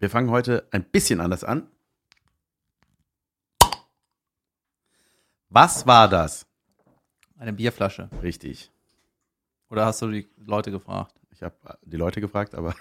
[0.00, 1.66] Wir fangen heute ein bisschen anders an.
[5.48, 6.46] Was war das?
[7.36, 8.08] Eine Bierflasche.
[8.22, 8.70] Richtig.
[9.70, 11.14] Oder hast du die Leute gefragt?
[11.30, 12.76] Ich habe die Leute gefragt, aber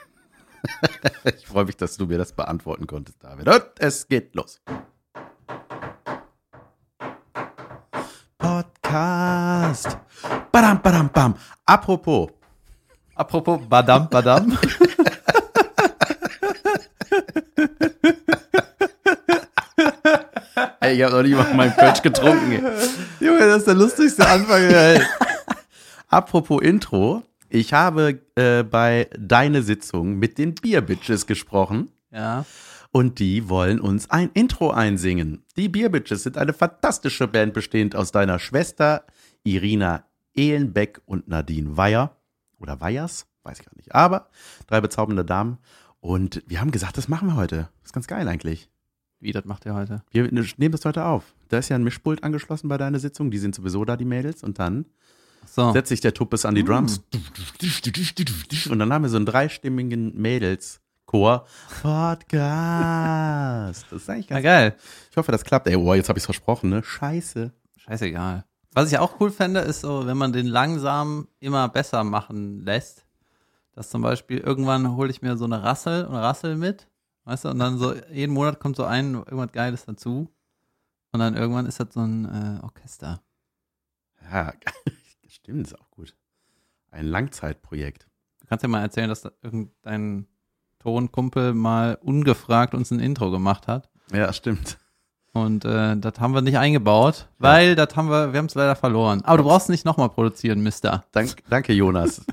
[1.23, 3.47] ich freue mich, dass du mir das beantworten konntest, David.
[3.47, 4.61] Und es geht los.
[8.37, 9.97] Podcast.
[10.51, 11.35] Badam, badam, bam.
[11.65, 12.29] Apropos.
[13.15, 14.55] Apropos Badam, Badam.
[20.93, 22.51] ich habe noch nicht mal meinen Kölsch getrunken.
[22.51, 22.61] ey.
[23.19, 25.07] Junge, das ist der lustigste Anfang Welt.
[26.07, 27.23] Apropos Intro.
[27.49, 31.91] Ich habe äh, bei Deine Sitzung mit den Bierbitches gesprochen.
[32.11, 32.45] Ja.
[32.91, 35.43] Und die wollen uns ein Intro einsingen.
[35.55, 39.05] Die Bierbitches sind eine fantastische Band, bestehend aus deiner Schwester
[39.43, 42.15] Irina Ehlenbeck und Nadine Weyer.
[42.59, 43.27] Oder Weyers?
[43.43, 43.93] Weiß ich gar nicht.
[43.93, 44.29] Aber
[44.67, 45.57] drei bezaubernde Damen.
[45.99, 47.69] Und wir haben gesagt, das machen wir heute.
[47.81, 48.69] Das ist ganz geil eigentlich.
[49.19, 50.03] Wie, das macht ihr heute?
[50.11, 51.33] Wir nehmen das heute auf.
[51.49, 53.31] Da ist ja ein Mischpult angeschlossen bei deiner Sitzung.
[53.31, 54.43] Die sind sowieso da, die Mädels.
[54.43, 54.85] Und dann
[55.45, 55.71] So.
[55.71, 57.01] setzt sich der Tuppes an die Drums.
[58.69, 61.45] Und dann haben wir so einen dreistimmigen Mädelschor.
[61.81, 63.85] Podcast.
[63.89, 64.75] Das ist eigentlich ganz geil.
[65.11, 65.67] Ich hoffe, das klappt.
[65.67, 66.83] Ey, oh, jetzt habe ich es versprochen, ne?
[66.83, 67.51] Scheiße.
[67.77, 68.45] Scheißegal.
[68.73, 73.05] Was ich auch cool fände, ist so, wenn man den langsam immer besser machen lässt.
[73.73, 76.87] Dass zum Beispiel irgendwann hole ich mir so eine Rassel und Rassel mit.
[77.27, 80.33] Weißt du, und dann so jeden Monat kommt so ein irgendwas Geiles dazu.
[81.11, 83.21] Und dann irgendwann ist das so ein äh, Orchester.
[84.31, 84.53] Ja,
[85.27, 86.15] stimmt, ist auch gut.
[86.89, 88.07] Ein Langzeitprojekt.
[88.39, 90.25] Du kannst ja mal erzählen, dass da irgendein
[90.79, 93.89] Tonkumpel mal ungefragt uns ein Intro gemacht hat.
[94.13, 94.77] Ja, stimmt.
[95.33, 98.77] Und äh, das haben wir nicht eingebaut, weil das haben wir, wir haben es leider
[98.77, 99.21] verloren.
[99.25, 101.03] Aber du brauchst nicht nochmal produzieren, Mister.
[101.11, 102.25] Dank, danke, Jonas.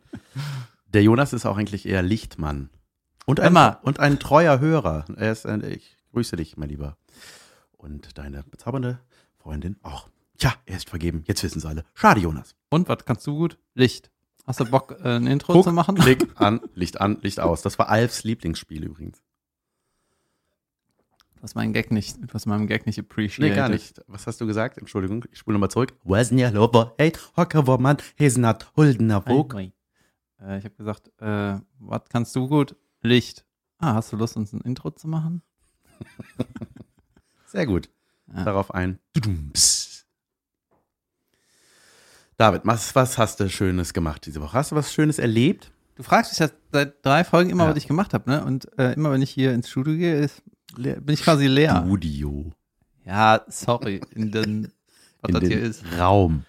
[0.94, 2.70] Der Jonas ist auch eigentlich eher Lichtmann.
[3.28, 3.78] Und ein, Emma.
[3.82, 5.04] und ein treuer Hörer.
[5.16, 6.96] Er ist ein, ich grüße dich, mein Lieber.
[7.76, 9.00] Und deine bezaubernde
[9.36, 10.08] Freundin auch.
[10.40, 11.24] Ja, er ist vergeben.
[11.26, 11.84] Jetzt wissen sie alle.
[11.92, 12.56] Schade, Jonas.
[12.70, 13.58] Und was kannst du gut?
[13.74, 14.10] Licht.
[14.46, 15.96] Hast du Bock, äh, ein Intro Guck, zu machen?
[15.96, 17.60] Klick an, Licht an, Licht aus.
[17.60, 19.20] Das war Alfs Lieblingsspiel übrigens.
[21.36, 23.50] Du hast meinen Gag nicht, du hast meinen Gag nicht appreciated.
[23.50, 24.00] Nee, gar nicht.
[24.06, 24.78] Was hast du gesagt?
[24.78, 25.92] Entschuldigung, ich spule nochmal zurück.
[26.02, 29.72] Wasn't ja lover, hey, hocker wo man, hesenat, nein.
[30.40, 32.74] Äh, ich habe gesagt, äh, was kannst du gut?
[33.02, 33.44] Licht.
[33.78, 35.42] Ah, hast du Lust, uns ein Intro zu machen?
[37.46, 37.88] Sehr gut.
[38.34, 38.44] Ja.
[38.44, 38.98] Darauf ein.
[42.36, 44.52] David, was, was hast du Schönes gemacht diese Woche?
[44.54, 45.72] Hast du was Schönes erlebt?
[45.96, 47.70] Du fragst mich ja seit drei Folgen immer, Ja.
[47.70, 48.44] was ich gemacht habe, ne?
[48.44, 50.42] Und äh, immer, wenn ich hier ins Studio gehe, ist,
[50.76, 51.82] bin ich quasi leer.
[51.84, 52.52] Studio.
[53.04, 54.64] Ja, sorry, in den,
[55.22, 55.84] was In das den hier ist.
[55.98, 56.44] Raum.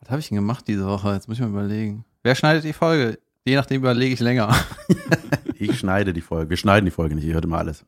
[0.00, 1.12] Was habe ich denn gemacht diese Woche?
[1.12, 2.04] Jetzt muss ich mal überlegen.
[2.22, 3.18] Wer schneidet die Folge?
[3.44, 4.54] Je nachdem überlege ich länger.
[5.60, 6.48] Ich schneide die Folge.
[6.48, 7.84] Wir schneiden die Folge nicht, ihr hört immer alles.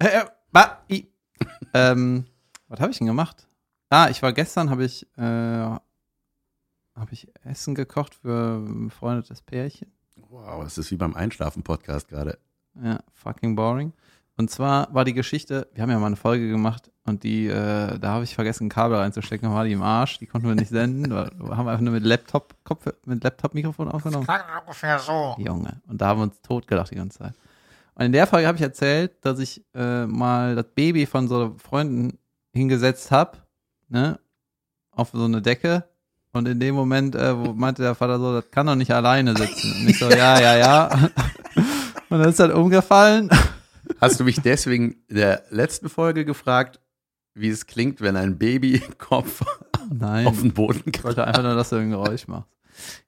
[0.00, 0.24] Äh,
[0.88, 1.02] äh,
[1.72, 2.24] ähm,
[2.68, 3.48] was habe ich denn gemacht?
[3.90, 5.80] Ah, ich war gestern, habe ich, äh, habe
[7.10, 9.92] ich Essen gekocht für ein befreundetes Pärchen.
[10.16, 12.38] Wow, es ist wie beim Einschlafen-Podcast gerade.
[12.82, 13.92] Ja, fucking boring.
[14.36, 17.98] Und zwar war die Geschichte, wir haben ja mal eine Folge gemacht und die, äh,
[17.98, 20.70] da habe ich vergessen, ein Kabel reinzustecken, war die im Arsch, die konnten wir nicht
[20.70, 21.10] senden.
[21.10, 24.24] Da haben wir einfach nur mit Laptop, Kopf, mit Laptop-Mikrofon aufgenommen.
[24.24, 25.36] Klang ungefähr so.
[25.38, 25.80] Junge.
[25.86, 27.34] Und da haben wir uns totgelacht die ganze Zeit.
[27.94, 31.54] Und in der Folge habe ich erzählt, dass ich äh, mal das Baby von so
[31.58, 32.18] Freunden
[32.52, 33.38] hingesetzt habe,
[33.88, 34.18] ne,
[34.90, 35.84] auf so eine Decke.
[36.32, 39.36] Und in dem Moment äh, wo meinte der Vater so, das kann doch nicht alleine
[39.36, 39.72] sitzen.
[39.80, 40.88] Und ich so, ja, ja, ja.
[42.10, 43.30] Und dann ist das umgefallen.
[44.00, 46.80] Hast du mich deswegen in der letzten Folge gefragt,
[47.34, 49.42] wie es klingt, wenn ein Babykopf
[49.92, 50.26] Nein.
[50.26, 51.04] auf den Boden Ich kommt?
[51.04, 52.48] wollte einfach nur, dass du ein Geräusch machst.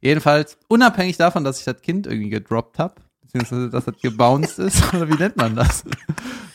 [0.00, 4.82] Jedenfalls, unabhängig davon, dass ich das Kind irgendwie gedroppt habe, beziehungsweise dass das gebounced ist,
[4.94, 5.84] oder wie nennt man das?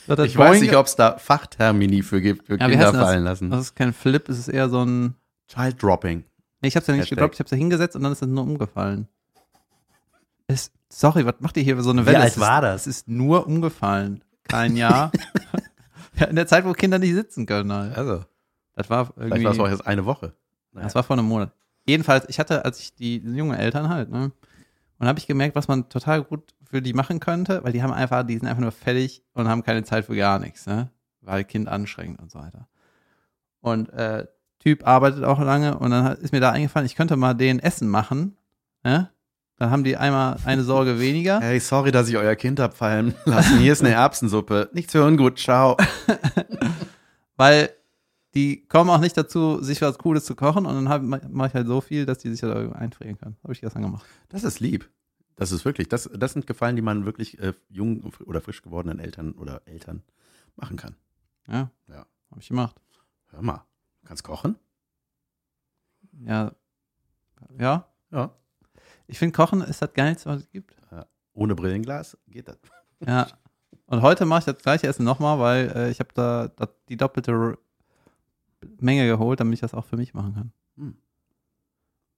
[0.07, 3.01] Das Ich weiß Boing- nicht, ob es da Fachtermini für gibt, für Ja, Kinder das?
[3.01, 3.49] fallen lassen.
[3.49, 5.15] Das ist kein Flip, es ist eher so ein.
[5.47, 6.23] Child Dropping.
[6.61, 7.17] Nee, ich hab's ja nicht Hashtag.
[7.17, 9.07] gedroppt, ich hab's ja hingesetzt und dann ist es nur umgefallen.
[10.53, 12.19] Es, sorry, was macht ihr hier für so eine Wie Welle?
[12.21, 12.81] alt es war das?
[12.81, 14.23] Es ist nur umgefallen.
[14.43, 15.11] Kein Jahr.
[16.15, 17.71] ja, in der Zeit, wo Kinder nicht sitzen können.
[17.71, 17.97] Halt.
[17.97, 18.25] Also,
[18.75, 19.45] Das war vielleicht irgendwie.
[19.45, 20.33] war es auch erst eine Woche.
[20.73, 21.51] Das war vor einem Monat.
[21.85, 24.31] Jedenfalls, ich hatte, als ich die jungen Eltern halt, ne?
[24.99, 27.91] Und habe ich gemerkt, was man total gut für die machen könnte, weil die haben
[27.91, 30.89] einfach, die sind einfach nur fertig und haben keine Zeit für gar nichts, ne?
[31.21, 32.67] Weil Kind anstrengend und so weiter.
[33.61, 34.27] Und äh,
[34.59, 37.59] Typ arbeitet auch lange und dann hat- ist mir da eingefallen, ich könnte mal den
[37.59, 38.37] Essen machen,
[38.83, 39.09] ne?
[39.61, 41.39] Dann haben die einmal eine Sorge weniger.
[41.39, 43.59] Hey, sorry, dass ich euer Kind hab fallen lassen.
[43.59, 44.71] Hier ist eine Erbsensuppe.
[44.73, 45.37] Nichts für ungut.
[45.37, 45.77] Ciao.
[47.37, 47.69] weil
[48.33, 51.67] die kommen auch nicht dazu, sich was Cooles zu kochen und dann mache ich halt
[51.67, 53.37] so viel, dass die sich da irgendwie einfrieren können.
[53.43, 54.03] Habe ich gestern gemacht.
[54.29, 54.89] Das ist lieb.
[55.35, 58.97] Das ist wirklich, das, das sind Gefallen, die man wirklich äh, jung oder frisch gewordenen
[58.97, 60.01] Eltern oder Eltern
[60.55, 60.95] machen kann.
[61.47, 61.69] Ja.
[61.87, 62.07] Ja.
[62.31, 62.81] Hab ich gemacht.
[63.27, 63.63] Hör mal,
[64.01, 64.55] du kannst kochen?
[66.25, 66.51] Ja.
[67.59, 67.85] Ja.
[68.09, 68.31] Ja.
[69.07, 70.75] Ich finde, Kochen ist das Geilste, was es gibt.
[71.33, 72.57] Ohne Brillenglas geht das.
[73.05, 73.27] Ja.
[73.85, 76.97] Und heute mache ich das gleiche Essen nochmal, weil äh, ich habe da, da die
[76.97, 77.57] doppelte
[78.79, 80.51] Menge geholt, damit ich das auch für mich machen kann.
[80.77, 80.95] Hm.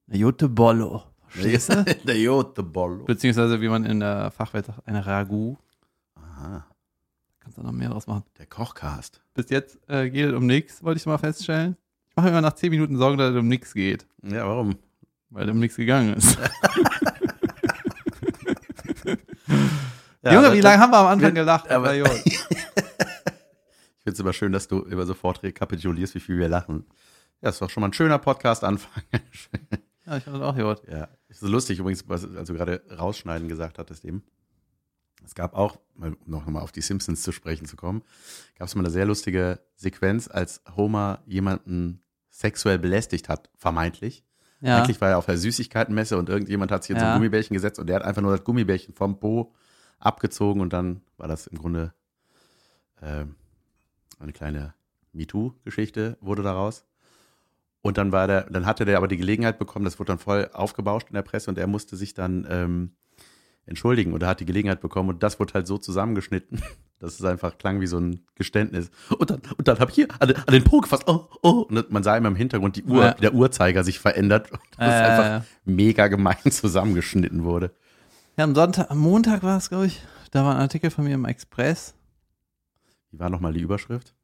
[0.07, 1.03] Eine Jute Bollo.
[1.27, 1.83] Verstehst du?
[2.05, 3.05] Der Jotebollo.
[3.05, 5.57] Beziehungsweise, wie man in der Fachwelt sagt, eine Ragout.
[6.15, 6.65] Aha,
[7.39, 8.23] Kannst du noch mehr draus machen.
[8.37, 9.21] der Kochcast.
[9.33, 11.75] Bis jetzt äh, geht es um nichts, wollte ich mal feststellen.
[12.09, 14.75] Ich mache mir immer nach 10 Minuten Sorgen, dass es um nichts geht, Ja, warum?
[15.33, 16.37] Weil um nichts gegangen ist.
[20.23, 21.69] Ja, Junge, wie lange haben wir am Anfang gelacht?
[21.69, 21.93] aber-.
[23.95, 26.85] Ich finde es immer schön, dass du über so Vorträge kapitulierst, wie viel wir lachen.
[27.41, 29.01] Ja, ist doch schon mal ein schöner Podcast-Anfang.
[30.05, 30.85] ja, ich fand das auch gehört.
[30.89, 34.21] ja, ist so lustig übrigens, was, als du gerade rausschneiden gesagt hattest eben.
[35.23, 38.01] Es gab auch, um noch mal auf die Simpsons zu sprechen zu kommen,
[38.57, 44.25] gab es mal eine sehr lustige Sequenz, als Homer jemanden sexuell belästigt hat, vermeintlich.
[44.63, 44.77] Ja.
[44.77, 47.15] Eigentlich war er auf der Süßigkeitenmesse und irgendjemand hat sich in so ein Ja.
[47.15, 49.53] Gummibärchen gesetzt und der hat einfach nur das Gummibärchen vom Po
[49.99, 51.93] abgezogen und dann war das im Grunde
[53.01, 53.35] ähm,
[54.19, 54.73] eine kleine
[55.11, 56.85] MeToo-Geschichte wurde daraus.
[57.81, 60.49] Und dann war der, dann hatte der aber die Gelegenheit bekommen, das wurde dann voll
[60.53, 62.91] aufgebauscht in der Presse und er musste sich dann ähm,
[63.65, 66.61] entschuldigen oder hat die Gelegenheit bekommen und das wurde halt so zusammengeschnitten,
[66.99, 68.91] dass es einfach klang wie so ein Geständnis.
[69.17, 71.65] Und dann, und dann habe ich hier an, den- an den Po gefasst, oh, oh.
[71.69, 73.13] Und man sah immer im Hintergrund die Uhr, Ja.
[73.13, 77.71] der Uhrzeiger sich verändert und das Äh, einfach mega gemein zusammengeschnitten wurde.
[78.37, 80.03] ja, am Sonntag, am Montag war es, glaube ich.
[80.31, 81.93] Da war ein Artikel von mir im Express.
[83.11, 84.15] Wie war nochmal die Überschrift?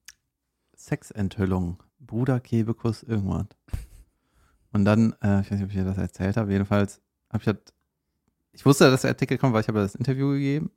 [0.76, 1.78] Sexenthüllung.
[2.00, 3.46] Bruder, Kebekus, irgendwas.
[4.72, 7.02] Und dann, äh, ich weiß nicht, ob ich dir das erzählt habe, jedenfalls
[7.32, 7.58] habe ich das,
[8.54, 10.72] ich wusste, dass der Artikel kommt, weil ich habe das Interview gegeben.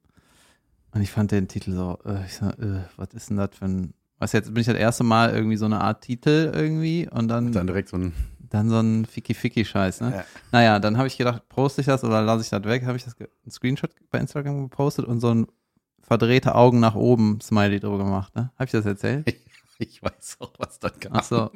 [0.95, 3.65] Und ich fand den Titel so, äh, ich so, äh, was ist denn das für
[3.65, 7.29] ein, was jetzt bin ich das erste Mal irgendwie so eine Art Titel irgendwie und
[7.29, 8.13] dann, Dann direkt so ein.
[8.51, 10.13] dann so ein Ficky-Ficky-Scheiß, ne?
[10.17, 10.25] Ja.
[10.53, 13.05] Naja, dann habe ich gedacht, poste ich das oder lasse ich das weg, habe ich
[13.05, 15.47] das einen Screenshot bei Instagram gepostet und so ein
[16.03, 18.51] verdrehte Augen nach oben Smiley drüber gemacht, ne?
[18.57, 19.35] Habe ich das erzählt?
[19.79, 21.13] Ich weiß auch, was das kam.
[21.15, 21.51] Ach so.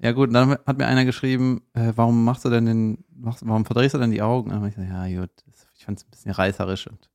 [0.00, 3.64] Ja gut, dann hat mir einer geschrieben, äh, warum machst du denn den, machst, warum
[3.64, 4.54] verdrehst du denn die Augen?
[4.54, 5.30] Hab ich gesagt, ja gut,
[5.76, 7.10] ich fand es ein bisschen reißerisch und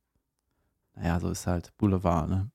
[0.96, 2.50] naja, so ist halt Boulevard, ne?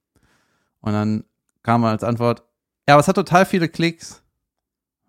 [0.82, 1.24] Und dann
[1.64, 2.44] kam als Antwort,
[2.88, 4.24] ja, aber es hat total viele Klicks.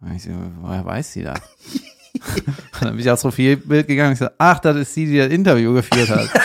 [0.01, 0.31] Und ich so,
[0.61, 1.41] woher weiß sie das?
[2.15, 5.19] und dann bin ich aufs Profilbild gegangen und ich so, ach, das ist sie, die
[5.19, 6.29] das Interview geführt hat.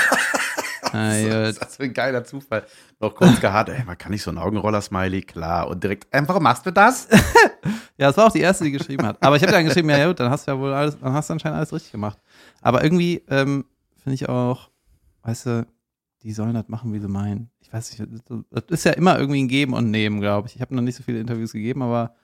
[0.96, 2.66] So, ist das für ein geiler Zufall.
[3.02, 5.68] Noch kurz gehabt, ey, man kann nicht so ein Augenroller-Smiley, klar.
[5.68, 7.10] Und direkt, ähm, warum machst du das?
[7.98, 9.22] Ja, das war auch die erste, die geschrieben hat.
[9.24, 11.30] Aber ich habe dann geschrieben, ja, gut, dann hast du ja wohl alles, dann hast
[11.30, 12.20] du anscheinend alles richtig gemacht.
[12.62, 13.66] Aber irgendwie ähm,
[14.04, 14.70] finde ich auch,
[15.24, 15.68] weißt du,
[16.24, 17.50] die sollen das machen, wie sie meinen.
[17.62, 20.56] Ich weiß nicht, das ist ja immer irgendwie ein Geben und Nehmen, glaube ich.
[20.56, 22.16] Ich habe noch nicht so viele Interviews gegeben, aber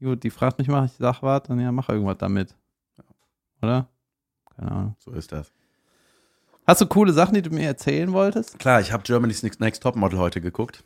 [0.00, 2.56] gut, die fragt mich mal, ich sag was, dann ja, mach irgendwas damit.
[3.62, 3.88] Oder?
[4.56, 4.96] Keine Ahnung.
[4.98, 5.52] So ist das.
[6.66, 8.58] Hast du coole Sachen, die du mir erzählen wolltest?
[8.58, 10.82] Klar, ich habe Germany's Next, Topmodel heute geguckt.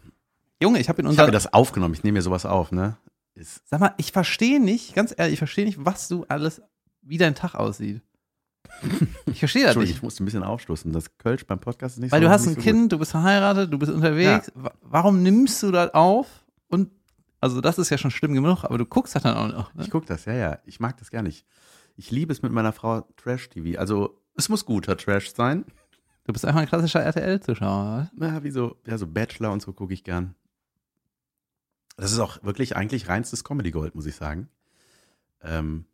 [0.63, 1.95] Junge, ich habe in Ich habe das aufgenommen.
[1.95, 2.99] Ich nehme mir sowas auf, ne?
[3.41, 6.61] Ist, Sag mal, ich verstehe nicht, ganz ehrlich, ich verstehe nicht, was du alles,
[7.03, 8.03] wie dein Tag aussieht.
[9.27, 9.91] Ich verstehe das nicht.
[9.91, 10.93] ich musste ein bisschen aufstoßen.
[10.93, 13.11] Das Kölsch beim Podcast ist nicht Weil so du hast ein so Kind, du bist
[13.11, 14.53] verheiratet, du bist unterwegs.
[14.55, 16.27] Wa- Warum nimmst du das auf?
[16.69, 16.91] Und
[17.41, 19.67] also das ist ja schon schlimm genug, aber du guckst das dann auch noch.
[19.71, 19.77] Gut.
[19.77, 19.85] Ne?
[19.85, 20.59] Ich gucke das, ja, ja.
[20.67, 21.47] Ich mag das gar nicht.
[21.97, 23.79] Ich liebe es mit meiner Frau Trash-TV.
[23.79, 25.65] Also, es muss guter Trash sein.
[26.25, 28.11] Du bist einfach ein klassischer RTL-Zuschauer.
[28.21, 30.35] Ja, wie so, ja, so Bachelor und so gucke ich gern.
[32.01, 34.49] Das ist auch wirklich eigentlich reinstes Comedy-Gold, muss ich sagen.
[35.43, 35.85] Ähm,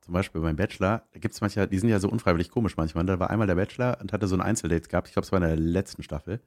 [0.00, 3.04] zum Beispiel beim Bachelor, da gibt es manchmal, die sind ja so unfreiwillig komisch manchmal.
[3.04, 5.08] Da war einmal der Bachelor und hatte so ein Einzeldate gehabt.
[5.08, 6.40] Ich glaube, es war in der letzten Staffel.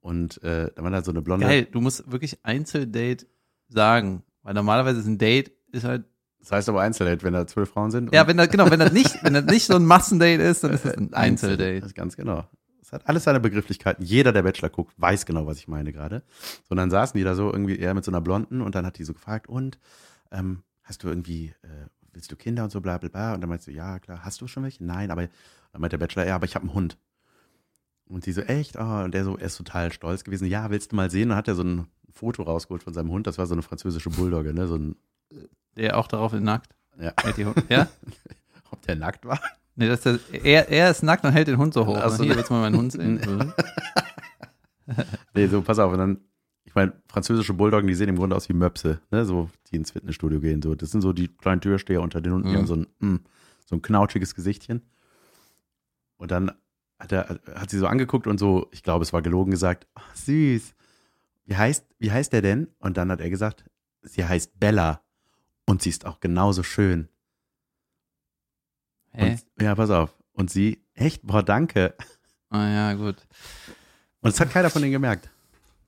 [0.00, 1.46] Und äh, da war da so eine blonde.
[1.46, 3.26] Geil, du musst wirklich Einzeldate
[3.68, 4.22] sagen.
[4.42, 6.04] Weil normalerweise ist ein Date, ist halt.
[6.40, 8.14] Das heißt aber Einzeldate, wenn da zwölf Frauen sind.
[8.14, 10.72] Ja, wenn das, genau, wenn das nicht, wenn das nicht so ein Massendate ist, dann
[10.72, 11.80] ist es ein Einzeldate.
[11.80, 12.46] Das ist ganz genau.
[12.88, 14.02] Es hat alles seine Begrifflichkeiten.
[14.02, 16.22] Jeder, der Bachelor guckt, weiß genau, was ich meine gerade.
[16.64, 18.86] So, und dann saßen die da so irgendwie eher mit so einer Blonden und dann
[18.86, 19.78] hat die so gefragt, und
[20.30, 23.34] ähm, hast du irgendwie, äh, willst du Kinder und so bla bla bla?
[23.34, 24.82] Und dann meinst du, ja, klar, hast du schon welche?
[24.82, 25.28] Nein, aber
[25.72, 26.96] dann meint der Bachelor, ja, aber ich habe einen Hund.
[28.06, 28.78] Und die so, echt?
[28.78, 30.46] Oh, und der so, er ist total stolz gewesen.
[30.46, 31.24] Ja, willst du mal sehen?
[31.24, 33.26] Und dann hat er so ein Foto rausgeholt von seinem Hund.
[33.26, 34.66] Das war so eine französische Bulldogge, ne?
[34.66, 34.96] So ein,
[35.76, 36.74] Der auch darauf nackt.
[36.98, 37.12] ja.
[37.68, 37.86] Ja?
[38.70, 39.38] Ob der nackt war?
[39.80, 41.96] Nee, das ist der, er, er ist nackt und hält den Hund so hoch.
[42.02, 42.36] Ach so, Hier, ne.
[42.38, 43.14] willst du mal meinen Hund sehen?
[43.24, 43.52] Mhm.
[45.34, 45.92] Nee, so, pass auf.
[45.92, 46.18] Und dann,
[46.64, 49.24] ich meine, französische Bulldoggen, die sehen im Grunde aus wie Möpse, ne?
[49.24, 50.62] So, die ins Fitnessstudio gehen.
[50.62, 50.74] So.
[50.74, 52.58] Das sind so die kleinen Türsteher unter den Hunden, die Mhm.
[52.58, 53.20] haben so ein, mm,
[53.66, 54.82] so ein knautschiges Gesichtchen.
[56.16, 56.50] Und dann
[56.98, 60.00] hat, er, hat sie so angeguckt und so, ich glaube, es war gelogen gesagt, oh,
[60.14, 60.74] süß.
[61.44, 62.68] Wie heißt, wie heißt der denn?
[62.80, 63.64] Und dann hat er gesagt,
[64.02, 65.02] sie heißt Bella
[65.66, 67.08] und sie ist auch genauso schön.
[69.24, 70.14] Und, ja, pass auf.
[70.32, 71.94] Und sie, echt, boah, danke.
[72.50, 73.16] Ah ja, gut.
[74.20, 75.30] Und es hat keiner von denen gemerkt,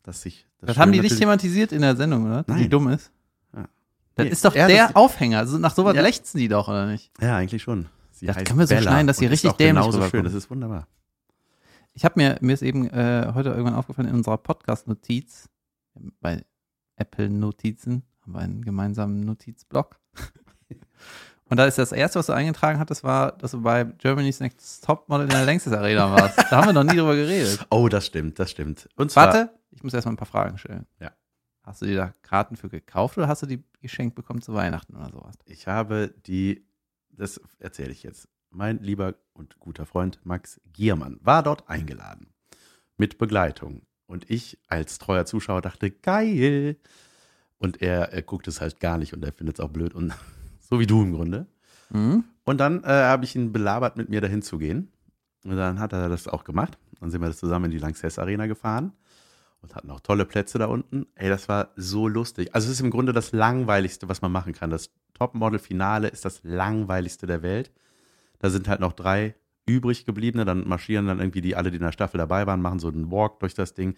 [0.03, 2.45] dass sich Das, haben die Schön nicht thematisiert in der Sendung, oder?
[2.47, 2.69] Nein.
[2.69, 3.11] dumm ist.
[3.55, 3.69] Ja.
[4.15, 5.39] Das Nee, ist doch er der das- Aufhänger.
[5.39, 6.03] Also nach sowas Ja.
[6.03, 7.11] lechzen die doch, oder nicht?
[7.21, 7.87] Ja, eigentlich schon.
[8.11, 10.03] Sie Das können wir so Bella schneiden, dass sie richtig dämlich genauso schön.
[10.07, 10.27] rüberkommt.
[10.27, 10.87] Das ist wunderbar.
[11.95, 15.49] Ich habe mir, mir ist eben äh, heute irgendwann aufgefallen, in unserer Podcast-Notiz,
[16.21, 16.45] bei
[16.97, 19.99] Apple-Notizen, haben wir einen gemeinsamen Notizblock.
[21.51, 24.85] Und da ist das erste, was du eingetragen hattest, war, dass du bei Germany's Next
[24.85, 26.39] Topmodel in der Längstes Arena warst.
[26.39, 27.67] Da haben wir noch nie drüber geredet.
[27.71, 28.89] Oh, das stimmt, das stimmt.
[28.95, 30.87] Und zwar, Warte, ich muss erstmal ein paar Fragen stellen.
[31.01, 31.11] Ja.
[31.65, 34.95] Hast du dir da Karten für gekauft oder hast du die geschenkt bekommen zu Weihnachten
[34.95, 35.35] oder sowas?
[35.45, 36.65] ich habe die,
[37.11, 38.29] das erzähle ich jetzt.
[38.51, 42.33] Mein lieber und guter Freund Max Giermann war dort eingeladen
[42.97, 43.83] mit Begleitung.
[44.07, 46.77] Und ich als treuer Zuschauer dachte, geil.
[47.59, 50.13] Und er, er guckt es halt gar nicht und er findet es auch blöd und
[50.71, 51.47] so wie du im Grunde.
[51.91, 52.25] Mhm.
[52.45, 54.91] Und dann äh, habe ich ihn belabert, mit mir dahin zu gehen.
[55.45, 56.79] Und dann hat er das auch gemacht.
[57.01, 58.93] Dann sind wir das zusammen in die Lanxess Arena gefahren
[59.63, 61.07] und hatten auch tolle Plätze da unten.
[61.15, 62.55] Ey, das war so lustig.
[62.55, 64.71] Also es ist im Grunde das langweiligste, was man machen kann.
[64.71, 67.71] Das Topmodel-Finale ist das langweiligste der Welt.
[68.39, 69.35] Da sind halt noch drei
[69.67, 70.45] übrig gebliebene.
[70.45, 73.11] Dann marschieren dann irgendwie die alle, die in der Staffel dabei waren, machen so einen
[73.11, 73.97] Walk durch das Ding.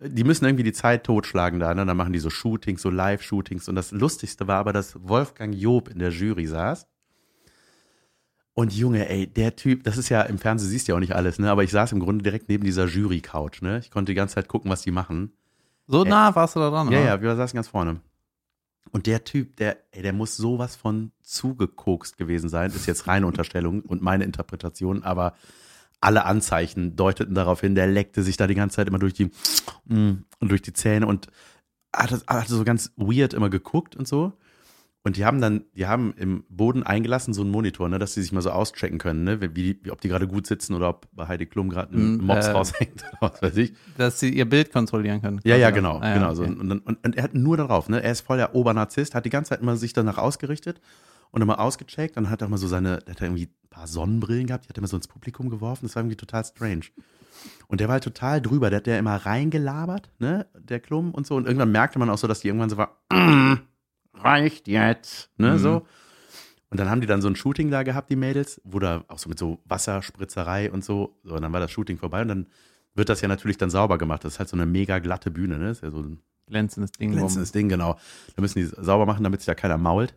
[0.00, 1.74] Die müssen irgendwie die Zeit totschlagen da.
[1.74, 1.84] Ne?
[1.84, 3.68] Dann machen die so Shootings, so Live-Shootings.
[3.68, 6.86] Und das Lustigste war aber, dass Wolfgang Job in der Jury saß.
[8.54, 11.14] Und Junge, ey, der Typ, das ist ja im Fernsehen siehst du ja auch nicht
[11.14, 11.48] alles, ne?
[11.50, 13.78] Aber ich saß im Grunde direkt neben dieser Jury-Couch, ne?
[13.78, 15.32] Ich konnte die ganze Zeit gucken, was die machen.
[15.86, 17.06] So Äh, nah warst du da dran, Ja, oder?
[17.06, 18.00] ja, wir saßen ganz vorne.
[18.90, 22.70] Und der Typ, der, ey, der muss sowas von zugekokst gewesen sein.
[22.72, 25.34] Ist jetzt reine Unterstellung und meine Interpretation, aber
[26.00, 29.30] alle Anzeichen deuteten darauf hin, der leckte sich da die ganze Zeit immer durch die,
[29.86, 31.26] mm, und durch die Zähne und
[31.94, 34.32] hat, das- hat so ganz weird immer geguckt und so.
[35.04, 38.20] Und die haben dann, die haben im Boden eingelassen so einen Monitor, ne, dass sie
[38.20, 41.06] sich mal so auschecken können, ne, wie, wie ob die gerade gut sitzen oder ob
[41.12, 43.72] bei Heidi Klum gerade ein Mm, Mops äh, raushängt oder was weiß ich.
[43.96, 45.40] Dass sie ihr Bild kontrollieren können.
[45.44, 45.80] Ja, ja, quasi.
[45.80, 46.34] genau, Ah, ja, genau.
[46.34, 46.42] So.
[46.42, 46.52] okay.
[46.52, 48.02] Und, dann- und, und er hat nur darauf, ne?
[48.02, 50.80] Er ist voll der Obernarzisst, hat die ganze Zeit immer sich danach ausgerichtet
[51.30, 52.16] und immer ausgecheckt.
[52.16, 54.76] Dann hat er immer so seine, der hat irgendwie ein paar Sonnenbrillen gehabt, die hat
[54.76, 55.86] er immer so ins Publikum geworfen.
[55.86, 56.86] Das war irgendwie total strange.
[57.68, 60.46] Und der war halt total drüber, der hat ja immer reingelabert, ne?
[60.58, 61.36] Der Klum und so.
[61.36, 63.54] Und irgendwann merkte man auch so, dass die irgendwann so war, "Mm,
[64.14, 65.52] reicht jetzt, ne?
[65.52, 65.58] Mhm.
[65.58, 65.86] So.
[66.70, 69.18] Und dann haben die dann so ein Shooting da gehabt, die Mädels, wo da auch
[69.18, 71.18] so mit so Wasserspritzerei und so.
[71.22, 72.46] So, und dann war das Shooting vorbei und dann
[72.94, 74.24] wird das ja natürlich dann sauber gemacht.
[74.24, 75.68] Das ist halt so eine mega glatte Bühne, ne?
[75.68, 77.12] Das ist ja so ein Glänzendes Ding.
[77.12, 77.98] glänzendes Ding, genau.
[78.34, 80.14] Da müssen die sauber machen, damit sich da keiner mault.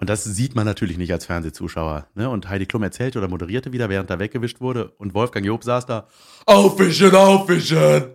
[0.00, 2.06] Und das sieht man natürlich nicht als Fernsehzuschauer.
[2.14, 2.30] Ne?
[2.30, 4.92] Und Heidi Klum erzählte oder moderierte wieder, während da weggewischt wurde.
[4.92, 6.08] Und Wolfgang Job saß da,
[6.46, 8.06] aufwischen, aufwischen.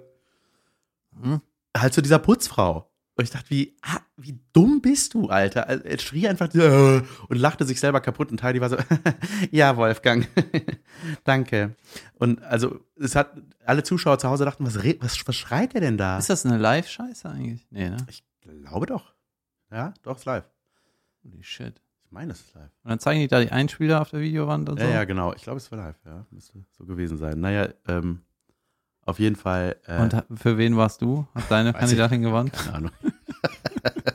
[1.21, 1.41] Hm?
[1.77, 2.91] Halt zu dieser Putzfrau.
[3.17, 5.69] Und ich dachte, wie, ah, wie dumm bist du, Alter?
[5.69, 8.31] Also, Er schrie einfach äh, und lachte sich selber kaputt.
[8.31, 8.77] Und Heidi war so,
[9.51, 10.27] ja, Wolfgang,
[11.23, 11.75] danke.
[12.15, 13.31] Und also, es hat,
[13.63, 16.17] alle Zuschauer zu Hause dachten, was, was, was schreit er denn da?
[16.17, 17.67] Ist das eine Live-Scheiße eigentlich?
[17.69, 17.97] Nee, ne?
[18.09, 19.13] Ich glaube doch.
[19.71, 20.45] Ja, doch, ist live.
[21.25, 21.82] Holy shit.
[22.05, 22.72] Ich meine, es ist live.
[22.84, 24.86] Und dann zeigen die da die Einspieler auf der Videowand und so.
[24.86, 25.34] Ja, ja, genau.
[25.34, 26.25] Ich glaube, es war live, ja.
[26.29, 27.39] Müsste so gewesen sein.
[27.39, 28.22] Naja, ähm,
[29.01, 29.75] auf jeden Fall.
[29.86, 31.27] Äh, Und für wen warst du?
[31.34, 32.51] Hat deine Kandidatin gewonnen?
[32.51, 32.91] keine Ahnung.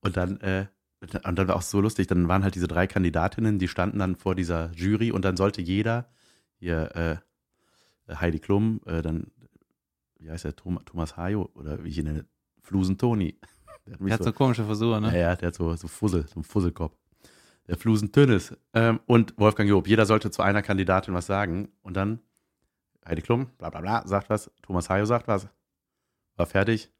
[0.00, 0.66] und dann, äh,
[1.00, 4.16] und dann war auch so lustig, dann waren halt diese drei Kandidatinnen, die standen dann
[4.16, 6.08] vor dieser Jury und dann sollte jeder,
[6.58, 7.20] hier,
[8.08, 9.28] äh, Heidi Klum, äh, dann,
[10.18, 12.26] wie heißt der, Thomas Hayo oder wie ich ihn nenne,
[12.60, 13.38] Flusen Toni.
[13.86, 15.18] Der hat Der hat so- so komische Frisur, ne?
[15.18, 16.96] Ja, der hat so, so Fussel, so einen Fusselkopf.
[17.68, 18.56] Der Flusen Tönnes.
[18.74, 19.86] Ähm, und Wolfgang Job.
[19.86, 21.68] Jeder sollte zu einer Kandidatin was sagen.
[21.82, 22.20] Und dann
[23.06, 24.50] Heidi Klum, bla bla bla, sagt was.
[24.62, 25.48] Thomas Hayo sagt was.
[26.36, 26.90] War fertig.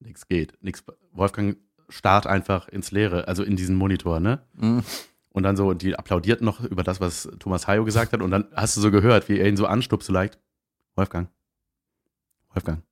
[0.00, 0.56] Nix geht.
[0.62, 0.84] Nix.
[1.12, 1.56] Wolfgang
[1.88, 4.42] starrt einfach ins Leere, also in diesen Monitor, ne?
[4.54, 4.82] Mhm.
[5.30, 8.22] Und dann so, die applaudierten noch über das, was Thomas Hayo gesagt hat.
[8.22, 10.38] Und dann hast du so gehört, wie er ihn so anstupst, so leicht.
[10.96, 11.28] Wolfgang.
[12.54, 12.82] Wolfgang.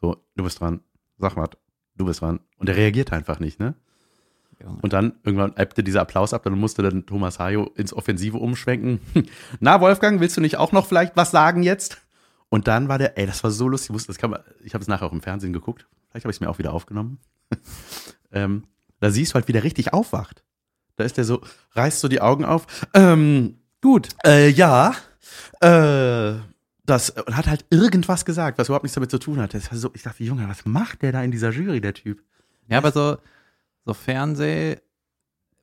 [0.00, 0.80] So, du bist dran.
[1.18, 1.48] Sag mal,
[1.96, 2.40] du bist dran.
[2.58, 3.74] Und er reagiert einfach nicht, ne?
[4.62, 4.78] Junge.
[4.80, 9.00] Und dann irgendwann ebbte dieser Applaus ab, dann musste dann Thomas Hayo ins Offensive umschwenken.
[9.60, 11.98] Na, Wolfgang, willst du nicht auch noch vielleicht was sagen jetzt?
[12.48, 14.74] Und dann war der, ey, das war so lustig, ich wusste, das kann man, ich
[14.74, 17.18] habe es nachher auch im Fernsehen geguckt, vielleicht habe ich es mir auch wieder aufgenommen.
[18.32, 18.64] ähm,
[19.00, 20.44] da siehst du halt, wie der richtig aufwacht.
[20.96, 21.40] Da ist der so,
[21.72, 22.66] reißt so die Augen auf.
[22.94, 24.94] Ähm, gut, äh, ja,
[25.60, 26.34] äh,
[26.84, 29.54] das und hat halt irgendwas gesagt, was überhaupt nichts damit zu tun hat.
[29.54, 32.22] Das war so, ich dachte, Junge, was macht der da in dieser Jury, der Typ?
[32.68, 33.18] Ja, aber so,
[33.84, 34.78] so Fernseh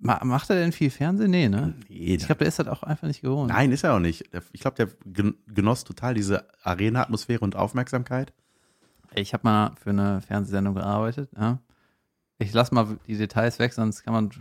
[0.02, 1.30] Ma macht er denn viel Fernsehen?
[1.32, 1.74] Nee, ne?
[1.90, 3.50] Nee, Ich glaube, der ist das auch einfach nicht gewohnt.
[3.50, 4.30] Nein, ist er auch nicht.
[4.54, 8.32] Ich glaube, der gen- genoss total diese Arena-Atmosphäre und Aufmerksamkeit.
[9.14, 11.30] Ich habe mal für eine Fernsehsendung gearbeitet.
[11.38, 11.60] Ja.
[12.38, 14.40] Ich lasse mal die Details weg, sonst kann man sch-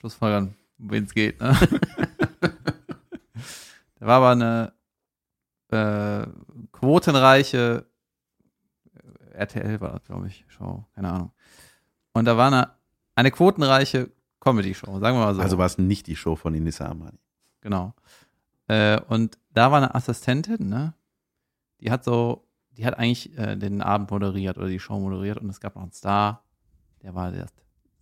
[0.00, 1.40] schlussfolgern, wen es geht.
[1.40, 1.56] Ne?
[4.00, 4.72] da war aber eine
[5.70, 6.26] äh,
[6.72, 7.86] quotenreiche
[8.94, 11.32] äh, RTL war das, glaube ich, Show, keine Ahnung.
[12.12, 12.70] Und da war eine,
[13.14, 14.10] eine quotenreiche
[14.40, 15.42] Comedy-Show, sagen wir mal so.
[15.42, 17.18] Also war es nicht die Show von Inissa Amani.
[17.60, 17.94] Genau.
[18.68, 20.94] Äh, und da war eine Assistentin, ne?
[21.80, 25.48] Die hat so, die hat eigentlich äh, den Abend moderiert oder die Show moderiert und
[25.48, 26.44] es gab noch einen Star,
[27.02, 27.52] der war das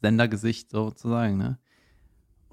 [0.01, 1.59] Sendergesicht sozusagen, ne?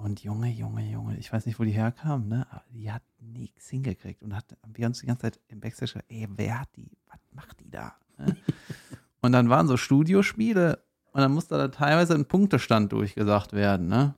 [0.03, 2.45] Und Junge, Junge, Junge, ich weiß nicht, wo die herkam, ne?
[2.51, 6.11] Aber die hat nichts hingekriegt und hat wir uns die ganze Zeit im Backstage gesagt,
[6.11, 7.95] ey, wer hat die, was macht die da?
[8.17, 8.35] Ne?
[9.21, 10.83] und dann waren so Studiospiele
[11.13, 14.15] und dann musste da teilweise ein Punktestand durchgesagt werden, ne?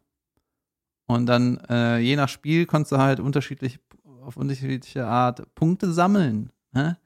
[1.06, 3.80] Und dann, äh, je nach Spiel, konntest du halt unterschiedlich,
[4.24, 6.52] auf unterschiedliche Art Punkte sammeln.
[6.72, 6.98] Ne?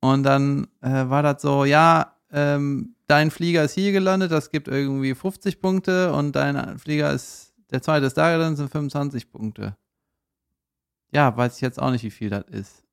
[0.00, 4.68] Und dann äh, war das so, ja, ähm, dein Flieger ist hier gelandet, das gibt
[4.68, 9.76] irgendwie 50 Punkte und dein Flieger ist, der zweite ist da gelandet, sind 25 Punkte.
[11.12, 12.84] Ja, weiß ich jetzt auch nicht, wie viel das ist.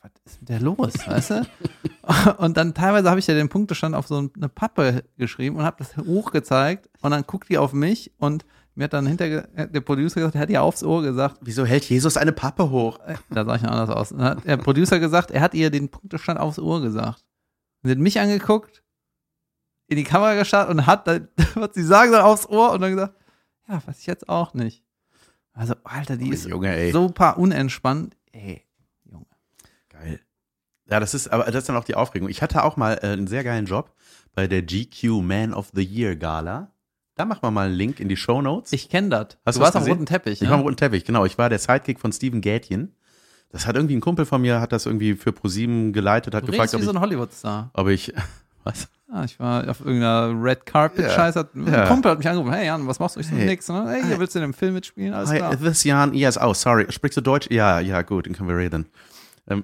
[0.00, 1.46] Was ist mit der los, weißt du?
[2.38, 5.76] Und dann teilweise habe ich ja den Punktestand auf so eine Pappe geschrieben und habe
[5.78, 10.20] das hochgezeigt und dann guckt die auf mich und mir hat dann hinter der Producer
[10.20, 13.00] gesagt, er hat ihr aufs Ohr gesagt, Wieso hält Jesus eine Pappe hoch?
[13.30, 14.08] da sah ich noch anders aus.
[14.10, 17.24] Dann hat der Producer gesagt, er hat ihr den Punktestand aufs Ohr gesagt.
[17.82, 18.84] Und sie hat mich angeguckt,
[19.88, 22.92] in die Kamera geschaut und hat dann, was sie sagen soll, aufs Ohr und dann
[22.92, 23.14] gesagt,
[23.68, 24.82] ja, weiß ich jetzt auch nicht.
[25.52, 28.16] Also, Alter, die Oh, ist Junge, super unentspannt.
[28.32, 28.62] Ey,
[29.10, 29.26] Junge.
[29.88, 30.20] Geil.
[30.90, 32.28] Ja, das ist, aber das ist dann auch die Aufregung.
[32.28, 33.92] Ich hatte auch mal äh, einen sehr geilen Job
[34.34, 36.70] bei der GQ Man of the Year Gala.
[37.14, 38.72] Da machen wir mal einen Link in die Show Notes.
[38.72, 39.28] Ich kenne das.
[39.28, 39.92] Du warst das am gesehen?
[39.94, 40.64] roten Teppich, Ich war am ne?
[40.66, 41.24] roten Teppich, genau.
[41.24, 42.94] Ich war der Sidekick von Steven Gätjen.
[43.48, 46.48] Das hat irgendwie ein Kumpel von mir, hat das irgendwie für ProSieben geleitet, hat Du
[46.48, 47.70] gefragt, redest ob wie so ich, ein Hollywood-Star.
[47.72, 48.12] ob ich,
[48.64, 48.88] was?
[49.08, 51.10] Ah, ich war auf irgendeiner Red Carpet Ja.
[51.10, 51.48] Scheiße.
[51.54, 51.86] Ein Ja.
[51.86, 52.52] Kumpel hat mich angerufen.
[52.52, 53.20] Hey Jan, was machst du?
[53.20, 53.46] Ich so, Hey.
[53.46, 53.68] nix.
[53.68, 53.84] Ne?
[53.88, 55.14] Hey, hier willst du in dem Film mitspielen?
[55.14, 55.56] Alles Hi, klar.
[55.56, 56.86] this Jan, yes, oh, sorry.
[56.90, 57.48] Sprichst du Deutsch?
[57.50, 58.86] Ja, ja, gut, dann können wir reden.
[59.48, 59.62] Ähm,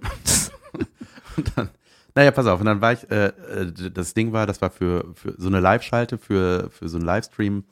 [1.37, 1.71] und dann,
[2.15, 5.13] naja, pass auf, und dann war ich, äh, äh, das Ding war, das war für,
[5.15, 7.65] für so eine Live-Schalte, für, für so einen Livestream,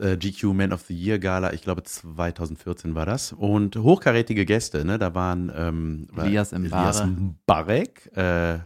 [0.00, 3.32] äh, GQ Man of the Year Gala, ich glaube 2014 war das.
[3.34, 4.98] Und hochkarätige Gäste, ne?
[4.98, 8.10] Da waren ähm, war Elias Elias Mbarek.
[8.14, 8.58] Mbarek, äh,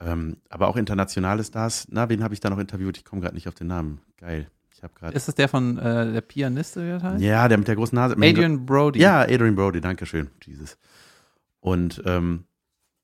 [0.00, 1.86] ähm, aber auch internationale Stars.
[1.90, 2.96] Na, wen habe ich da noch interviewt?
[2.96, 4.00] Ich komme gerade nicht auf den Namen.
[4.18, 4.48] Geil.
[4.74, 5.14] Ich habe gerade.
[5.14, 7.22] Ist das der von äh, der Pianist, der heißt?
[7.22, 8.14] Ja, der mit der großen Nase.
[8.14, 9.00] Adrian Brody.
[9.00, 10.30] Ja, Adrian Brody, danke schön.
[10.44, 10.76] Jesus.
[11.60, 12.44] Und ähm,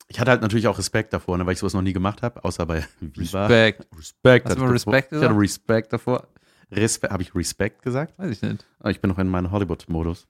[0.09, 2.44] ich hatte halt natürlich auch Respekt davor, ne, weil ich sowas noch nie gemacht habe,
[2.44, 3.46] außer bei Viva.
[3.46, 3.87] Respekt.
[3.96, 4.46] Respekt.
[4.46, 4.94] Hast du mal ich davor.
[4.94, 5.38] Respekt Ich hatte?
[5.38, 6.29] Respekt davor.
[6.72, 8.18] Respekt, habe ich Respekt gesagt?
[8.18, 8.66] Weiß ich nicht.
[8.79, 10.26] Aber ich bin noch in meinem Hollywood-Modus.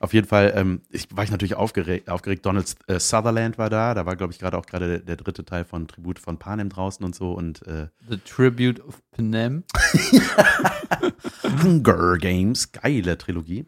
[0.00, 2.10] Auf jeden Fall ähm, ich, war ich natürlich aufgeregt.
[2.10, 2.44] aufgeregt.
[2.44, 3.94] Donald äh, Sutherland war da.
[3.94, 6.68] Da war, glaube ich, gerade auch gerade der, der dritte Teil von Tribut von Panem
[6.68, 7.32] draußen und so.
[7.32, 9.64] Und äh, The Tribute of Panem.
[11.62, 13.66] Hunger Games, geile Trilogie.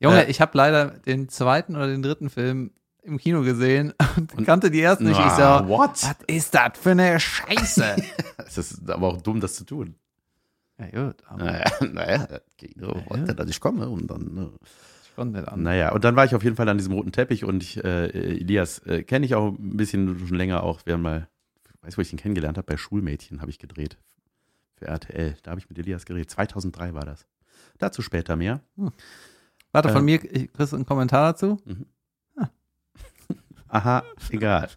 [0.00, 2.70] Junge, Äh, ich habe leider den zweiten oder den dritten Film
[3.02, 3.92] im Kino gesehen
[4.36, 5.18] und kannte die ersten nicht.
[5.18, 5.90] Ich so, what?
[6.02, 7.96] was ist das für eine Scheiße?
[8.46, 9.96] Es ist aber auch dumm, das zu tun.
[10.78, 13.10] ja, gut, aber Naja, naja, Kino Ja.
[13.10, 14.34] wollte, dass ich komme und dann.
[14.34, 14.50] Ne.
[15.16, 15.62] Konnte nicht an.
[15.62, 18.06] Naja, und dann war ich auf jeden Fall an diesem roten Teppich und ich, äh,
[18.10, 20.80] Elias äh, kenne ich auch ein bisschen schon länger auch.
[20.86, 21.28] Wir haben mal,
[21.64, 23.96] ich weiß wo ich ihn kennengelernt habe, bei Schulmädchen habe ich gedreht.
[24.76, 25.36] Für RTL.
[25.42, 26.30] Da habe ich mit Elias gedreht.
[26.30, 27.26] 2003 war das.
[27.78, 28.60] Dazu später mehr.
[29.72, 31.58] Warte, von äh, mir ich- kriegst du einen Kommentar dazu?
[33.68, 34.68] Aha, egal.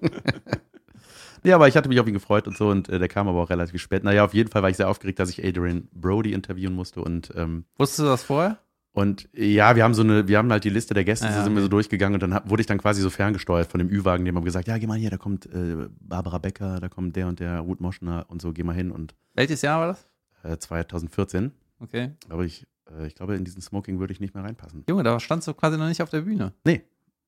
[1.42, 3.42] ja, aber ich hatte mich auf ihn gefreut und so und äh, der kam aber
[3.42, 4.04] auch relativ spät.
[4.04, 7.32] Naja, auf jeden Fall war ich sehr aufgeregt, dass ich Adrian Brody interviewen musste und
[7.34, 8.58] ähm, Wusstest du das vorher?
[8.96, 11.44] Und ja, wir haben so eine, wir haben halt die Liste der Gäste, Ah, ja,
[11.44, 11.64] sind wir okay.
[11.64, 14.34] so durchgegangen und dann hab, wurde ich dann quasi so ferngesteuert von dem Ü-Wagen, dem
[14.36, 17.38] haben gesagt, ja, geh mal hier, da kommt äh, Barbara Becker, da kommt der und
[17.38, 20.06] der, Ruth Moschner und so, geh mal hin und Welches Jahr war das?
[20.50, 22.12] äh, 2014, Okay.
[22.30, 22.66] aber ich,
[22.98, 24.82] äh, ich glaube, in diesen Smoking würde ich nicht mehr reinpassen.
[24.88, 26.54] Junge, da standst du quasi noch nicht auf der Bühne.
[26.64, 26.76] Nee,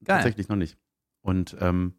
[0.03, 0.17] Geil.
[0.17, 0.79] tatsächlich noch nicht.
[1.21, 1.93] Und ähm,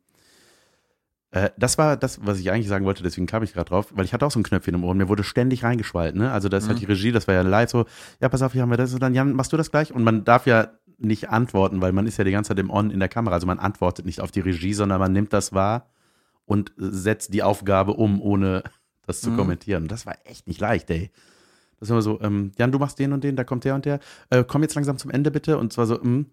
[1.32, 4.06] äh, das war das, was ich eigentlich sagen wollte, deswegen kam ich gerade drauf, weil
[4.06, 6.32] ich hatte auch so ein Knöpfchen im Ohr und mir wurde ständig reingeschwallt, ne?
[6.32, 6.86] Also das ist halt Mhm.
[6.86, 7.86] die Regie, das war ja live so,
[8.20, 9.94] ja, pass auf, hier haben wir das und dann, Jan, machst du das gleich?
[9.94, 12.92] Und man darf ja nicht antworten, weil man ist ja die ganze Zeit im On
[12.92, 15.90] in der Kamera, also man antwortet nicht auf die Regie, sondern man nimmt das wahr
[16.46, 18.64] und setzt die Aufgabe um, ohne
[19.06, 19.38] das zu Mhm.
[19.38, 19.88] kommentieren.
[19.88, 21.12] Das war echt nicht leicht, ey.
[21.80, 23.86] Das ist immer so, ähm, Jan, du machst den und den, da kommt der und
[23.86, 24.00] der.
[24.30, 25.58] Äh, komm jetzt langsam zum Ende bitte.
[25.58, 26.26] Und zwar so, mm.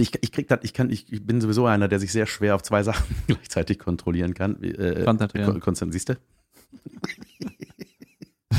[0.00, 2.24] Und ich, ich krieg das, ich kann, ich, ich bin sowieso einer, der sich sehr
[2.26, 4.62] schwer auf zwei Sachen gleichzeitig kontrollieren kann.
[4.62, 5.52] Äh, Konzentrieren.
[5.52, 6.16] Kon konzentrieren, siehst du?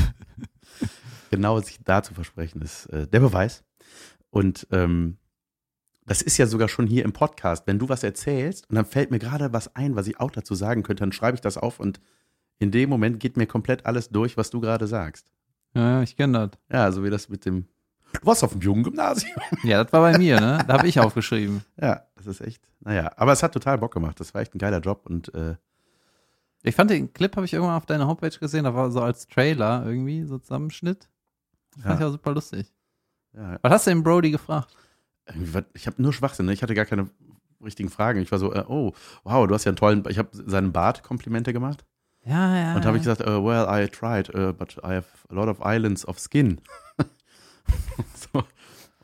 [1.30, 3.64] genau sich da zu versprechen, ist äh, der Beweis.
[4.30, 5.16] Und ähm,
[6.06, 7.66] das ist ja sogar schon hier im Podcast.
[7.66, 10.54] Wenn du was erzählst und dann fällt mir gerade was ein, was ich auch dazu
[10.54, 12.00] sagen könnte, dann schreibe ich das auf und
[12.60, 15.26] in dem Moment geht mir komplett alles durch, was du gerade sagst.
[15.74, 16.60] Ja, ja, ich kenne das.
[16.70, 17.66] Ja, so wie das mit dem.
[18.20, 19.34] Du warst auf dem jungen Gymnasium.
[19.64, 20.62] Ja, das war bei mir, ne?
[20.66, 21.64] Da habe ich aufgeschrieben.
[21.80, 22.62] Ja, das ist echt.
[22.80, 24.18] Naja, aber es hat total Bock gemacht.
[24.20, 25.56] Das war echt ein geiler Job und äh,
[26.62, 29.26] Ich fand den Clip, habe ich irgendwann auf deiner Homepage gesehen, da war so als
[29.28, 31.08] Trailer irgendwie, so Zusammenschnitt.
[31.74, 32.06] Das fand Ja.
[32.06, 32.72] ich auch super lustig.
[33.34, 34.74] ja, Was hast du den Brody gefragt?
[35.74, 36.46] ich habe nur Schwachsinn.
[36.46, 36.52] Ne?
[36.52, 37.08] Ich hatte gar keine
[37.64, 38.20] richtigen Fragen.
[38.20, 40.02] Ich war so, äh, oh, wow, du hast ja einen tollen.
[40.08, 41.84] Ich habe seinen Bart Komplimente gemacht
[42.24, 42.74] Ja, ja.
[42.74, 45.58] und habe ich gesagt, uh, well, I tried, uh, but I have a lot of
[45.64, 46.60] islands of skin.
[48.14, 48.44] so.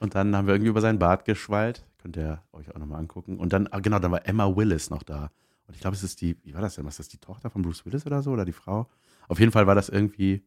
[0.01, 1.85] Und dann haben wir irgendwie über seinen Bart geschwallt.
[1.99, 3.39] Könnt ihr euch auch nochmal angucken.
[3.39, 5.31] Und dann, ah, genau, dann war Emma Willis noch da.
[5.67, 6.87] Und ich glaube, es ist die, wie war das denn?
[6.87, 8.31] Was ist das, die Tochter von Bruce Willis oder so?
[8.31, 8.89] Oder die Frau?
[9.29, 10.43] Auf jeden Fall war das irgendwie.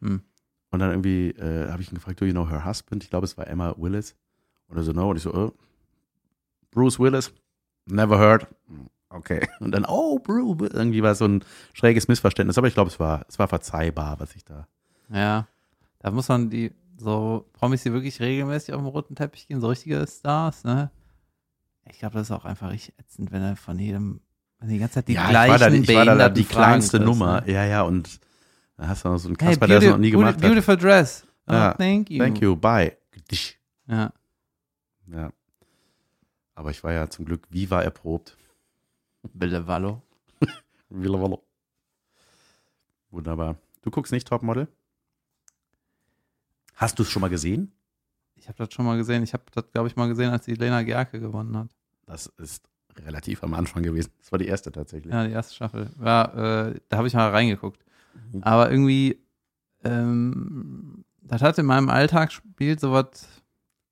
[0.00, 0.22] Hm.
[0.70, 3.02] Und dann irgendwie äh, habe ich ihn gefragt, do you know her husband?
[3.02, 4.16] Ich glaube, es war Emma Willis.
[4.68, 5.10] Und er so, no.
[5.10, 5.52] Und ich so, oh,
[6.70, 7.32] Bruce Willis?
[7.86, 8.48] Never heard.
[9.08, 9.48] Okay.
[9.60, 10.58] Und dann, oh, Bruce.
[10.58, 10.74] Willis.
[10.74, 12.58] Irgendwie war es so ein schräges Missverständnis.
[12.58, 14.66] Aber ich glaube, es war, es war verzeihbar, was ich da.
[15.08, 15.46] Ja.
[16.00, 19.68] Da muss man die, so Promis, die wirklich regelmäßig auf dem roten Teppich gehen, so
[19.68, 20.90] richtige Stars, ne?
[21.88, 24.20] Ich glaube, das ist auch einfach richtig ätzend, wenn er von jedem,
[24.58, 26.62] wenn die ganze Zeit die ja, gleichen ich war da, ich war da die Fragen
[26.64, 27.40] kleinste kriegst, Nummer.
[27.42, 27.52] Ne?
[27.52, 27.82] Ja, ja.
[27.82, 28.18] Und
[28.76, 30.40] da hast du noch so einen Hey, Kasper, der das noch nie gemacht hat.
[30.40, 31.24] beautiful dress.
[31.46, 31.74] Oh, Ja.
[31.74, 32.18] thank you.
[32.18, 32.96] Thank you, bye.
[33.86, 34.12] Ja.
[35.06, 35.30] Ja.
[36.56, 38.36] Aber ich war ja zum Glück Viva erprobt.
[39.34, 40.00] Willa walla.
[43.10, 43.56] Wunderbar.
[43.82, 44.66] Du guckst nicht Topmodel?
[46.76, 47.72] Hast du es schon mal gesehen?
[48.36, 49.22] Ich habe das schon mal gesehen.
[49.22, 51.70] Ich habe das, glaube ich, mal gesehen, als die Lena Gerke gewonnen hat.
[52.06, 54.12] Das ist relativ am Anfang gewesen.
[54.20, 55.12] Das war die erste tatsächlich.
[55.12, 55.90] Ja, die erste Staffel.
[56.02, 57.84] Ja, äh, da habe ich mal reingeguckt.
[58.32, 58.42] Mhm.
[58.42, 59.18] Aber irgendwie,
[59.84, 63.26] ähm, das hat in meinem Alltag spielt sowas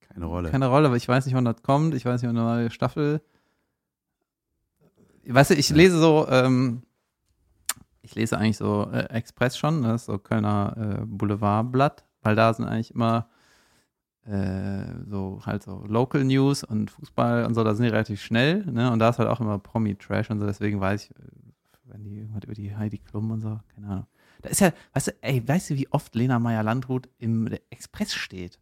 [0.07, 0.49] Keine Rolle.
[0.51, 1.93] keine Rolle, aber ich weiß nicht, wann das kommt.
[1.95, 3.21] Ich weiß nicht, wann eine neue Staffel.
[5.27, 5.75] Weißt du, ich Ja.
[5.75, 6.83] lese so, ähm,
[8.03, 12.53] ich lese eigentlich so äh, Express schon, das ist so Kölner äh, Boulevardblatt, weil da
[12.53, 13.29] sind eigentlich immer
[14.25, 18.65] äh, so halt so Local News und Fußball und so, da sind die relativ schnell,
[18.65, 18.91] ne?
[18.91, 21.11] Und da ist halt auch immer Promi-Trash und so, deswegen weiß ich,
[21.83, 24.07] wenn die irgendwas über die Heidi Klum und so, keine Ahnung.
[24.41, 28.59] Da ist ja, weißt du, ey, weißt du, wie oft Lena Meyer-Landrut im Express steht?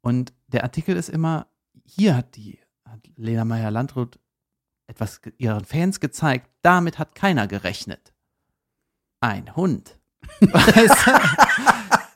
[0.00, 1.46] Und der Artikel ist immer,
[1.84, 4.18] hier hat die hat Lena Meyer-Landrut
[4.86, 8.14] etwas ihren Fans gezeigt, damit hat keiner gerechnet.
[9.20, 9.98] Ein Hund.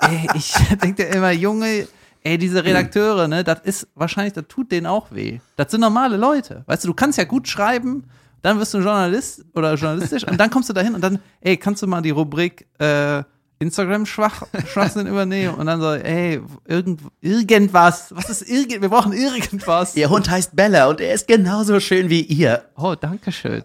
[0.08, 1.88] Ey, ich denke immer, Junge,
[2.22, 5.40] ey, diese Redakteure, ne, das ist wahrscheinlich, das tut denen auch weh.
[5.56, 6.62] Das sind normale Leute.
[6.66, 8.04] Weißt du, du kannst ja gut schreiben,
[8.42, 11.82] dann wirst du Journalist oder journalistisch und dann kommst du dahin und dann, ey, kannst
[11.82, 13.22] du mal die Rubrik äh,
[13.60, 19.12] Instagram schwach, Schwachsinn übernehmen und dann so, ey, irgend, irgendwas, was ist irgend, wir brauchen
[19.12, 19.96] irgendwas.
[19.96, 22.64] Ihr Hund heißt Bella und er ist genauso schön wie ihr.
[22.76, 23.64] Oh, danke schön.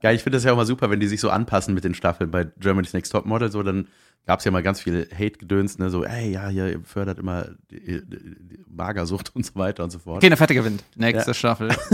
[0.00, 1.94] Geil, ich finde das ja auch mal super, wenn die sich so anpassen mit den
[1.94, 3.50] Staffeln bei Germany's Next Top Model.
[3.50, 3.88] So, dann
[4.26, 5.90] gab es ja mal ganz viel Hate-Gedöns, ne?
[5.90, 9.98] So, ey, ja, hier ihr fördert immer die, die, Magersucht und so weiter und so
[9.98, 10.18] fort.
[10.18, 10.84] Okay, eine Fette gewinnt.
[10.94, 11.34] Nächste Ja.
[11.34, 11.70] Staffel.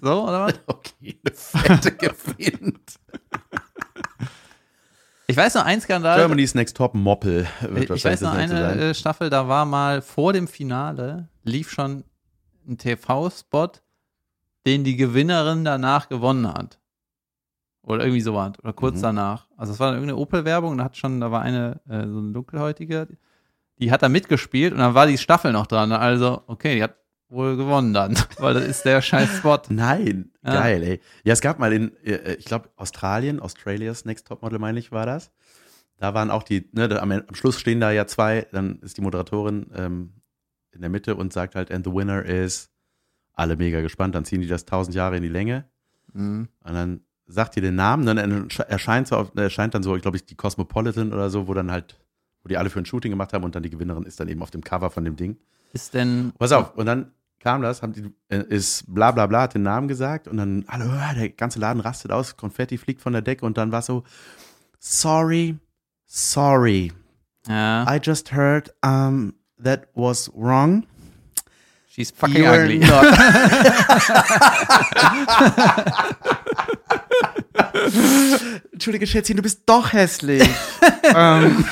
[0.00, 0.54] So, oder was?
[0.66, 2.98] Okay, eine fette gewinnt.
[5.26, 6.18] Ich weiß noch, ein Skandal.
[6.18, 8.78] Germany's Next Top Moppel wird ich wahrscheinlich weiß noch eine sein.
[8.78, 12.04] äh, Staffel, da war mal vor dem Finale, lief schon
[12.68, 13.70] ein TV-Spot,
[14.66, 16.78] den die Gewinnerin danach gewonnen hat.
[17.84, 18.58] Oder irgendwie so was.
[18.62, 19.02] Oder kurz Mhm.
[19.02, 19.46] danach.
[19.56, 23.08] Also es war irgendeine Opel-Werbung, da hat schon, da war eine, äh, so eine dunkelhäutige,
[23.78, 25.92] die hat da mitgespielt und dann war die Staffel noch dran.
[25.92, 26.96] Also, okay, die hat
[27.28, 29.58] wohl gewonnen dann, weil das ist der scheiß Spot.
[29.68, 30.54] Nein, Ja.
[30.54, 31.00] geil, ey.
[31.24, 34.90] Ja, es gab mal in, äh, ich glaube, Australien, Australias Next Top Model, meine ich,
[34.92, 35.30] war das.
[35.98, 38.96] Da waren auch die, ne, da, am, am Schluss stehen da ja zwei, dann ist
[38.96, 40.12] die Moderatorin ähm,
[40.72, 42.70] in der Mitte und sagt halt, and the winner is,
[43.34, 45.64] alle mega gespannt, dann ziehen die das tausend Jahre in die Länge
[46.12, 46.48] Mhm.
[46.62, 50.02] und dann sagt die den Namen, dann ersche- erscheint so, auf, erscheint dann so, ich
[50.02, 51.98] glaube die Cosmopolitan oder so, wo dann halt,
[52.42, 54.42] wo die alle für ein Shooting gemacht haben und dann die Gewinnerin ist dann eben
[54.42, 55.36] auf dem Cover von dem Ding.
[55.72, 57.10] Ist denn, Pass auf, und dann
[57.40, 60.64] kam das, haben die, äh, ist bla bla bla, hat den Namen gesagt und dann
[60.68, 63.82] alle, äh, der ganze Laden rastet aus, Konfetti fliegt von der Decke und dann war
[63.82, 64.04] so,
[64.78, 65.56] sorry,
[66.06, 66.92] sorry,
[67.48, 70.84] ja, I just heard um, that was wrong.
[71.88, 72.80] she's fucking You were ugly.
[78.72, 80.42] Entschuldige, Schätzchen, du bist doch hässlich.
[81.14, 81.64] ähm,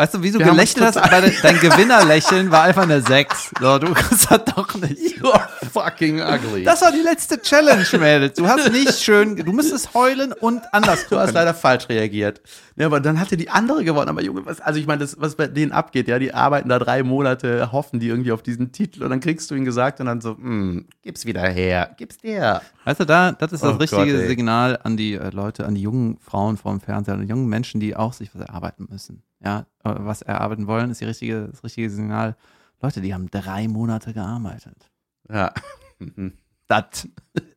[0.00, 3.50] Weißt du, wie du Wir gelächelt hast, aber dein, dein Gewinnerlächeln war einfach eine 6.
[3.60, 5.18] So, du kannst das doch nicht.
[5.18, 6.64] You are fucking ugly.
[6.64, 8.32] Das war die letzte Challenge, Mädels.
[8.38, 12.40] Du hast nicht schön, du müsstest heulen und anders Du hast leider falsch reagiert.
[12.76, 14.08] Ja, aber dann hatte die andere gewonnen.
[14.08, 16.78] Aber Junge, was, also ich meine, das, was bei denen abgeht, ja, die arbeiten da
[16.78, 20.06] drei Monate, hoffen die irgendwie auf diesen Titel und dann kriegst du ihn gesagt und
[20.06, 22.62] dann so, hm, gib's wieder her, gib's dir.
[22.86, 24.28] Weißt du, da, das ist das Oh richtige Gott.
[24.28, 27.50] Signal an die äh, Leute, an die jungen Frauen vor dem Fernseher, an die jungen
[27.50, 29.22] Menschen, die auch sich was erarbeiten müssen.
[29.42, 32.36] Ja, äh, was erarbeiten wollen, ist die richtige, das richtige Signal.
[32.82, 34.90] Leute, die haben drei Monate gearbeitet.
[35.28, 35.52] Ja.
[36.66, 37.08] Das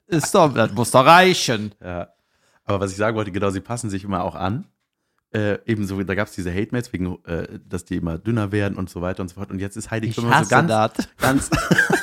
[0.07, 1.73] ist doch, das muss doch reichen.
[1.81, 2.09] ja.
[2.65, 4.65] Aber was ich sagen wollte, genau, sie passen sich immer auch an.
[5.31, 8.89] Äh, ebenso, da gab es diese Hate-Mails, wegen, äh, dass die immer dünner werden und
[8.89, 9.51] so weiter und so fort.
[9.51, 11.09] Und jetzt ist Heidi Ich Klum so ganz, das.
[11.17, 11.49] ganz.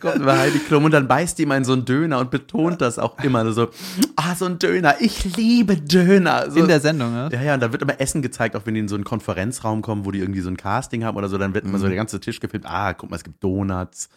[0.00, 2.80] kommt immer Heidi Klum und dann beißt die immer in so einen Döner und betont
[2.80, 3.68] das auch immer so,
[4.16, 6.50] ah, so ein Döner, ich liebe Döner.
[6.50, 7.28] So, In der Sendung, ne?
[7.32, 9.82] ja, ja, und da wird immer Essen gezeigt, auch wenn die in so einen Konferenzraum
[9.82, 11.90] kommen, wo die irgendwie so ein Casting haben oder so, dann wird immer so Mhm.
[11.90, 14.08] der ganze Tisch gefilmt, ah, guck mal, es gibt Donuts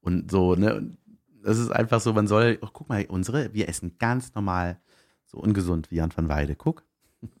[0.00, 0.74] und so, ne?
[0.74, 0.98] Und
[1.42, 4.78] das ist einfach so, man soll, oh, guck mal, unsere, wir essen ganz normal,
[5.26, 6.84] so ungesund wie Jan van Weide, guck.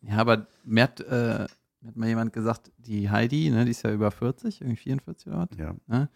[0.02, 1.46] Ja, aber mir hat, äh,
[1.86, 5.38] hat mal jemand gesagt, die Heidi, ne, die ist ja über 40, irgendwie 44 oder
[5.50, 5.58] was.
[5.58, 5.74] Ja.
[5.86, 6.08] Ne?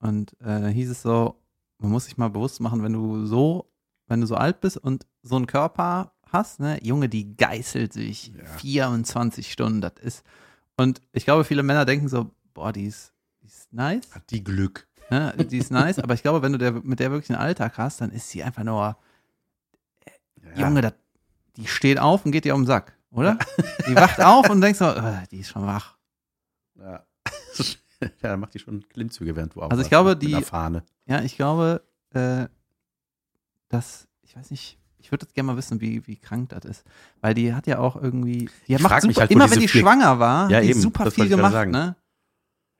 [0.00, 1.40] Und äh, hieß es so,
[1.78, 3.70] man muss sich mal bewusst machen, wenn du so,
[4.06, 8.28] wenn du so alt bist und so einen Körper hast, ne, Junge, die geißelt sich
[8.36, 8.44] Ja.
[8.58, 10.24] 24 Stunden, das ist.
[10.76, 14.42] Und ich glaube, viele Männer denken so, boah, die ist, die ist nice, Hat die
[14.42, 14.86] Glück.
[15.10, 17.76] ne, die ist nice, aber ich glaube, wenn du der, mit der wirklich einen Alltag
[17.78, 18.96] hast, dann ist sie einfach nur,
[20.56, 20.66] Ja.
[20.66, 20.94] Junge, das,
[21.56, 23.38] die steht auf und geht dir um den Sack, oder?
[23.88, 25.96] Die wacht auf und denkst so, äh, die ist schon wach.
[26.78, 27.04] Ja.
[28.22, 30.32] ja, dann macht die schon Klimmzüge, während du Also ich aufwachst glaube, mit die-.
[31.06, 32.46] Ja, ich glaube, äh,
[33.68, 36.84] dass, ich weiß nicht, ich würde jetzt gerne mal wissen, wie, wie krank das ist.
[37.20, 40.18] Weil die hat ja auch irgendwie, die Ich macht super, halt, immer wenn die schwanger
[40.18, 41.96] war, Ja, hat die eben, super viel ich gemacht, ne?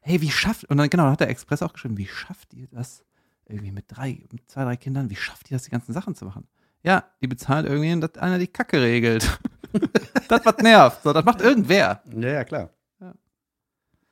[0.01, 2.67] Hey, wie schafft, und dann genau, da hat der Express auch geschrieben, wie schafft ihr
[2.69, 3.05] das
[3.47, 6.25] irgendwie mit drei, mit zwei, drei Kindern, wie schafft ihr das, die ganzen Sachen zu
[6.25, 6.47] machen?
[6.83, 9.39] Ja, die bezahlt irgendwie, dass einer die Kacke regelt.
[10.29, 11.03] das, was nervt.
[11.03, 12.03] So, das macht irgendwer.
[12.15, 12.71] Ja, ja, klar.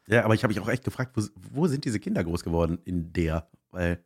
[0.09, 0.25] Ja.
[0.25, 3.13] Aber ich habe mich auch echt gefragt, wo, wo sind diese Kinder groß geworden in
[3.13, 3.49] der?
[3.71, 4.03] Weil,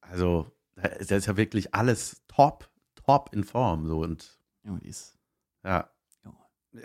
[0.00, 0.82] also, da
[1.16, 3.86] ist, ja wirklich alles top, top in Form.
[3.86, 5.16] So und Junge, die ist,
[5.64, 5.90] ja.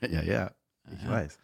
[0.00, 0.50] Ja, ja,
[0.92, 1.10] ich Ja.
[1.10, 1.38] weiß.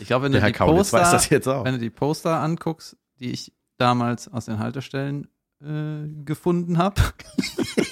[0.00, 4.28] Ich glaube, wenn du die Kaulitz Poster, wenn du die Poster anguckst, die ich damals
[4.28, 5.28] aus den Haltestellen
[5.62, 7.00] äh, gefunden habe,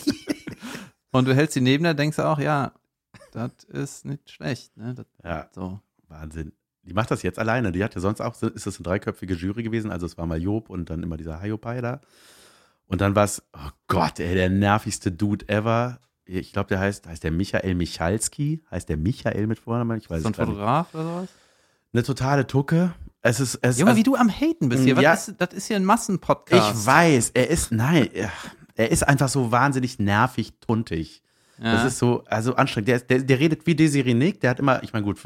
[1.13, 2.73] und du hältst sie neben dir, denkst du auch, ja,
[3.33, 4.77] das ist nicht schlecht.
[4.77, 4.95] Ne?
[4.95, 5.81] Das, Ja, so.
[6.09, 6.53] Wahnsinn.
[6.89, 7.71] Die macht das jetzt alleine.
[7.71, 9.91] Die hat ja sonst auch, ist das eine dreiköpfige Jury gewesen.
[9.91, 12.01] Also es war mal Job und dann immer dieser Hayopai da.
[12.87, 16.01] Und dann war es, oh Gott, ey, der nervigste Dude ever.
[16.25, 18.63] Ich glaube, der heißt, heißt der Michael Michalski.
[18.71, 19.99] Heißt der Michael mit Vornamen?
[19.99, 20.35] Ich weiß So ein.
[20.35, 21.29] Fotograf oder sowas?
[21.93, 22.95] Eine totale Tucke.
[23.21, 24.97] Es ist, es Junge, also, wie du am Haten bist hier.
[24.97, 25.13] Was Ja.
[25.15, 26.75] ist, das ist hier ein Massenpodcast.
[26.81, 28.33] Ich weiß, er ist, nein, er-
[28.77, 31.23] er ist einfach so wahnsinnig nervig, tuntig.
[31.61, 31.73] Ja.
[31.73, 32.89] Das ist so, also anstrengend.
[32.89, 35.19] Der, ist- der, der redet wie Desiree Nick, der hat immer, ich meine, gut,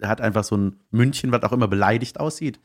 [0.00, 2.58] der hat einfach so ein München, was auch immer beleidigt aussieht.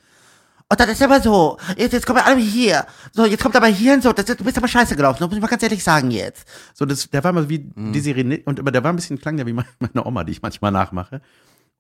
[0.72, 1.58] Und das ist aber so.
[1.78, 2.86] Jetzt, jetzt kommen wir alle hier.
[3.12, 4.14] So, jetzt kommt aber hier und so.
[4.14, 5.18] Das, du bist aber scheiße gelaufen.
[5.20, 6.48] Das muss ich mal ganz ehrlich sagen jetzt.
[6.76, 7.92] So, das, der war mal wie Mhm.
[7.92, 10.42] Desiree Nick und immer, der war ein bisschen klang der wie meine Oma, die ich
[10.44, 11.22] manchmal nachmache.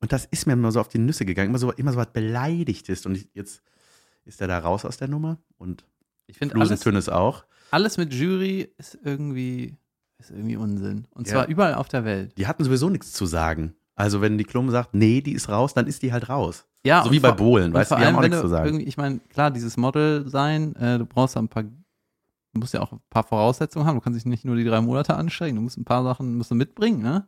[0.01, 2.11] Und das ist mir immer so auf die Nüsse gegangen, immer so, immer so was
[2.11, 3.05] beleidigt ist.
[3.05, 3.61] Und ich, jetzt
[4.25, 5.83] ist er da raus aus der Nummer und
[6.25, 7.43] ich finde, alles, Flusen auch.
[7.71, 9.77] alles mit Jury ist irgendwie,
[10.19, 11.07] ist irgendwie Unsinn.
[11.11, 11.33] Und Ja.
[11.33, 12.37] zwar überall auf der Welt.
[12.37, 13.73] Die hatten sowieso nichts zu sagen.
[13.95, 16.65] Also wenn die Klum sagt, nee, die ist raus, dann ist die halt raus.
[16.85, 18.79] Ja, so wie bei Bohlen, weißt du, die haben auch nichts zu sagen.
[18.79, 21.71] Ich meine, klar, dieses Model sein, äh, du brauchst ja ein paar, du
[22.53, 23.95] musst ja auch ein paar Voraussetzungen haben.
[23.95, 26.51] Du kannst dich nicht nur die drei Monate anstrengen, du musst ein paar Sachen musst
[26.51, 27.27] du mitbringen, ne?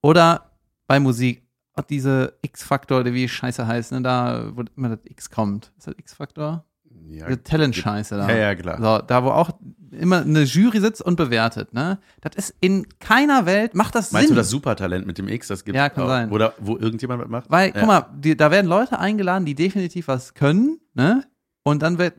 [0.00, 0.50] Oder
[0.86, 1.42] bei Musik,
[1.88, 4.02] diese X-Faktor, oder wie Scheiße heißt, ne?
[4.02, 5.72] Da, wo immer das X kommt.
[5.78, 6.64] Ist das X-Faktor?
[7.08, 8.28] Ja, Talent-Scheiße da.
[8.28, 8.78] ja, ja, klar.
[8.78, 9.50] So, da wo auch
[9.90, 11.98] immer eine Jury sitzt und bewertet, ne?
[12.22, 14.34] Das ist in keiner Welt, macht das Meinst Sinn.
[14.36, 16.30] du das Supertalent mit dem X, das gibt Ja, kann auch, sein.
[16.32, 17.50] Oder wo irgendjemand was macht?
[17.50, 17.74] Weil, ja.
[17.78, 21.24] guck mal, die, da werden Leute eingeladen, die definitiv was können, ne?
[21.64, 22.14] Und dann wird,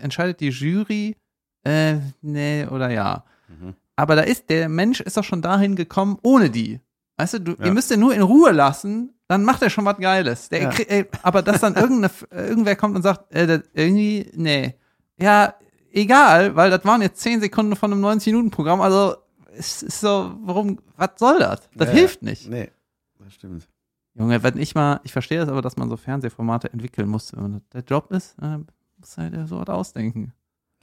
[0.00, 1.16] entscheidet die Jury,
[1.64, 3.24] äh, nee oder ja.
[3.48, 3.74] Mhm.
[3.96, 6.80] Aber da ist, der Mensch ist doch schon dahin gekommen ohne die.
[7.16, 7.66] Weißt du, du Ja.
[7.66, 10.48] ihr müsst ihn nur in Ruhe lassen, dann macht er schon was Geiles.
[10.48, 10.70] Der, Ja.
[10.70, 14.74] ey, aber dass dann irgendeine, irgendwer kommt und sagt, äh, irgendwie, nee.
[15.18, 15.54] Ja,
[15.92, 19.16] egal, weil das waren jetzt 10 Sekunden von einem 90-Minuten-Programm, also
[19.58, 21.68] es ist so, warum, was soll das?
[21.74, 22.48] Das Ja, hilft nicht.
[22.48, 22.70] Nee,
[23.18, 23.68] das stimmt.
[24.14, 27.34] Junge, wenn ich mal, ich verstehe das aber, dass man so Fernsehformate entwickeln muss.
[27.36, 28.58] Wenn das der Job ist, äh,
[28.98, 30.32] muss halt so was ausdenken.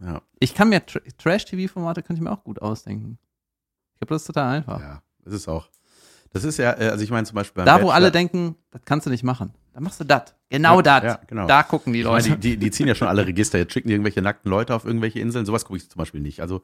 [0.01, 3.17] Ja, Ich kann mir Tr Trash-TV-Formate könnte ich mir auch gut ausdenken.
[3.93, 4.79] Ich glaube, das ist total einfach.
[4.79, 5.67] ja, es ist auch.
[6.33, 8.81] Das ist ja, äh, also ich meine zum Beispiel Da, wo Bachelor- alle denken, das
[8.85, 9.53] kannst du nicht machen.
[9.73, 10.35] Dann machst du das.
[10.49, 11.03] Genau Ja, das.
[11.03, 11.47] ja, genau.
[11.47, 12.29] Da gucken die Ich Leute.
[12.31, 13.57] die, die, die ziehen ja schon alle Register.
[13.57, 15.45] Jetzt schicken die irgendwelche nackten Leute auf irgendwelche Inseln.
[15.45, 16.41] Sowas gucke ich zum Beispiel nicht.
[16.41, 16.61] Also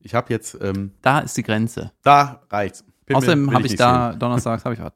[0.00, 1.92] ich habe jetzt, ähm, Da ist die Grenze.
[2.02, 2.84] da reicht's.
[3.06, 4.18] Pimmel Außerdem habe ich nicht da, sehen.
[4.20, 4.92] donnerstags habe ich was.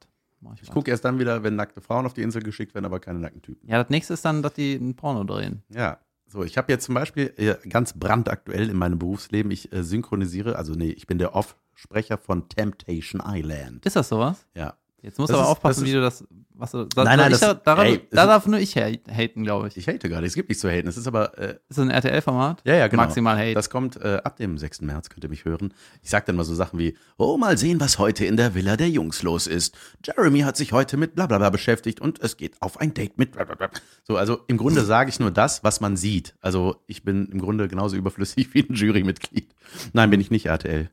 [0.55, 3.01] Ich Ich gucke erst dann wieder, wenn nackte Frauen auf die Insel geschickt werden, aber
[3.01, 3.69] keine nackten Typen.
[3.69, 5.62] Ja, das nächste ist dann, dass die ein Porno drehen.
[5.71, 5.99] Ja.
[6.29, 10.57] So, ich habe jetzt zum Beispiel äh, ganz brandaktuell in meinem Berufsleben, ich äh, synchronisiere,
[10.57, 11.35] also nee, ich bin der
[11.81, 13.85] Off-Sprecher von Temptation Island.
[13.85, 14.47] Ist das sowas?
[14.55, 14.75] Ja.
[15.03, 16.25] Jetzt musst Das du aber ist- aufpassen, wie du das.
[16.55, 19.45] Was da, Nein, nein, das- da, daran, ey, da ist- darf nur ich ha- haten,
[19.45, 19.77] glaube ich.
[19.77, 20.89] Ich hate gar nicht, es gibt nicht zu haten.
[20.89, 22.62] Es ist aber, äh, Ist das ein RTL-Format?
[22.65, 23.03] ja, ja, genau.
[23.03, 23.53] Maximal Hate.
[23.55, 24.81] Das kommt äh, ab dem 6.
[24.87, 25.75] März, könnt ihr mich hören.
[26.03, 28.77] Ich sag dann mal so Sachen wie, oh, mal sehen, was heute in der Villa
[28.79, 29.77] der Jungs los ist.
[30.03, 33.69] Jeremy hat sich heute mit blablabla beschäftigt und es geht auf ein Date mit blablabla.
[34.03, 36.35] So, also im Grunde sage ich nur das, was man sieht.
[36.41, 39.55] Also ich bin im Grunde genauso überflüssig wie ein Jurymitglied.
[39.93, 40.91] Nein, bin ich nicht, RTL.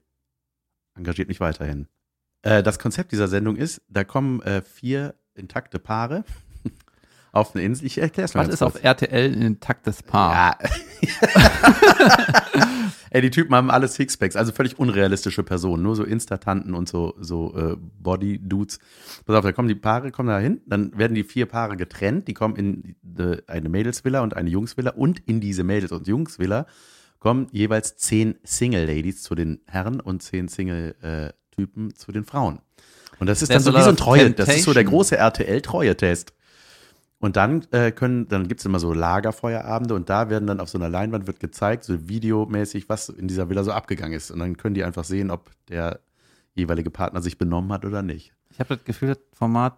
[0.95, 1.87] Engagiert mich weiterhin.
[2.43, 6.23] Äh, das Konzept dieser Sendung ist, da kommen äh, vier intakte Paare
[7.31, 7.87] auf eine Insel.
[7.87, 8.75] Ich erkläre es mal was ist kurz.
[8.75, 10.57] auf RTL ein intaktes Paar?
[10.61, 10.69] Ja.
[13.09, 17.13] Ey, die Typen haben alle Sixpacks, also völlig unrealistische Personen, nur so Instatanten und so,
[17.19, 18.79] so äh, Body-Dudes.
[19.25, 22.27] Pass auf, da kommen die Paare, kommen da hin, dann werden die vier Paare getrennt,
[22.27, 26.65] die kommen in die, eine Mädelsvilla und eine Jungsvilla und in diese Mädels- und Jungsvilla
[27.23, 32.59] kommen jeweils zehn Single-Ladies zu den Herren und zehn Single-Typen zu den Frauen.
[33.17, 34.85] Und das ist dann so wie so ein Treue, das ist so der Temptation.
[34.85, 36.33] große RTL-Treue-Test.
[37.19, 40.77] Und dann äh, können, dann gibt's immer so Lagerfeuerabende und da werden dann auf so
[40.77, 44.29] einer Leinwand wird gezeigt, so videomäßig, was in dieser Villa so abgegangen ist.
[44.29, 46.01] Und dann können die einfach sehen, ob der
[46.55, 48.33] jeweilige Partner sich benommen hat oder nicht.
[48.49, 49.77] Ich habe das Gefühl, das Format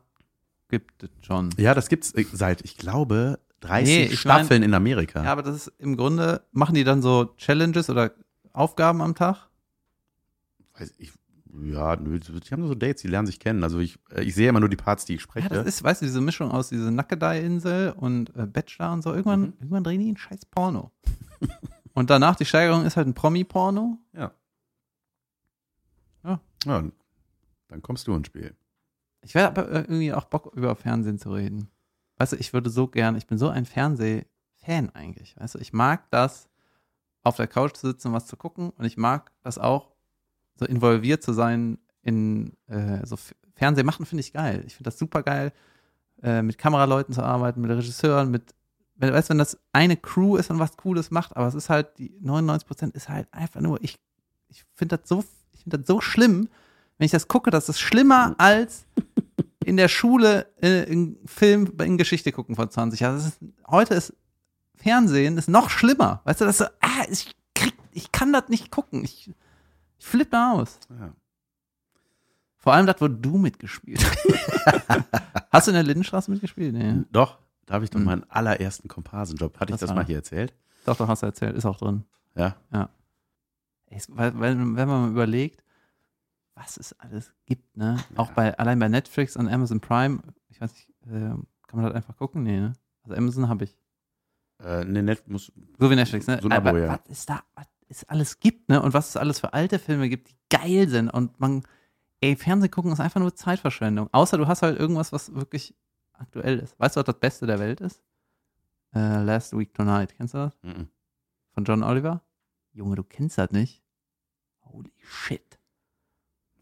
[0.68, 1.52] gibt es schon.
[1.58, 5.24] Ja, das gibt's äh, seit, ich glaube, 30 Nee, Staffeln in Amerika.
[5.24, 8.12] Ja, aber das ist im Grunde, machen die dann so Challenges oder
[8.54, 9.50] Aufgaben am Tag?
[10.78, 11.12] Weiß ich,
[11.64, 13.64] ja, nö, die haben nur so Dates, die lernen sich kennen.
[13.64, 15.50] Also ich, äh, ich sehe immer nur die Parts, die ich Ja, spreche.
[15.50, 19.12] das ist, weißt du, diese Mischung aus diese Nackedei-Insel und äh, Bachelor und so.
[19.12, 19.54] Irgendwann, Mhm.
[19.60, 20.92] irgendwann drehen die ein scheiß Porno.
[21.94, 23.98] und danach, die Steigerung ist halt ein Promi-Porno.
[24.14, 24.32] ja.
[26.24, 26.40] Ja.
[26.66, 26.84] ja.
[27.68, 28.56] Dann kommst du ins Spiel.
[29.22, 31.70] Ich werde aber äh, irgendwie auch Bock, über Fernsehen zu reden.
[32.18, 35.36] Weißt du, ich würde so gern, ich bin so ein Fernseh-Fan eigentlich.
[35.38, 36.48] Weißt du, ich mag das,
[37.24, 39.92] auf der Couch zu sitzen und was zu gucken und ich mag das auch,
[40.58, 43.18] so involviert zu sein in äh, so
[43.56, 44.64] Fernsehen machen, finde ich geil.
[44.68, 45.52] Ich finde das super geil,
[46.22, 48.54] äh, mit Kameraleuten zu arbeiten, mit Regisseuren, mit,
[48.96, 51.70] wenn- weißt du, wenn das eine Crew ist und was Cooles macht, aber es ist
[51.70, 54.00] halt, die 99 Prozent ist halt einfach nur, ich,
[54.48, 56.48] ich finde das so, ich finde das so schlimm,
[56.98, 58.86] wenn ich das gucke, das ist schlimmer als
[59.66, 63.16] in der Schule äh, in Film in Geschichte gucken von 20 Jahren.
[63.18, 64.14] Das ist, heute ist
[64.76, 66.22] Fernsehen ist noch schlimmer.
[66.26, 69.04] Weißt du, das so, ah, ich krieg, ich kann das nicht gucken.
[69.04, 69.32] Ich,
[69.98, 70.78] ich flippe aus.
[70.90, 71.14] Ja.
[72.58, 75.06] Vor allem das, wo du mitgespielt hast.
[75.52, 76.74] Hast du in der Lindenstraße mitgespielt?
[76.74, 77.04] Nee.
[77.12, 78.06] Doch, da habe ich doch Mhm.
[78.06, 79.56] meinen allerersten Komparsenjob.
[79.60, 80.54] Hatte ich Das das war- mal hier erzählt?
[80.86, 81.56] Doch, doch, hast du erzählt.
[81.56, 82.04] Ist auch drin.
[82.36, 82.56] Ja.
[82.72, 85.64] Ey, es- weil, weil, wenn man mal überlegt,
[86.56, 87.98] was es alles gibt, ne?
[88.16, 91.94] Auch bei, allein bei Netflix und Amazon Prime, ich weiß nicht, äh, kann man das
[91.96, 92.44] einfach gucken?
[92.44, 92.74] Nee, ne?
[93.04, 93.78] Also Amazon habe ich.
[94.64, 96.40] Äh, nee, Net muss, So wie Netflix, ne?
[96.42, 96.90] So Abo, Aber ja.
[96.90, 98.82] was ist da, was es alles gibt, ne?
[98.82, 101.10] Und was es alles für alte Filme gibt, die geil sind.
[101.10, 101.64] Und man,
[102.22, 104.10] ey, Fernsehen gucken ist einfach nur Zeitverschwendung.
[104.14, 105.76] Außer du hast halt irgendwas, was wirklich
[106.14, 106.80] aktuell ist.
[106.80, 108.02] Weißt du, was das Beste der Welt ist?
[108.94, 110.16] Äh, Last Week Tonight.
[110.16, 110.58] Kennst du das?
[110.64, 110.88] Mhm.
[111.52, 112.22] Von John Oliver?
[112.72, 113.84] Junge, du kennst das nicht.
[114.62, 115.60] Holy shit.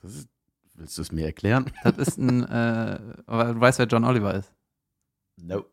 [0.03, 0.27] Das ist,
[0.75, 1.71] willst du es mir erklären?
[1.83, 4.51] Das ist ein, äh, aber du weißt, wer John Oliver ist.
[5.37, 5.65] No.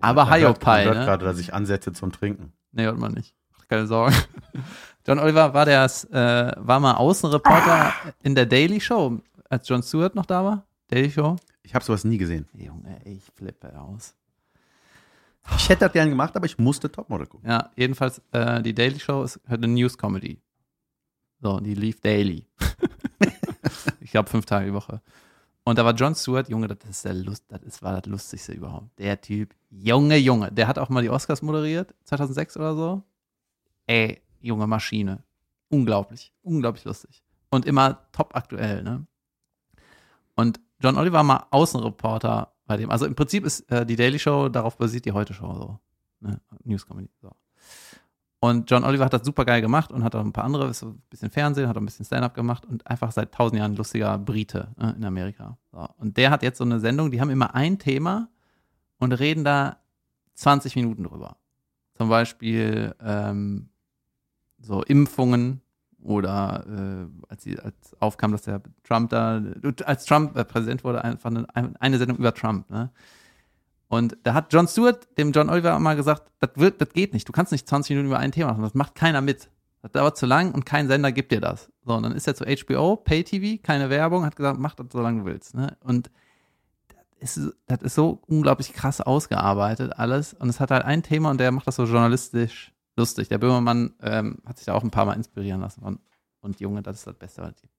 [0.00, 1.04] Aber Hiopai, man hört ne?
[1.04, 2.52] gerade, dass ich ansetze zum Trinken.
[2.72, 3.34] Nee, hört man nicht.
[3.56, 4.14] Mach Keine Sorgen.
[5.06, 10.14] John Oliver war der, äh, war mal Außenreporter in der Daily Show, als John Stewart
[10.16, 10.66] noch da war.
[10.88, 11.36] Daily Show.
[11.62, 12.48] Ich habe sowas nie gesehen.
[12.54, 14.14] Junge, ich flippe aus.
[15.56, 17.48] Ich hätte das gern gemacht, aber ich musste Topmodel gucken.
[17.48, 20.40] Ja, jedenfalls, äh, die Daily Show ist eine News-Comedy.
[21.44, 22.46] So, die lief daily.
[24.00, 25.02] ich glaube, fünf Tage die Woche.
[25.64, 28.52] Und da war John Stewart, Junge, das ist der Lust, das ist, war das Lustigste
[28.52, 28.98] überhaupt.
[28.98, 33.02] Der Typ, Junge, Junge, der hat auch mal die Oscars moderiert, 2006 oder so.
[33.86, 35.22] Ey, junge Maschine.
[35.68, 37.22] Unglaublich, unglaublich lustig.
[37.50, 39.06] Und immer top aktuell, ne?
[40.36, 42.90] Und John Oliver war mal Außenreporter bei dem.
[42.90, 45.78] Also im Prinzip ist äh, die Daily Show, darauf basiert die Heute Show so.
[46.20, 46.40] Ne?
[46.64, 47.10] News Comedy.
[47.20, 47.30] So.
[48.44, 50.88] Und John Oliver hat das super geil gemacht und hat auch ein paar andere, so
[50.88, 54.18] ein bisschen Fernsehen, hat auch ein bisschen Stand-up gemacht und einfach seit tausend Jahren lustiger
[54.18, 55.56] Brite ne, in Amerika.
[55.72, 55.88] So.
[55.96, 58.28] Und der hat jetzt so eine Sendung, die haben immer ein Thema
[58.98, 59.78] und reden da
[60.34, 61.38] 20 Minuten drüber.
[61.94, 63.70] Zum Beispiel ähm,
[64.58, 65.62] so Impfungen
[66.02, 69.42] Oder äh, als, sie, als aufkam, dass der Trump da,
[69.86, 71.46] als Trump äh, Präsident wurde, einfach eine,
[71.80, 72.68] eine Sendung über Trump.
[72.68, 72.90] Ne?
[73.94, 77.28] Und da hat Jon Stewart dem John Oliver mal gesagt, das wird, das geht nicht.
[77.28, 78.62] Du kannst nicht 20 Minuten über ein Thema machen.
[78.62, 79.48] Das macht keiner mit.
[79.82, 81.70] Das dauert zu lang und kein Sender gibt dir das.
[81.84, 85.00] So, und dann ist er zu HBO, Pay-TV, keine Werbung, hat gesagt, mach das so
[85.00, 85.54] lange du willst.
[85.54, 85.76] Ne?
[85.80, 86.10] Und
[87.20, 90.34] das ist, das ist so unglaublich krass ausgearbeitet alles.
[90.34, 93.28] Und es hat halt ein Thema und der macht das so journalistisch lustig.
[93.28, 95.98] Der Böhmermann ähm, hat sich da auch ein paar Mal inspirieren lassen von,
[96.40, 97.74] und Junge, das ist das Beste, was es gibt.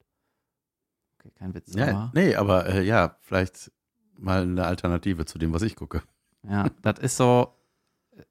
[1.19, 1.73] Okay, kein Witz.
[1.75, 3.71] Ja, aber, nee, aber äh, ja, vielleicht
[4.17, 6.01] mal eine Alternative zu dem, was ich gucke.
[6.47, 7.53] ja, das ist so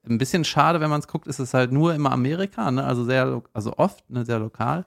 [0.08, 2.84] ein bisschen schade, wenn man es guckt, ist es halt nur immer Amerika, ne?
[2.84, 4.86] also sehr, also oft, ne, sehr lokal.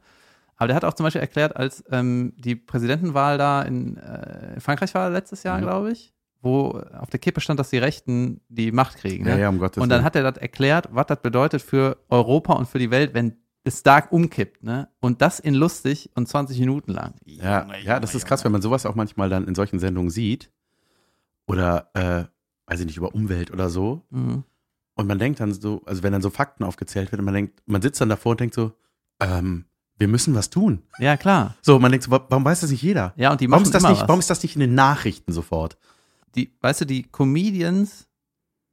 [0.56, 4.96] Aber der hat auch zum Beispiel erklärt, als ähm, die Präsidentenwahl da in, äh, Frankreich
[4.96, 5.62] war letztes Jahr, Mhm.
[5.62, 9.24] glaube ich, wo auf der Kippe stand, dass die Rechten die Macht kriegen.
[9.26, 9.32] Ne?
[9.32, 10.06] Ja, ja, um Gottes Und dann Willen.
[10.06, 13.80] hat er das erklärt, was das bedeutet für Europa und für die Welt, wenn es
[13.82, 14.88] stark umkippt, ne?
[15.02, 17.16] Und das in lustig und 20 Minuten lang.
[17.26, 20.50] Ja, ja, das ist krass, wenn man sowas auch manchmal dann in solchen Sendungen sieht.
[21.48, 22.26] Oder, äh,
[22.70, 24.04] weiß ich nicht, über Umwelt oder so.
[24.10, 24.44] Mhm.
[24.96, 27.82] Und man denkt dann so, also wenn dann so Fakten aufgezählt werden, man denkt, man
[27.82, 28.74] sitzt dann davor und denkt so,
[29.22, 29.66] ähm,
[30.00, 30.84] wir müssen was tun.
[31.00, 31.56] Ja, klar.
[31.62, 33.14] So, man denkt so, wa- warum weiß das nicht jeder?
[33.16, 34.08] Ja, und die Warum machen ist das nicht, was.
[34.08, 35.78] warum ist das nicht in den Nachrichten sofort?
[36.36, 38.08] die, weißt du, die Comedians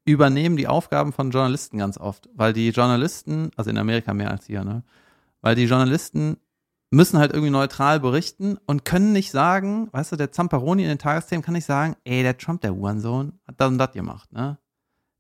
[0.05, 4.45] übernehmen die Aufgaben von Journalisten ganz oft, weil die Journalisten, also in Amerika mehr als
[4.47, 4.83] hier, ne,
[5.41, 6.37] weil die Journalisten
[6.95, 10.99] müssen halt irgendwie neutral berichten und können nicht sagen, weißt du, der Zamperoni in den
[10.99, 14.59] Tagesthemen kann nicht sagen, ey, der Trump, der Hurensohn, hat das und das gemacht, ne?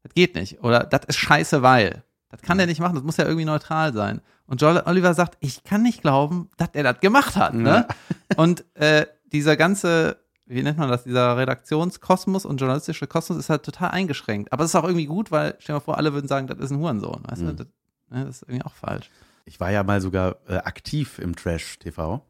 [0.02, 0.62] Das geht nicht.
[0.62, 2.04] Oder das ist scheiße, weil.
[2.28, 4.20] Das kann der nicht machen, das muss ja irgendwie neutral sein.
[4.46, 7.86] Und Joel Oliver sagt, ich kann nicht glauben, dass er das gemacht hat, ne?
[8.36, 13.62] Und äh, dieser ganze, wie nennt man das, dieser Redaktionskosmos und journalistische Kosmos ist halt
[13.62, 14.52] total eingeschränkt.
[14.52, 16.58] Aber es ist auch irgendwie gut, weil, stell dir mal vor, alle würden sagen, das
[16.58, 17.46] ist ein Hurensohn, weißt du?
[17.46, 17.56] Mhm.
[17.56, 17.66] Das,
[18.10, 19.10] ne, das ist irgendwie auch falsch.
[19.44, 22.24] Ich war ja mal sogar äh, aktiv im Trash-TV.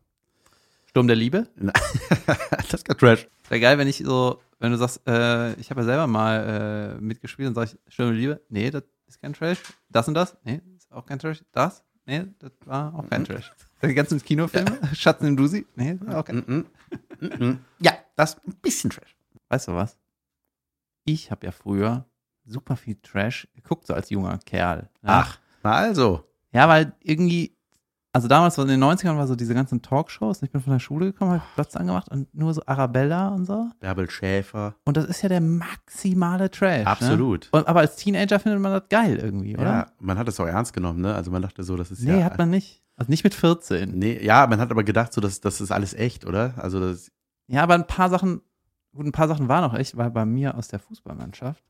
[0.86, 1.48] Sturm der Liebe?
[2.50, 3.28] das ist kein Trash.
[3.48, 7.00] Wäre geil, wenn ich so, wenn du sagst, äh, ich habe ja selber mal äh,
[7.00, 8.40] mitgespielt und sag ich, Sturm der Liebe?
[8.48, 9.58] Nee, das ist kein Trash.
[9.90, 10.36] Das und das?
[10.44, 11.44] Nee, ist auch kein Trash.
[11.52, 11.84] Das?
[12.06, 13.52] Nee, das war auch kein Trash.
[13.82, 14.78] Die ganzen Kinofilme?
[14.94, 15.66] Schatten im Dusi?
[15.76, 16.42] Nee, das war auch kein
[17.20, 17.58] -mm.
[17.80, 19.16] Ja, das ist ein bisschen Trash.
[19.48, 19.98] Weißt du was?
[21.04, 22.06] Ich habe ja früher
[22.44, 24.88] super viel Trash geguckt, so als junger Kerl.
[25.02, 25.08] Ja.
[25.20, 26.24] Ach, na also.
[26.54, 27.56] Ja, weil irgendwie,
[28.12, 30.40] also damals in den 90ern war so diese ganzen Talkshows.
[30.42, 33.70] Ich bin von der Schule gekommen, habe Platz angemacht und nur so Arabella und so.
[33.80, 34.76] Bärbel Schäfer.
[34.84, 36.86] Und das ist ja der maximale Trash.
[36.86, 37.50] Absolut.
[37.52, 37.58] Ne?
[37.58, 39.64] Und, aber als Teenager findet man das geil irgendwie, oder?
[39.64, 41.14] Ja, man hat es auch ernst genommen, ne?
[41.14, 42.24] Also man dachte so, das ist Nee, ja.
[42.24, 42.82] hat man nicht.
[42.96, 43.90] Also nicht mit 14.
[43.98, 46.54] Nee, ja, man hat aber gedacht, so, das, das ist alles echt, oder?
[46.58, 47.10] Also das,
[47.48, 48.42] Ja, aber ein paar Sachen,
[48.94, 51.64] gut, ein paar Sachen waren auch echt, weil bei mir aus der Fußballmannschaft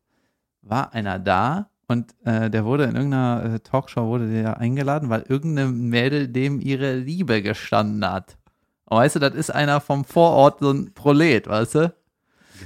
[0.61, 5.23] war einer da und äh, der wurde in irgendeiner äh, Talkshow wurde der eingeladen, weil
[5.23, 8.39] irgendeine Mädel dem ihre Liebe gestanden hat.
[8.87, 11.95] Und weißt du, das ist einer vom Vorort, so ein Prolet, weißt du?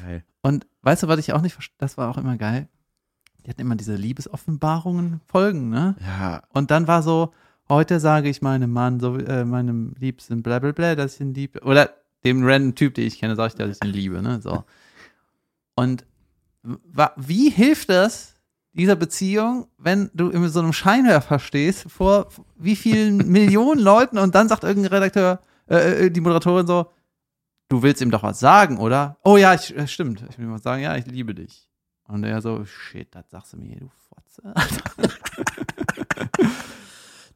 [0.01, 0.25] geil.
[0.43, 2.69] Und weißt du, was ich auch nicht verstehe, das war auch immer geil.
[3.45, 5.97] Die hatten immer diese Liebesoffenbarungen Folgen, ne?
[6.01, 7.33] Ja, Und dann war so,
[7.69, 11.35] heute sage ich meinem Mann, so, äh, meinem Liebsten, bla bla bla, dass ich ihn
[11.35, 11.61] liebe.
[11.63, 11.91] Oder
[12.25, 14.41] dem random Typ, den ich kenne, sage ich, dass ich ihn liebe, ne?
[14.41, 14.65] So.
[15.75, 16.05] Und
[17.17, 18.35] wie hilft das
[18.73, 24.35] dieser Beziehung, wenn du in so einem Scheinwerfer stehst, vor wie vielen Millionen Leuten und
[24.35, 26.91] dann sagt irgendein Redakteur, äh, äh, die Moderatorin so,
[27.69, 29.19] du willst ihm doch was sagen, oder?
[29.25, 30.25] Oh ja, ich, äh, stimmt.
[30.31, 31.69] Ich will ihm was sagen, ja, ich liebe dich.
[32.07, 34.43] Und er so, shit, das sagst du mir, du Fotze.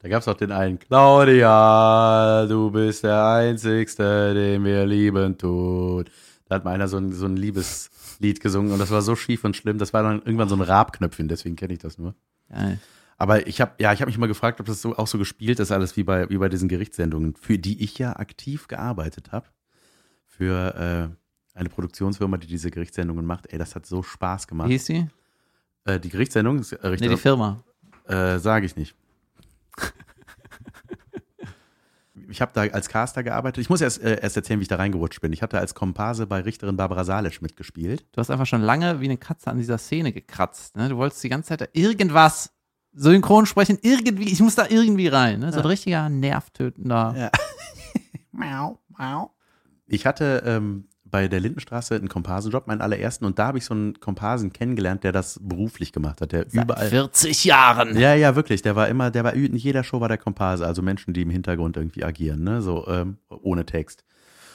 [0.00, 0.78] da gab es auch den einen.
[0.78, 6.06] Claudia, du bist der Einzigste, den wir lieben tun.
[6.52, 9.42] Da hat mal einer so ein, so ein Liebeslied gesungen und das war so schief
[9.42, 9.78] und schlimm.
[9.78, 12.14] Das war dann irgendwann so ein Rabknöpfchen, deswegen kenne ich das nur.
[12.50, 12.78] Geil.
[13.16, 15.60] Aber ich habe ja, ich habe mich mal gefragt, ob das so auch so gespielt
[15.60, 19.46] ist, alles wie bei wie bei diesen Gerichtssendungen, für die ich ja aktiv gearbeitet habe,
[20.26, 20.74] für
[21.54, 23.50] äh, eine Produktionsfirma, die diese Gerichtssendungen macht.
[23.50, 24.68] Ey, das hat so Spaß Wie gemacht.
[24.68, 25.08] hieß die?
[25.86, 27.64] Äh, die Gerichtssendung, äh, Nee, Richter, die Firma.
[28.08, 28.94] äh, sage ich nicht.
[32.32, 33.60] Ich habe da als Caster gearbeitet.
[33.62, 35.32] Ich muss erst, äh, erst erzählen, wie ich da reingerutscht bin.
[35.32, 38.06] Ich hatte als Komparse bei Richterin Barbara Salisch mitgespielt.
[38.12, 40.76] Du hast einfach schon lange wie eine Katze an dieser Szene gekratzt.
[40.76, 40.88] Ne?
[40.88, 42.52] Du wolltest die ganze Zeit da irgendwas
[42.94, 45.40] synchron sprechen, irgendwie, ich muss da irgendwie rein.
[45.40, 45.52] Ne?
[45.52, 45.68] So ein Ja.
[45.68, 47.14] richtiger nervtötender.
[47.16, 47.30] Ja.
[48.32, 49.30] Miau, miau.
[49.86, 53.74] Ich hatte ähm, bei der Lindenstraße einen Komparsenjob, meinen allerersten, und da habe ich so
[53.74, 56.88] einen Komparsen kennengelernt, der das beruflich gemacht hat, der Seit überall.
[56.88, 57.96] 40 Jahren.
[57.96, 58.62] Ja, ja, wirklich.
[58.62, 61.30] Der war immer, der war in jeder Show war der Komparse, also Menschen, die im
[61.30, 64.04] Hintergrund irgendwie agieren, ne, so ähm, ohne Text.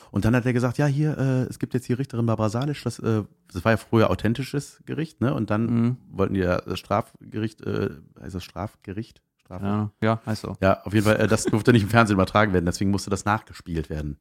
[0.09, 2.83] Und dann hat er gesagt, ja, hier, äh, es gibt jetzt hier Richterin Barbara Salisch,
[2.83, 5.33] das, äh, das war ja früher authentisches Gericht, ne?
[5.33, 5.97] Und dann Mhm.
[6.09, 7.89] wollten die ja das Strafgericht, äh,
[8.21, 9.21] heißt das Strafgericht?
[9.37, 9.65] Strafe.
[9.65, 10.55] Ja, ja, heißt so.
[10.61, 13.25] Ja, auf jeden Fall, äh, das durfte nicht im Fernsehen übertragen werden, deswegen musste das
[13.25, 14.17] nachgespielt werden.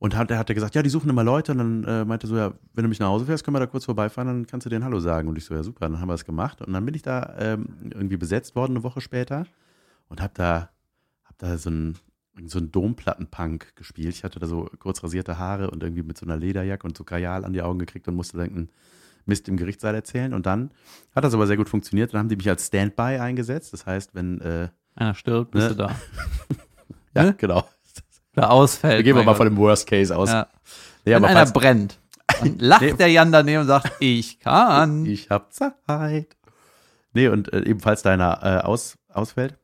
[0.00, 2.26] Und hat, er hat er gesagt, ja, die suchen immer Leute und dann äh, meinte
[2.26, 4.64] so, ja, wenn du mich nach Hause fährst, können wir da kurz vorbeifahren, dann kannst
[4.64, 5.28] du denen Hallo sagen.
[5.28, 6.62] Und ich so, ja super, dann haben wir das gemacht.
[6.62, 9.44] Und dann bin ich da ähm, irgendwie besetzt worden eine Woche später
[10.08, 10.70] und hab da,
[11.24, 11.96] hab da so ein
[12.46, 14.14] so ein Domplattenpunk gespielt.
[14.14, 17.04] Ich hatte da so kurz rasierte Haare und irgendwie mit so einer Lederjacke und so
[17.04, 18.70] Kajal an die Augen gekriegt und musste dann einen
[19.26, 20.32] Mist im Gerichtssaal erzählen.
[20.32, 20.70] Und dann
[21.14, 22.14] hat das aber sehr gut funktioniert.
[22.14, 23.74] Dann haben die mich als Standby eingesetzt.
[23.74, 25.74] Das heißt, wenn äh, Einer stirbt, bist Ne?
[25.74, 25.96] du da.
[27.14, 27.34] ja, Ne?
[27.36, 27.68] genau.
[28.40, 28.98] Oder ausfällt.
[28.98, 29.36] Wir gehen mal Gott.
[29.36, 30.30] von dem Worst Case aus.
[30.30, 30.48] Ja.
[31.04, 32.92] Nee, Wenn einer brennt, dann lacht Nee.
[32.94, 35.04] der Jan daneben und sagt, ich kann.
[35.06, 36.36] ich hab Zeit.
[37.12, 39.58] Nee, und äh, ebenfalls deiner äh, aus, ausfällt,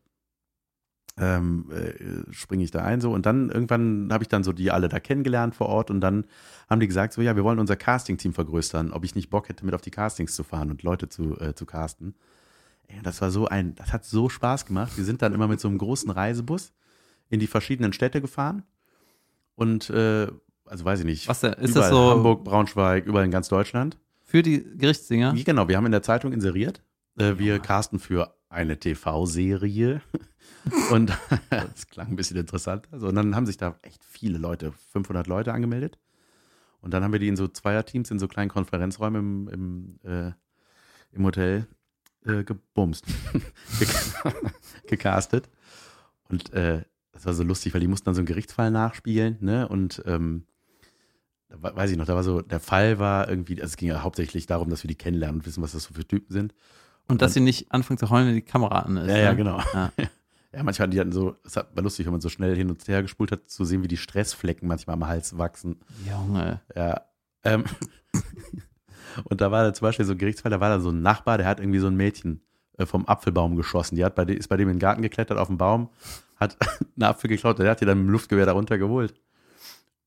[1.18, 4.70] ähm, äh, springe ich da ein so und dann irgendwann habe ich dann so die
[4.70, 6.26] alle da kennengelernt vor Ort und dann
[6.68, 9.64] haben die gesagt so, ja, wir wollen unser Casting-Team vergrößern, ob ich nicht Bock hätte,
[9.64, 12.14] mit auf die Castings zu fahren und Leute zu, äh, zu casten.
[12.88, 14.96] Ey, das war so ein, das hat so Spaß gemacht.
[14.96, 16.72] Wir sind dann immer mit so einem großen Reisebus
[17.28, 18.62] in die verschiedenen Städte gefahren
[19.54, 20.28] und äh,
[20.64, 21.52] also weiß ich nicht, Was denn?
[21.54, 23.98] Ist überall das so Hamburg, Braunschweig, überall in ganz Deutschland.
[24.24, 25.34] für die Gerichtssinger?
[25.34, 26.82] Wie Genau, wir haben in der Zeitung inseriert.
[27.18, 30.02] Äh, wir casten für eine TV-Serie.
[30.90, 31.16] Und
[31.50, 32.88] das klang ein bisschen interessant.
[32.90, 35.98] Also, und dann haben sich da echt viele Leute, 500 Leute angemeldet.
[36.80, 40.32] Und dann haben wir die in so Zweierteams, in so kleinen Konferenzräumen im, im, äh,
[41.12, 41.66] im Hotel
[42.24, 43.06] äh, gebumst.
[43.80, 44.52] Gec-
[44.86, 45.48] Gecastet.
[46.28, 46.82] Und äh,
[47.16, 49.36] das war so lustig, weil die mussten dann so einen Gerichtsfall nachspielen.
[49.40, 49.66] Ne?
[49.68, 50.44] Und ähm,
[51.48, 54.46] weiß ich noch, da war so, der Fall war irgendwie, also es ging ja hauptsächlich
[54.46, 56.54] darum, dass wir die kennenlernen und wissen, was das so für Typen sind.
[57.08, 59.08] Und dass sie nicht anfangen zu heulen, wenn die Kamera an ist.
[59.08, 59.36] Ja, ja, ne?
[59.36, 59.60] genau.
[59.74, 59.92] Ja.
[60.54, 63.02] Ja, manchmal die hatten so, es war lustig, wenn man so schnell hin und her
[63.02, 65.76] gespult hat, zu sehen, wie die Stressflecken manchmal am Hals wachsen.
[66.08, 66.62] Junge.
[66.74, 67.02] Ja.
[67.44, 67.64] Ähm,
[69.24, 71.36] und da war da zum Beispiel so ein Gerichtsfall, da war da so ein Nachbar,
[71.36, 72.40] der hat irgendwie so ein Mädchen
[72.78, 73.96] äh, vom Apfelbaum geschossen.
[73.96, 75.90] Die hat bei, dem- ist bei dem in den Garten geklettert auf den Baum,
[76.36, 76.56] hat
[76.96, 79.14] einen Apfel geklaut, der hat die dann mit dem Luftgewehr darunter geholt.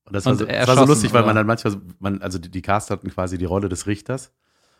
[0.04, 1.26] Und das war, Und so, er das war so lustig, weil oder?
[1.28, 4.32] man dann manchmal, so- man, also die, die Cast hatten quasi die Rolle des Richters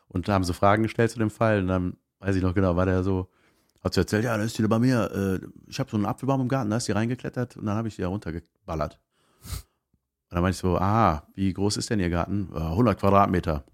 [0.08, 2.86] und haben so Fragen gestellt zu dem Fall und dann, weiß ich noch genau, war
[2.86, 3.30] der so,
[3.84, 6.06] hat sie erzählt, ja, da ist die da bei mir, äh, ich habe so einen
[6.06, 8.98] Apfelbaum im Garten, da ist die reingeklettert und dann habe ich die da runtergeballert.
[10.30, 12.48] Und dann meinte ich so, ah, wie groß ist denn Ihr Garten?
[12.54, 13.64] "Ja, 100 Quadratmeter.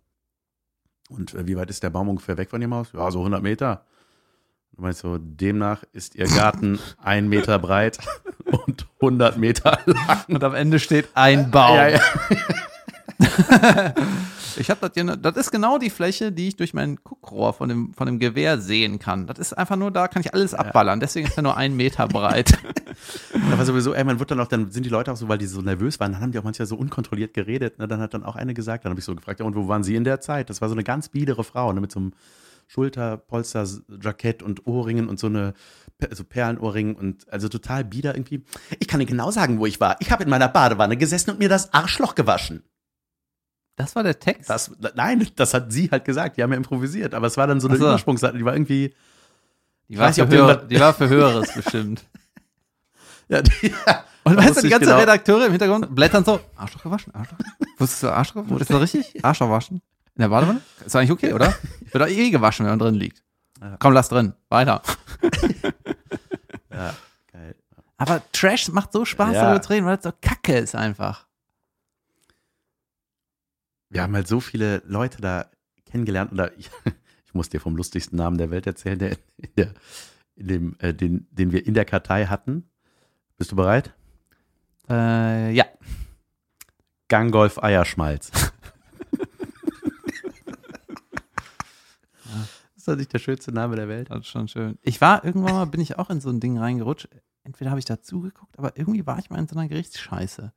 [1.11, 2.93] Und äh, wie weit ist der Baum ungefähr weg von Ihrem Haus?
[2.93, 3.85] Ja, so 100 Meter.
[4.79, 7.99] Meinte ich so, demnach ist Ihr Garten ein Meter breit
[8.45, 10.25] und 100 Meter lang.
[10.29, 11.77] Und am Ende steht ein Baum.
[11.77, 12.01] Ja, ja.
[14.59, 17.53] Ich habe das hier, ne- das ist genau die Fläche, die ich durch mein Guckrohr
[17.53, 19.27] von dem, von dem Gewehr sehen kann.
[19.27, 20.99] Das ist einfach nur da, kann ich alles abballern.
[20.99, 22.57] Deswegen ist er nur ein Meter breit.
[23.51, 25.37] Da war sowieso, ey, man wird dann auch, dann sind die Leute auch so, weil
[25.37, 27.79] die so nervös waren, dann haben die auch manchmal so unkontrolliert geredet.
[27.79, 27.87] Ne?
[27.87, 29.85] Dann hat dann auch eine gesagt, dann habe ich so gefragt, ja, und wo waren
[29.85, 30.49] sie in der Zeit?
[30.49, 31.83] Das war so eine ganz biedere Frau, ne?
[31.83, 32.13] mit so einem
[32.67, 35.55] Schulterpolster-Jackett und Ohrringen und so eine
[35.99, 38.45] Per- so Perlenohrringen und also total bieder irgendwie.
[38.81, 39.97] Ich kann Ihnen genau sagen, wo ich war.
[40.01, 42.63] Ich habe in meiner Badewanne gesessen und mir das Arschloch gewaschen.
[43.77, 44.51] Das war der Text?
[44.51, 46.37] Das, nein, das hat sie halt gesagt.
[46.37, 47.85] Die haben ja improvisiert, aber es war dann so eine so.
[47.85, 48.95] Übersprungsseite, die war irgendwie,
[49.89, 52.05] die, war für höher, die war für Höheres bestimmt.
[53.29, 53.73] ja, die,
[54.25, 54.99] Und Da weißt du, die ganze genau.
[54.99, 57.39] Redakteure im Hintergrund blättern so, Arschloch gewaschen, Arschloch.
[57.79, 58.61] Wusstest du Arschloch gewaschen?
[58.63, 59.25] Ist das richtig?
[59.25, 59.83] Arschloch waschen?
[60.17, 60.61] In der Badewanne?
[60.85, 61.55] Ist eigentlich okay, oder?
[61.93, 63.23] Wird doch eh gewaschen, wenn man drin liegt.
[63.61, 63.77] Ja.
[63.79, 64.35] Komm, lass drin.
[64.49, 64.83] Weiter.
[66.71, 66.95] ja,
[67.33, 67.55] geil.
[67.99, 69.43] Aber Trash macht so Spaß, Ja.
[69.45, 71.27] darüber zu reden, weil es so kacke ist einfach.
[73.89, 75.47] wir haben halt so viele Leute da
[75.87, 76.71] kennengelernt oder ich,
[77.25, 79.17] ich muss dir vom lustigsten Namen der Welt erzählen, der,
[79.57, 79.73] der,
[80.35, 82.69] in dem, äh, den, den wir in der Kartei hatten.
[83.39, 83.95] Bist du bereit?
[84.89, 85.65] Äh, ja.
[87.09, 88.31] Gangolf Eierschmalz.
[92.87, 94.11] Ist das nicht der schönste Name der Welt?
[94.11, 94.79] Das ist schon schön.
[94.83, 97.09] Ich war irgendwann mal, bin ich auch in so ein Ding reingerutscht.
[97.43, 100.53] Entweder habe ich da zugeguckt, aber irgendwie war ich mal in so einer Gerichtsscheiße.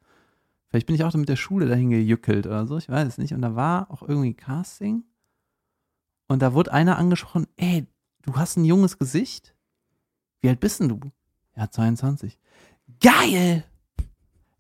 [0.69, 3.33] Vielleicht bin ich auch mit der Schule dahin gejückelt oder so, ich weiß es nicht.
[3.33, 5.03] Und da war auch irgendwie Casting.
[6.27, 7.87] Und da wurde einer angesprochen, ey,
[8.21, 9.55] du hast ein junges Gesicht.
[10.41, 10.99] Wie alt bist denn du?
[11.55, 12.37] Ja, 22.
[13.01, 13.63] Geil!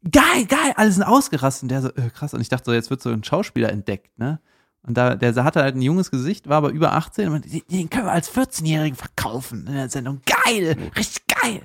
[0.09, 0.73] Geil, geil!
[0.75, 1.63] Alle sind ausgerastet.
[1.63, 2.33] Und der so, äh, krass.
[2.33, 4.39] Und ich dachte so, jetzt wird so ein Schauspieler entdeckt, ne?
[4.83, 7.89] Und da, der hatte halt ein junges Gesicht, war aber über 18 und meinte, den
[7.89, 10.21] können wir als 14-Jährigen verkaufen in der Sendung.
[10.25, 10.77] Geil!
[10.95, 11.61] Richtig geil!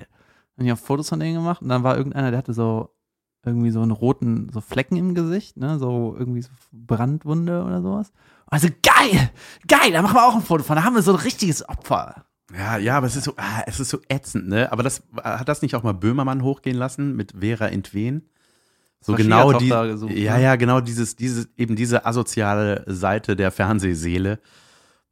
[0.57, 2.89] Und ich habe Fotos von denen gemacht und dann war irgendeiner, der hatte so
[3.45, 5.77] irgendwie so einen roten, so Flecken im Gesicht, ne?
[5.79, 8.11] So irgendwie so Brandwunde oder sowas.
[8.47, 9.29] Also geil!
[9.67, 10.75] Geil, da machen wir auch ein Foto von.
[10.75, 12.25] Da haben wir so ein richtiges Opfer.
[12.53, 14.71] Ja, ja, aber es ist so, ah, es ist so ätzend, ne?
[14.71, 18.29] Aber das hat das nicht auch mal Böhmermann hochgehen lassen mit Vera Entwen?
[19.05, 20.43] So war genau die, gesucht, ja, ne?
[20.43, 24.39] ja, genau dieses, dieses, eben diese asoziale Seite der Fernsehseele,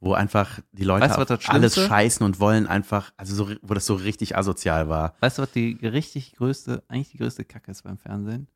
[0.00, 3.86] wo einfach die Leute Weißt alles Schlimmste- scheißen und wollen einfach, also so, wo das
[3.86, 5.14] so richtig asozial war.
[5.20, 8.48] Weißt du, was die richtig größte, eigentlich die größte Kacke ist beim Fernsehen?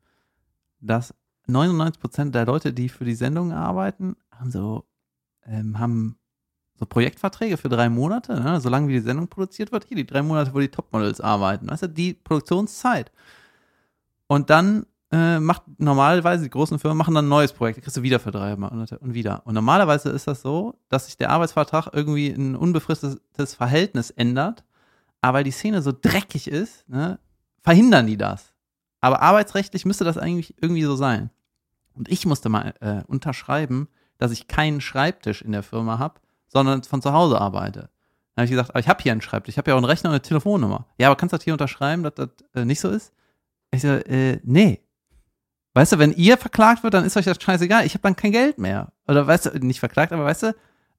[0.81, 1.13] Dass
[1.47, 4.83] 99% der Leute, die für die Sendung arbeiten, haben so,
[5.45, 6.17] ähm, haben
[6.75, 8.59] so Projektverträge für drei Monate, ne?
[8.59, 9.85] solange wie die Sendung produziert wird.
[9.85, 11.69] Hier die drei Monate, wo die Topmodels arbeiten.
[11.69, 13.13] Weißt du, die Produktionszeit.
[14.27, 17.97] Und dann äh, macht normalerweise die großen Firmen machen dann ein neues Projekt, das kriegst
[17.97, 19.41] du wieder für drei Monate und wieder.
[19.45, 24.63] Und normalerweise ist das so, dass sich der Arbeitsvertrag irgendwie in ein unbefristetes Verhältnis ändert,
[25.21, 27.19] aber weil die Szene so dreckig ist, ne,
[27.61, 28.53] verhindern die das.
[29.01, 31.29] Aber arbeitsrechtlich müsste das eigentlich irgendwie so sein.
[31.93, 33.87] Und ich musste mal äh, unterschreiben,
[34.17, 37.89] dass ich keinen Schreibtisch in der Firma habe, sondern von zu Hause arbeite.
[38.35, 39.85] Dann habe ich gesagt, aber ich habe hier einen Schreibtisch, ich habe ja auch einen
[39.85, 40.85] Rechner und eine Telefonnummer.
[40.97, 43.13] Ja, aber kannst du das hier unterschreiben, dass das äh, nicht so ist?
[43.71, 44.81] Ich so, äh, nee.
[45.73, 47.85] Weißt du, wenn ihr verklagt wird, dann ist euch das scheißegal.
[47.85, 48.91] Ich habe dann kein Geld mehr.
[49.07, 50.55] Oder weißt du, nicht verklagt, aber weißt du,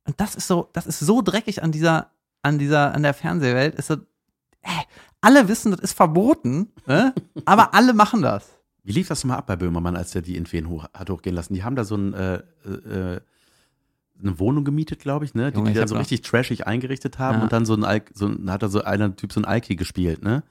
[0.06, 2.10] und das ist so, das ist so dreckig an dieser,
[2.42, 3.74] an dieser, an der Fernsehwelt.
[3.74, 4.68] Ist so, äh,
[5.20, 7.14] alle wissen, das ist verboten, ne?
[7.44, 8.48] aber alle machen das.
[8.82, 11.36] Wie lief das mal ab bei Böhmermann, als der die in Feen hoch, hat hochgehen
[11.36, 11.52] lassen?
[11.54, 13.20] Die haben da so ein, äh, äh,
[14.22, 15.50] eine Wohnung gemietet, glaube ich, ne?
[15.50, 17.42] Die, Junge, die dann so richtig trashig eingerichtet haben Ja.
[17.42, 20.22] und dann so ein, so ein, hat da so einer Typ so ein Alki gespielt,
[20.22, 20.42] ne?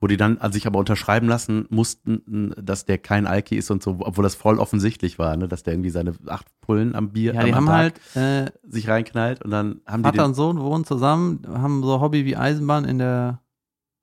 [0.00, 3.82] Wo die dann also sich aber unterschreiben lassen mussten, dass der kein Alki ist und
[3.82, 5.48] so, obwohl das voll offensichtlich war, ne?
[5.48, 8.16] Dass der irgendwie seine acht Pullen am Bier Ja, am, die am haben Tag halt,
[8.16, 12.26] äh, sich reinknallt und dann haben die Vater und Sohn wohnen zusammen, haben so Hobby
[12.26, 13.40] wie Eisenbahn in der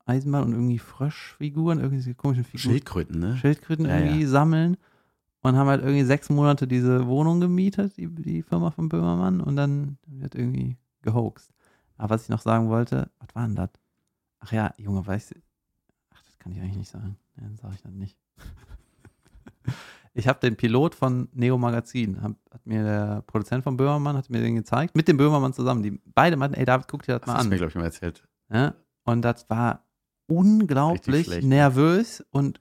[0.04, 2.72] Eisenbahn und irgendwie Fröschfiguren, irgendwie diese komischen Figuren.
[2.72, 3.36] Schildkröten, ne?
[3.36, 4.28] Schildkröten Ja, irgendwie ja.
[4.28, 4.76] sammeln
[5.42, 9.54] und haben halt irgendwie sechs Monate diese Wohnung gemietet, die, die Firma von Böhmermann, und
[9.56, 11.52] dann wird irgendwie gehoaxt.
[11.96, 13.70] Aber was ich noch sagen wollte, was war denn das?
[14.40, 15.34] Ach ja, Junge, weißt du,
[16.44, 17.16] kann ich eigentlich nicht sagen.
[17.36, 18.18] Ja, dann sage ich das nicht.
[20.12, 24.28] ich habe den Pilot von Neo Magazin, hab, hat mir der Produzent von Böhmermann, hat
[24.28, 25.82] mir den gezeigt, mit dem Böhmermann zusammen.
[25.82, 27.48] Die beide meinten, ey David, guck dir das Das mal hast du an.
[27.48, 28.28] mir, glaube ich, mal erzählt.
[28.52, 28.74] Ja?
[29.04, 29.86] Und das war
[30.26, 31.46] unglaublich schlecht.
[31.46, 32.60] nervös und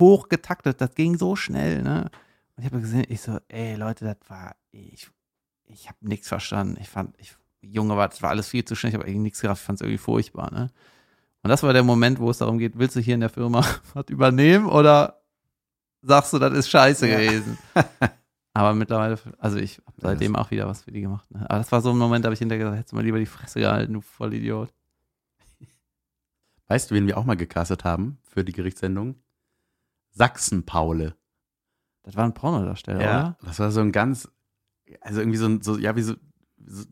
[0.00, 0.80] hochgetaktet.
[0.80, 1.82] Das ging so schnell.
[1.82, 2.10] Ne?
[2.56, 5.08] Und ich habe gesehen, ich so, ey Leute, das war, ich,
[5.66, 6.78] ich habe nichts verstanden.
[6.80, 8.90] Ich fand, ich, Junge, war, das war alles viel zu schnell.
[8.90, 9.62] Ich habe irgendwie nichts gerafft.
[9.62, 10.52] Ich fand es irgendwie furchtbar.
[10.52, 10.70] Ne?
[11.42, 13.64] Und das war der Moment, wo es darum geht, willst du hier in der Firma
[13.94, 15.22] was übernehmen oder
[16.02, 17.18] sagst du, das ist scheiße Ja.
[17.18, 17.58] gewesen?
[18.52, 21.30] Aber mittlerweile, also ich habe seitdem auch wieder was für die gemacht.
[21.30, 21.48] Ne?
[21.48, 23.18] Aber das war so ein Moment, da habe ich hinterher gesagt, hättest du mal lieber
[23.20, 24.72] die Fresse gehalten, du Vollidiot.
[26.66, 29.16] Weißt du, wen wir auch mal gecastet haben für die Gerichtssendung?
[30.10, 31.14] Sachsen-Paule.
[32.02, 33.38] Das war ein Pornodarsteller, oder?
[33.42, 34.28] Das war so ein ganz,
[35.00, 36.14] also irgendwie so ein, so, ja, wie so,
[36.64, 36.84] so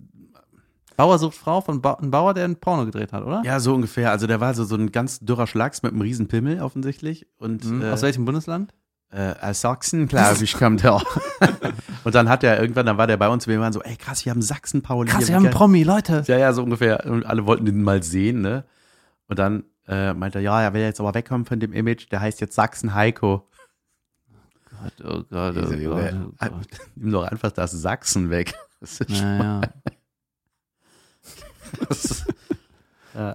[0.98, 3.40] Bauer sucht Frau von ba ein Bauer, der ein Porno gedreht hat, oder?
[3.44, 4.10] ja, so ungefähr.
[4.10, 7.26] Also der war so, so ein ganz dürrer Schlags mit einem riesen Pimmel offensichtlich.
[7.38, 7.82] Und Mhm.
[7.82, 8.74] äh, Aus welchem Bundesland?
[9.10, 11.00] äh, aus Sachsen, glaube ich, kommt er.
[12.04, 14.24] und dann hat er irgendwann, dann war der bei uns, wir waren so, ey krass,
[14.26, 15.08] wir haben Sachsen-Pauli.
[15.08, 15.54] Krass, hier, wir haben einen.
[15.54, 16.24] Promi, Leute.
[16.26, 17.06] Ja, ja, so ungefähr.
[17.06, 18.64] Und alle wollten den mal sehen, ne?
[19.28, 22.20] Und dann äh, meinte er, ja, er will jetzt aber wegkommen von dem Image, der
[22.20, 23.48] heißt jetzt Sachsen Heiko.
[24.82, 26.66] Gott, oh Gott, oh Gott, Junge, oh Gott.
[26.96, 28.54] Nimm doch einfach das Sachsen weg.
[28.80, 29.60] Das ist Naja.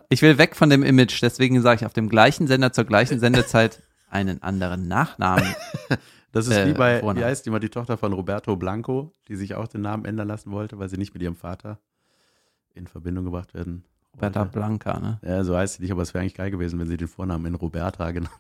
[0.10, 3.20] Ich will weg von dem Image, deswegen sage ich auf dem gleichen Sender zur gleichen
[3.20, 5.56] Sendezeit einen anderen Nachnamen.
[6.32, 7.20] Das ist Äh, wie bei, Vorname.
[7.20, 10.28] wie heißt die mal die Tochter von Roberto Blanco, die sich auch den Namen ändern
[10.28, 11.80] lassen wollte, weil sie nicht mit ihrem Vater
[12.74, 13.84] in Verbindung gebracht werden.
[14.14, 14.54] Roberta wollte.
[14.54, 15.20] Blanca, ne?
[15.22, 17.46] Ja, so heißt sie nicht, aber es wäre eigentlich geil gewesen, wenn sie den Vornamen
[17.48, 18.32] in Roberta genannt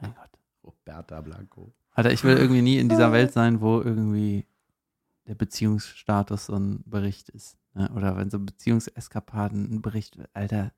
[0.00, 0.30] Mein Gott.
[0.64, 1.72] Roberta Blanco.
[1.92, 4.46] Alter, ich will irgendwie nie in dieser Welt sein, wo irgendwie
[5.26, 7.56] der Beziehungsstatus so ein Bericht ist.
[7.74, 7.90] Ne?
[7.94, 10.30] Oder wenn so Beziehungseskapaden ein Bericht wird.
[10.34, 10.72] Alter,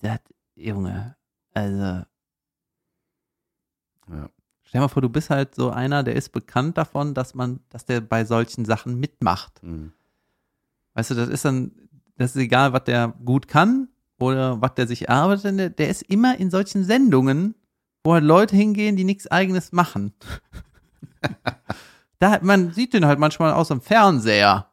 [0.00, 0.20] das,
[0.54, 1.16] Junge,
[1.54, 2.04] also
[4.08, 4.30] Ja.
[4.62, 7.60] Stell dir mal vor, du bist halt so einer, der ist bekannt davon, dass man,
[7.68, 9.62] dass der bei solchen Sachen mitmacht.
[9.62, 9.92] Mhm.
[10.94, 11.72] Weißt du, das ist dann,
[12.16, 13.88] das ist egal, was der gut kann
[14.18, 17.54] oder was der sich erarbeitet, der, der ist immer in solchen Sendungen,
[18.02, 20.12] wo halt Leute hingehen, die nichts eigenes machen.
[22.18, 24.70] da hat, man sieht den halt manchmal aus dem Fernseher.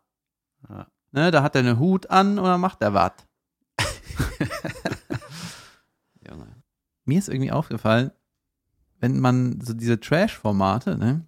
[0.69, 0.87] Ja.
[1.11, 3.11] Ne, da hat er einen Hut an oder macht er was.
[7.05, 8.11] Mir ist irgendwie aufgefallen,
[8.99, 11.27] wenn man so diese Trash-Formate, ne,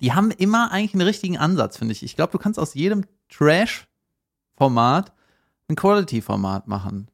[0.00, 2.02] die haben immer eigentlich einen richtigen Ansatz, finde ich.
[2.02, 5.12] Ich glaube, du kannst aus jedem Trash-Format
[5.68, 7.10] ein Quality-Format machen.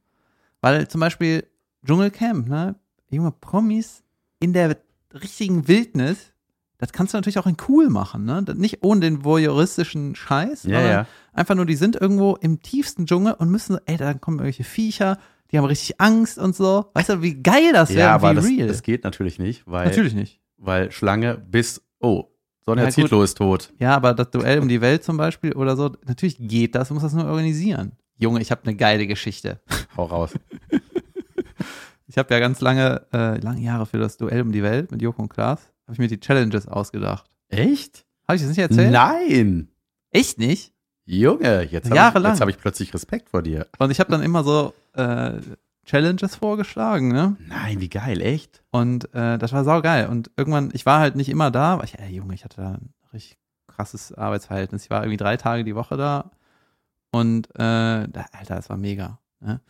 [0.60, 1.48] Weil zum Beispiel
[1.84, 2.76] Dschungelcamp, ne,
[3.10, 4.04] junge Promis
[4.38, 4.76] in der
[5.12, 6.33] richtigen Wildnis,
[6.78, 8.44] das kannst du natürlich auch in cool machen, ne?
[8.56, 11.06] Nicht ohne den voyeuristischen Scheiß, Ja, ja.
[11.32, 15.18] einfach nur, die sind irgendwo im tiefsten Dschungel und müssen, ey, da kommen irgendwelche Viecher,
[15.50, 16.86] die haben richtig Angst und so.
[16.94, 18.66] Weißt du, wie geil das wäre, Ja, aber das, real.
[18.68, 20.40] das geht natürlich nicht, weil, Natürlich nicht.
[20.56, 22.24] weil Schlange bis, oh,
[22.66, 23.72] Sonja Ja, Zietlow ist tot.
[23.78, 26.94] Ja, aber das Duell um die Welt zum Beispiel oder so, natürlich geht das, du
[26.94, 27.92] musst das nur organisieren.
[28.16, 29.60] Junge, ich habe eine geile Geschichte.
[29.96, 30.32] Hau raus.
[32.06, 35.02] Ich habe ja ganz lange, äh, lange Jahre für das Duell um die Welt mit
[35.02, 37.30] Joko und Klaas, habe ich mir die Challenges ausgedacht.
[37.48, 38.04] Echt?
[38.26, 38.92] Habe ich das nicht erzählt?
[38.92, 39.68] Nein.
[40.10, 40.72] Echt nicht?
[41.06, 43.66] Junge, jetzt habe ich, jetzt hab ich plötzlich Respekt vor dir.
[43.78, 45.34] Und ich habe dann immer so äh,
[45.84, 47.36] Challenges vorgeschlagen, ne?
[47.46, 48.62] Nein, wie geil, echt?
[48.70, 50.08] Und äh, das war saugeil.
[50.08, 52.70] Und irgendwann, ich war halt nicht immer da, weil ich, ey, Junge, ich hatte da
[52.72, 54.84] ein richtig krasses Arbeitsverhältnis.
[54.84, 56.30] Ich war irgendwie drei Tage die Woche da.
[57.10, 59.18] Und äh, da, Alter, das war mega.
[59.40, 59.60] Ne?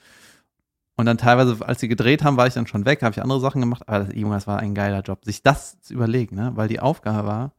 [0.97, 3.40] Und dann teilweise, als sie gedreht haben, war ich dann schon weg, habe ich andere
[3.40, 3.82] Sachen gemacht.
[3.88, 6.53] Aber das, Junge, das war ein geiler Job, sich das zu überlegen, ne?
[6.55, 7.53] Weil die Aufgabe war,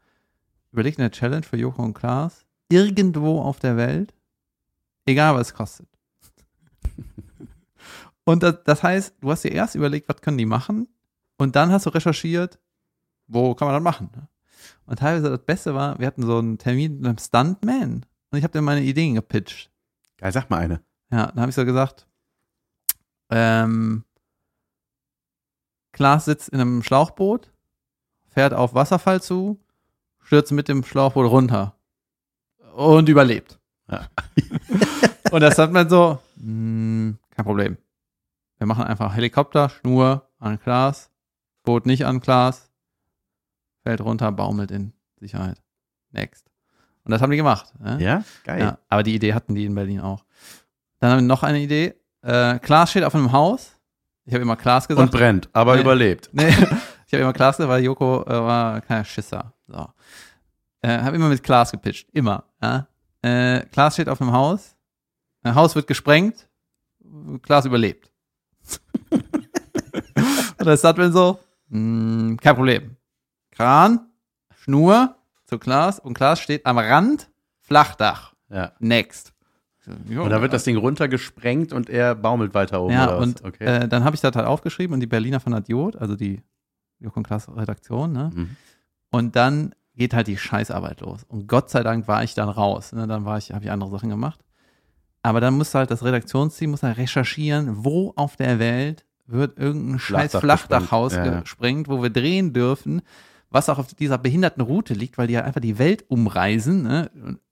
[0.71, 4.13] überlegt eine Challenge für Joko und Klaas, irgendwo auf der Welt,
[5.05, 5.87] egal was es kostet.
[8.25, 10.87] Und das, das heißt, du hast dir erst überlegt, was können die machen?
[11.37, 12.59] Und dann hast du recherchiert,
[13.27, 14.09] wo kann man das machen?
[14.15, 14.27] ne?
[14.87, 18.43] Und teilweise das Beste war, wir hatten so einen Termin mit einem Stuntman und ich
[18.43, 19.71] habe dir meine Ideen gepitcht.
[20.17, 20.81] Geil, sag mal eine.
[21.11, 22.07] Ja, dann habe ich so gesagt,
[23.29, 24.03] ähm,
[25.91, 27.51] Klaas sitzt in einem Schlauchboot,
[28.27, 29.59] fährt auf Wasserfall zu,
[30.19, 31.75] stürzt mit dem Schlauchboot runter
[32.75, 33.59] und überlebt.
[33.89, 34.07] Ja.
[35.31, 37.77] und das hat man so, hm, kein Problem.
[38.57, 41.09] Wir machen einfach Helikopter, Schnur an Klaas,
[41.63, 42.71] Boot nicht an Klaas,
[43.83, 45.61] fällt runter, baumelt in Sicherheit.
[46.11, 46.49] Next.
[47.03, 47.73] Und das haben die gemacht.
[47.79, 47.97] Ne?
[48.01, 48.23] Ja?
[48.43, 48.59] Geil.
[48.59, 50.25] Ja, aber die Idee hatten die in Berlin auch.
[50.99, 51.95] Dann haben wir noch eine Idee.
[52.25, 53.71] Äh, Klaas steht auf einem Haus.
[54.25, 55.13] Ich habe immer Klaas gesagt.
[55.13, 55.81] Und brennt, aber Nee.
[55.81, 56.29] überlebt.
[56.33, 56.47] Nee,
[57.07, 59.53] ich habe immer Klaas gesagt, weil Joko äh, war ein kleiner Schisser.
[59.67, 59.87] So.
[60.81, 62.09] Äh, habe immer mit Klaas gepitcht.
[62.13, 62.43] Immer.
[62.61, 62.87] Ja?
[63.21, 64.75] Äh, Klaas steht auf einem Haus.
[65.43, 66.47] Ein Haus wird gesprengt.
[67.43, 68.11] Klaas überlebt.
[69.11, 72.97] Und das man so, mh, kein Problem.
[73.51, 74.09] Kran,
[74.55, 75.15] Schnur
[75.45, 78.33] zu Klaas und Klaas steht am Rand, Flachdach.
[78.49, 78.71] Ja.
[78.79, 79.34] Next.
[79.87, 82.93] Und da wird das Ding runtergesprengt und er baumelt weiter oben.
[82.93, 83.23] Ja, oder was?
[83.23, 83.63] und okay.
[83.63, 86.41] äh, dann habe ich das halt aufgeschrieben und die Berliner von der Diod, also die
[86.99, 88.31] Joko und Klaas Redaktion, ne?
[88.33, 88.49] Mhm.
[89.11, 91.23] Und dann geht halt die Scheißarbeit los.
[91.27, 92.91] Und Gott sei Dank war ich dann raus.
[92.91, 93.07] Ne?
[93.07, 94.41] Dann war ich, habe ich andere Sachen gemacht.
[95.21, 99.99] Aber dann muss halt das Redaktionsteam muss halt recherchieren, wo auf der Welt wird irgendein
[99.99, 101.25] scheiß Flachdach Flachdachhaus gesprengt.
[101.27, 101.41] Ja, ja.
[101.41, 103.01] gesprengt, wo wir drehen dürfen,
[103.49, 107.09] was auch auf dieser behinderten Route liegt, weil die ja einfach die Welt umreisen, ne?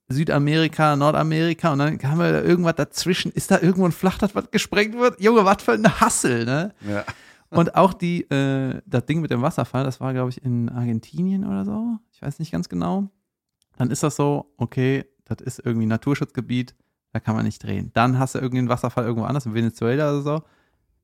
[0.09, 3.31] Südamerika, Nordamerika und dann haben wir da irgendwas dazwischen.
[3.31, 5.19] Ist da irgendwo ein Flachdach, was gesprengt wird?
[5.21, 6.73] Junge, was für ein Hassel, ne?
[6.87, 7.03] ja.
[7.49, 11.45] Und auch die, äh, das Ding mit dem Wasserfall, das war, glaube ich, in Argentinien
[11.45, 11.97] oder so.
[12.11, 13.09] Ich weiß nicht ganz genau.
[13.77, 16.75] Dann ist das so, okay, das ist irgendwie Naturschutzgebiet,
[17.11, 17.91] da kann man nicht drehen.
[17.93, 20.43] Dann hast du irgendeinen Wasserfall irgendwo anders, in Venezuela oder so.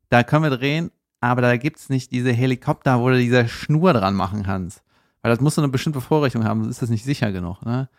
[0.10, 0.92] Da können wir drehen,
[1.22, 4.82] aber da gibt's nicht diese Helikopter, wo du diese Schnur dran machen kannst.
[5.22, 7.64] Weil das muss so eine bestimmte Vorrichtung haben, sonst ist das nicht sicher genug.
[7.64, 7.90] Ne?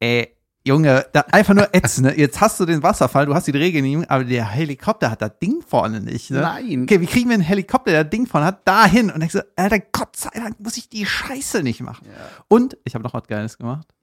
[0.00, 0.36] Ey,
[0.66, 2.06] Junge, da einfach nur ätzend.
[2.06, 2.18] Ne?
[2.18, 5.60] Jetzt hast du den Wasserfall, du hast die Drehgenehmigung, aber der Helikopter hat das Ding
[5.60, 6.30] vorne nicht.
[6.30, 6.40] Ne?
[6.40, 6.84] Nein.
[6.84, 9.10] Okay, wie kriegen wir einen Helikopter, der das Ding vorne hat, dahin?
[9.10, 12.06] Und ich so, Alter, Gott sei Dank muss ich die Scheiße nicht machen.
[12.48, 13.94] Und ich habe noch was Geiles gemacht.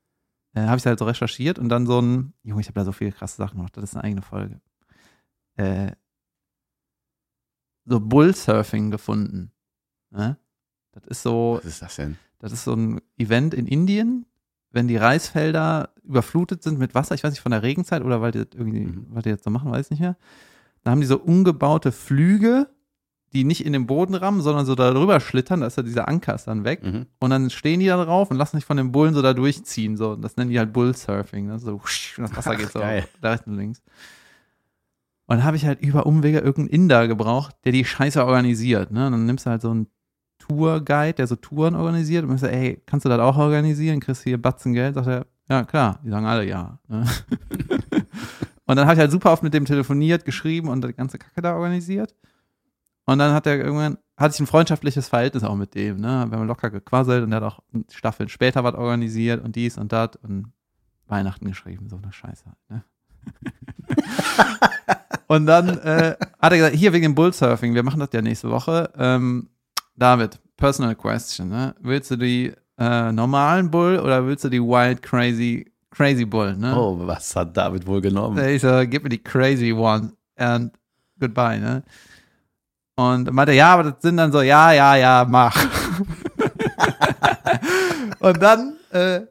[0.54, 2.92] Äh, habe ich halt so recherchiert und dann so ein, Junge, ich habe da so
[2.92, 4.62] viele krasse Sachen gemacht, das ist eine eigene Folge.
[5.56, 5.94] Äh,
[7.86, 9.52] so Bullsurfing gefunden.
[10.12, 10.38] Ne?
[10.92, 12.18] Das ist so, Was ist das denn?
[12.40, 14.26] das ist so ein Event in Indien,
[14.72, 18.32] wenn die Reisfelder überflutet sind mit Wasser, ich weiß nicht, von der Regenzeit oder weil
[18.32, 19.08] die irgendwie, Mhm.
[19.10, 20.18] was die jetzt so machen, weiß ich nicht mehr.
[20.84, 22.68] Da haben die so umgebaute Flüge,
[23.34, 26.08] die nicht in den Boden rammen, sondern so da drüber schlittern, da ist ja dieser
[26.10, 26.84] Anker ist dann weg.
[26.84, 27.06] Mhm.
[27.20, 29.96] Und dann stehen die da drauf und lassen sich von den Bullen so da durchziehen.
[29.96, 30.16] So.
[30.16, 31.48] Das nennen die halt Bullsurfing.
[31.48, 31.60] Ne?
[31.60, 33.06] So, husch, und das Wasser Ach, geht so geil.
[33.22, 33.82] da rechts und links.
[35.28, 38.92] Und dann habe ich halt über Umwege irgendeinen Inder gebraucht, der die Scheiße organisiert.
[38.92, 39.06] Ne?
[39.06, 39.88] Und dann nimmst du halt so einen
[40.42, 44.00] Tourguide, der so Touren organisiert und sagst, ey, kannst du das auch organisieren?
[44.00, 44.96] Kriegst du hier Batzen Geld?
[44.96, 46.00] Sagt er, ja klar.
[46.04, 46.80] Die sagen alle ja.
[46.88, 47.06] Ne?
[48.66, 51.42] und dann habe ich halt super oft mit dem telefoniert, geschrieben und die ganze Kacke
[51.42, 52.16] da organisiert.
[53.06, 56.26] Und dann hat er irgendwann, hatte ich ein freundschaftliches Verhältnis auch mit dem, ne?
[56.30, 57.60] Wir haben locker gequasselt und er hat auch
[57.92, 60.54] Staffeln später was organisiert und dies und das und
[61.08, 62.84] Weihnachten geschrieben, so eine Scheiße halt, ne?
[65.28, 68.50] und dann äh, hat er gesagt, hier wegen dem Bullsurfing, wir machen das ja nächste
[68.50, 68.92] Woche.
[68.96, 69.50] Ähm,
[69.96, 71.76] David, personal question, ne?
[71.80, 76.76] Willst du die äh, normalen Bull oder willst du die wild crazy crazy Bull, ne?
[76.76, 78.44] Oh, was hat David wohl genommen?
[78.44, 80.72] Ich so, gib mir die crazy one and
[81.20, 81.84] goodbye, ne?
[82.96, 85.56] Und er meinte, ja, aber das sind dann so, ja, ja, ja, mach.
[88.20, 89.22] und dann äh,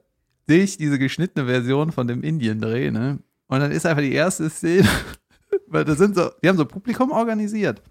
[0.46, 3.18] sehe ich diese geschnittene Version von dem Indien-Dreh, ne?
[3.46, 4.88] Und dann ist einfach die erste Szene,
[5.66, 7.82] weil das sind so, die haben so Publikum organisiert.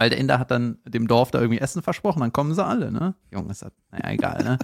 [0.00, 2.90] Weil der Inder hat dann dem Dorf da irgendwie Essen versprochen, dann kommen sie alle,
[2.90, 3.14] ne?
[3.30, 4.58] Junge, ist das, naja, egal, ne?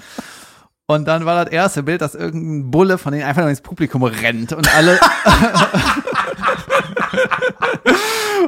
[0.86, 4.02] Und dann war das erste Bild, dass irgendein Bulle von denen einfach nur ins Publikum
[4.04, 4.98] rennt und alle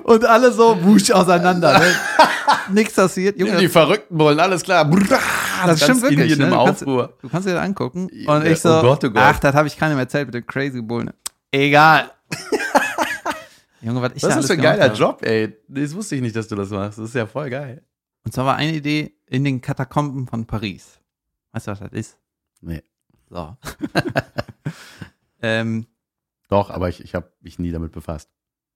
[0.05, 1.79] und alle so wusch auseinander.
[1.79, 1.95] Ne?
[2.71, 3.39] Nichts passiert.
[3.39, 4.89] Junge, Die Verrückten wollen, alles klar.
[5.67, 6.33] das stimmt wirklich.
[6.33, 6.45] In Ne?
[6.47, 6.83] einem Du, kannst,
[7.23, 8.09] du kannst dir das angucken.
[8.27, 9.23] Und ich so, oh Gott, oh Gott.
[9.23, 11.11] ach, das habe ich keinem erzählt mit dem Crazy Bullen.
[11.51, 12.11] Egal.
[13.81, 14.95] Junge, was ich da Was ist alles das für ein geiler habe.
[14.95, 15.57] Job, ey.
[15.69, 16.99] Das wusste ich nicht, dass du das machst.
[16.99, 17.85] Das ist ja voll geil.
[18.25, 21.01] Und zwar war eine Idee in den Katakomben von Paris.
[21.53, 22.19] Weißt du, was das ist?
[22.61, 22.83] Nee.
[23.31, 23.57] So.
[25.43, 25.87] ähm,
[26.49, 28.31] Doch, aber ich, ich habe mich nie damit befasst.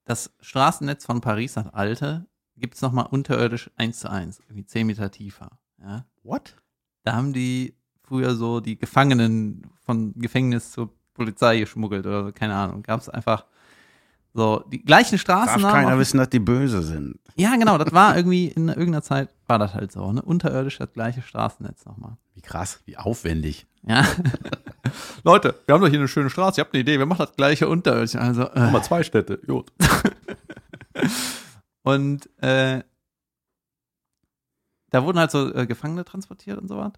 [0.05, 2.25] das Straßennetz von Paris, das alte,
[2.55, 5.59] gibt es nochmal unterirdisch eins zu eins, irgendwie 10 Meter tiefer.
[5.81, 6.05] Ja?
[6.23, 6.55] What?
[7.03, 12.55] Da haben die früher so die Gefangenen von Gefängnis zur Polizei geschmuggelt oder so, keine
[12.55, 12.83] Ahnung.
[12.83, 13.45] Gab es einfach
[14.33, 15.93] so die gleichen Straßennamen.
[15.93, 17.19] auf- wissen, dass die böse sind.
[17.35, 20.21] ja, genau, das war irgendwie in irgendeiner Zeit war das halt so, ne?
[20.21, 22.17] Unterirdisch das gleiche Straßennetz nochmal.
[22.33, 23.67] Wie krass, wie aufwendig.
[23.83, 24.05] Ja.
[25.23, 27.35] Leute, wir haben doch hier eine schöne Straße, ihr habt eine Idee, wir machen das
[27.35, 28.15] gleiche unterirdisch.
[28.15, 29.37] Also, äh, Mal zwei Städte.
[29.45, 29.71] Gut.
[31.83, 32.81] Und äh,
[34.91, 36.93] da wurden halt so äh, Gefangene transportiert und so was.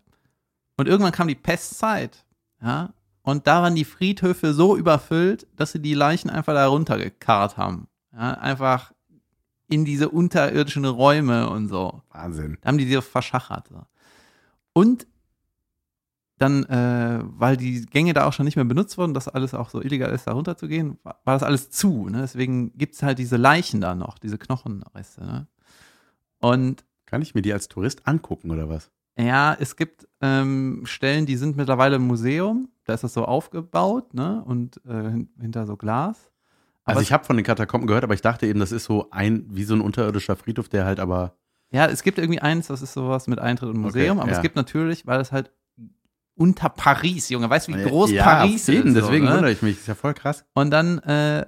[0.78, 2.26] Und irgendwann kam die Pestzeit,
[2.62, 2.94] ja.
[3.26, 7.88] Und da waren die Friedhöfe so überfüllt, dass sie die Leichen einfach da runtergekarrt haben.
[8.14, 8.94] Ja, einfach
[9.68, 12.04] in diese unterirdischen Räume und so.
[12.12, 12.60] Wahnsinn.
[12.62, 13.68] Da haben die die verschachert.
[13.70, 13.82] So.
[14.74, 15.08] Und
[16.38, 19.72] dann, äh, weil die Gänge da auch schon nicht mehr benutzt wurden, dass alles auch
[19.72, 22.08] so illegal ist, da runterzugehen, war, war das alles zu.
[22.10, 22.22] Ne?
[22.22, 25.26] Deswegen gibt's halt diese Leichen da noch, diese Knochenreste.
[25.26, 25.48] Ne?
[26.40, 28.92] Und Kann ich mir die als Tourist angucken oder was?
[29.18, 32.70] Ja, es gibt ähm, Stellen, die sind mittlerweile im Museum.
[32.86, 34.44] Da ist das so aufgebaut ne?
[34.46, 36.32] und äh, hin- hinter so Glas.
[36.84, 39.10] Aber Also ich habe von den Katakomben gehört, aber ich dachte eben, das ist so
[39.12, 41.36] ein, wie so ein unterirdischer Friedhof, der halt aber.
[41.72, 44.38] Ja, es gibt irgendwie eins, das ist sowas mit Eintritt und Museum, Okay, aber ja.
[44.38, 45.52] es gibt natürlich, weil es halt
[46.36, 48.96] unter Paris, Junge, weißt du, wie groß ja, Paris eben, ist?
[48.98, 49.36] deswegen so, ne?
[49.38, 49.78] wundere ich mich.
[49.80, 50.46] Ist ja voll krass.
[50.54, 51.46] Und dann äh,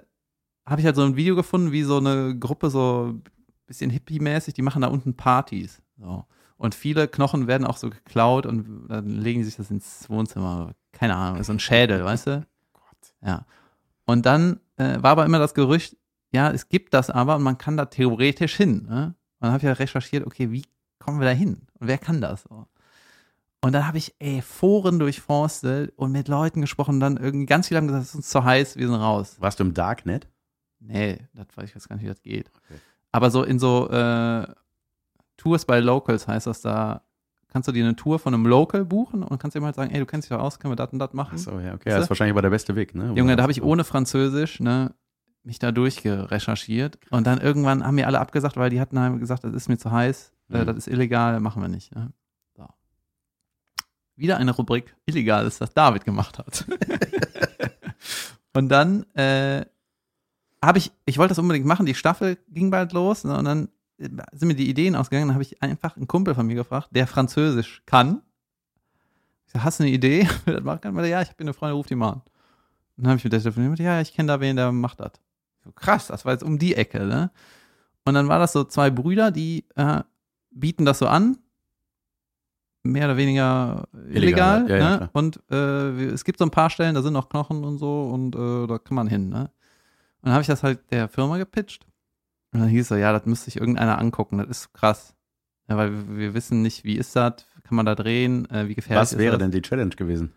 [0.65, 3.23] habe ich halt so ein Video gefunden, wie so eine Gruppe so ein
[3.67, 5.81] bisschen hippie-mäßig, die machen da unten Partys.
[5.99, 6.25] So.
[6.57, 10.73] Und viele Knochen werden auch so geklaut und dann legen die sich das ins Wohnzimmer.
[10.91, 12.47] Keine Ahnung, so ein Schädel, weißt du?
[13.21, 13.45] Ja.
[14.05, 15.97] Und dann äh, war aber immer das Gerücht,
[16.31, 18.87] ja, es gibt das aber und man kann da theoretisch hin.
[18.89, 19.05] Ne?
[19.05, 20.65] Und dann habe ich ja recherchiert, okay, wie
[20.99, 21.67] kommen wir da hin?
[21.79, 22.45] Und wer kann das?
[22.47, 27.67] Und dann habe ich ey, Foren durchforstet und mit Leuten gesprochen und dann irgendwie ganz
[27.67, 29.37] viele haben gesagt, es ist uns zu heiß, wir sind raus.
[29.39, 30.27] Warst du im Darknet?
[30.79, 32.49] Nee, das weiß ich weiß gar nicht, wie das geht.
[32.49, 32.79] Okay.
[33.11, 34.47] Aber so in so äh,
[35.37, 37.01] Tours by Locals heißt das da,
[37.47, 39.99] kannst du dir eine Tour von einem Local buchen und kannst ihm halt sagen, ey,
[39.99, 41.35] du kennst dich doch aus, können wir das und das machen?
[41.35, 41.85] Achso, ja, okay.
[41.85, 41.89] Weißt du?
[41.91, 43.13] Das ist wahrscheinlich aber der beste Weg, ne?
[43.15, 44.93] Junge, da habe ich ohne Französisch, ne,
[45.43, 49.43] mich da durchgerecherchiert und dann irgendwann haben mir alle abgesagt, weil die hatten halt gesagt,
[49.45, 50.65] das ist mir zu heiß, äh, Mhm.
[50.65, 51.95] das ist illegal, machen wir nicht.
[51.95, 52.11] Ne?
[52.55, 52.67] So.
[54.15, 56.65] Wieder eine Rubrik Illegales, das David gemacht hat.
[58.53, 59.65] und dann äh,
[60.63, 63.69] habe ich, ich wollte das unbedingt machen, die Staffel ging bald los ne, und dann
[63.97, 67.07] sind mir die Ideen ausgegangen, dann habe ich einfach einen Kumpel von mir gefragt, der
[67.07, 68.21] Französisch kann.
[69.45, 70.95] Ich sag, hast du eine Idee, wer das machen kann?
[70.95, 72.21] Weil, ja, ich habe eine Freundin, ruf die mal an.
[72.95, 75.13] Und dann habe ich mit der telefoniert, ja, ich kenne da wen, der macht das.
[75.63, 77.31] So, krass, das war jetzt um die Ecke, ne?
[78.05, 80.01] Und dann war das so zwei Brüder, die äh,
[80.51, 81.37] bieten das so an,
[82.83, 84.97] mehr oder weniger illegal, Illegal, ja, ja, ne?
[84.97, 85.09] klar.
[85.13, 88.35] Und äh, es gibt so ein paar Stellen, da sind noch Knochen und so und
[88.35, 89.51] äh, da kann man hin, ne?
[90.21, 91.85] Und dann habe ich das halt der Firma gepitcht.
[92.57, 95.13] Und dann hieß so, ja, das müsste sich irgendeiner angucken, das ist krass.
[95.69, 99.01] Ja, weil wir, wissen nicht, wie ist das, kann man da drehen, äh, wie gefährlich
[99.01, 99.39] Was wäre das?
[99.39, 100.33] denn die Challenge gewesen?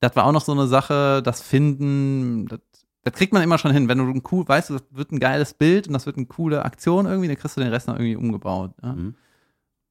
[0.00, 2.60] das war auch noch so eine Sache, das Finden, das,
[3.02, 3.88] das kriegt man immer schon hin.
[3.88, 6.26] Wenn du ein cool, weißt du, das wird ein geiles Bild und das wird eine
[6.26, 8.72] coole Aktion irgendwie, dann kriegst du den Rest noch irgendwie umgebaut.
[8.82, 8.94] Ja?
[8.94, 9.14] Mhm.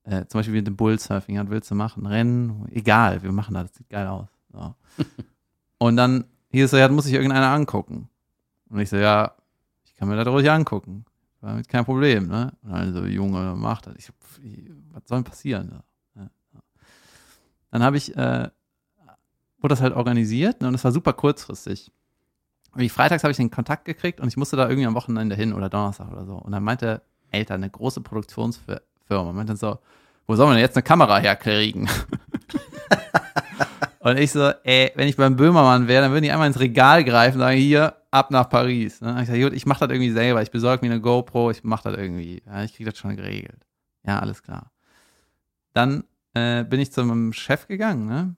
[0.03, 2.05] Äh, zum Beispiel wie mit dem Bullsurfing, was willst du machen?
[2.07, 4.27] Rennen, egal, wir machen das, das sieht geil aus.
[4.51, 4.73] So.
[5.77, 8.09] und dann hier ist so, ja, das muss sich irgendeiner angucken.
[8.69, 9.33] Und ich so, ja,
[9.85, 11.05] ich kann mir das ruhig angucken.
[11.41, 12.51] War mit kein Problem, ne?
[12.63, 13.95] Und dann so, Junge, mach das.
[13.97, 14.39] Ich so, pff,
[14.91, 15.71] was soll denn passieren?
[16.15, 16.29] Ja.
[17.71, 18.49] Dann habe ich, äh,
[19.59, 21.91] wurde das halt organisiert ne, und es war super kurzfristig.
[22.73, 25.35] Und ich, freitags habe ich den Kontakt gekriegt und ich musste da irgendwie am Wochenende
[25.35, 26.35] hin oder Donnerstag oder so.
[26.35, 29.79] Und dann meinte Eltern, eine große Produktionsfirma, meinte so,
[30.27, 31.89] wo sollen wir denn jetzt eine Kamera herkriegen?
[33.99, 37.03] und ich so, ey, wenn ich beim Böhmermann wäre, dann würden die einmal ins Regal
[37.03, 39.01] greifen und sagen, hier, ab nach Paris.
[39.01, 39.19] Ne?
[39.21, 41.89] Ich sage, gut, ich mache das irgendwie selber, ich besorge mir eine GoPro, ich mache
[41.89, 42.41] das irgendwie.
[42.45, 43.65] Ja, ich kriege das schon geregelt.
[44.05, 44.71] Ja, alles klar.
[45.73, 46.03] Dann
[46.33, 48.35] äh, bin ich zu meinem Chef gegangen, ne?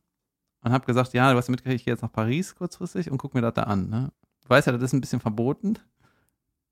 [0.64, 3.34] und habe gesagt, ja, du hast mitgekriegt, ich gehe jetzt nach Paris kurzfristig und guck
[3.34, 3.90] mir das da an.
[3.90, 4.12] Ne?
[4.44, 5.80] Du weißt ja, das ist ein bisschen verboten.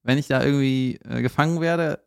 [0.03, 1.99] Wenn ich da irgendwie äh, gefangen werde,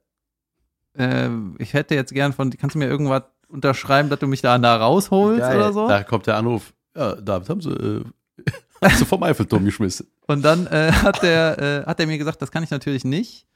[0.97, 1.28] äh,
[1.59, 4.76] ich hätte jetzt gern von, kannst du mir irgendwas unterschreiben, dass du mich da, da
[4.76, 5.57] rausholst Geil.
[5.57, 5.88] oder so?
[5.88, 6.72] Da kommt der Anruf.
[6.97, 8.05] Ja, David, haben sie, äh,
[8.82, 10.07] haben sie vom Eiffelturm geschmissen.
[10.27, 13.47] Und dann äh, hat der äh, hat er mir gesagt, das kann ich natürlich nicht,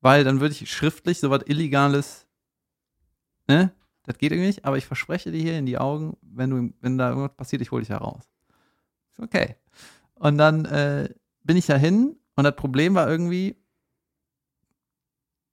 [0.00, 2.26] weil dann würde ich schriftlich so was Illegales,
[3.48, 3.72] ne?
[4.04, 6.98] Das geht irgendwie nicht, aber ich verspreche dir hier in die Augen, wenn du, wenn
[6.98, 8.28] da irgendwas passiert, ich hole dich heraus.
[9.16, 9.56] Okay.
[10.14, 11.08] Und dann äh,
[11.42, 13.56] bin ich da hin und das Problem war irgendwie,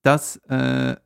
[0.02, 0.98] dass äh,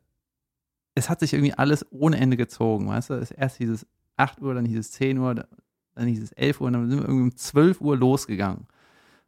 [0.96, 3.14] es hat sich irgendwie alles ohne Ende gezogen, weißt du?
[3.14, 3.86] Es erst hieß es
[4.16, 6.98] 8 Uhr, dann hieß es 10 Uhr, dann hieß es 11 Uhr und dann sind
[7.00, 8.66] wir irgendwie um 12 Uhr losgegangen.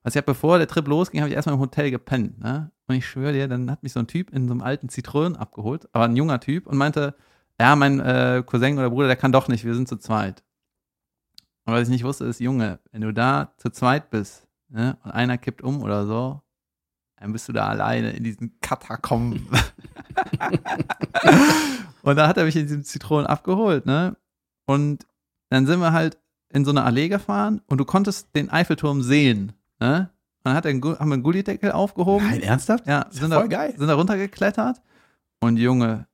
[0.02, 2.70] Also ich habe, bevor der Trip losging, habe ich erstmal im Hotel gepennt, ne?
[2.86, 5.36] Und ich schwöre dir, dann hat mich so ein Typ in so einem alten Zitronen
[5.36, 7.14] abgeholt, aber ein junger Typ und meinte,
[7.60, 10.42] ja, mein äh, Cousin oder Bruder, der kann doch nicht, wir sind zu zweit.
[11.66, 15.10] Und was ich nicht wusste, ist, Junge, wenn du da zu zweit bist, ne, und
[15.10, 16.40] einer kippt um oder so,
[17.16, 19.46] dann bist du da alleine in diesen Katakomben.
[22.02, 24.16] und da hat er mich in diesem Zitronen abgeholt, ne?
[24.66, 25.06] Und
[25.50, 26.16] dann sind wir halt
[26.50, 30.10] in so eine Allee gefahren und du konntest den Eiffelturm sehen, ne?
[30.38, 32.26] Und dann hat er einen, haben wir einen Gullideckel aufgehoben.
[32.26, 32.86] Nein, ernsthaft?
[32.86, 33.74] Ja, ist sind ja voll da, geil.
[33.76, 34.80] sind da runtergeklettert
[35.40, 36.06] und Junge,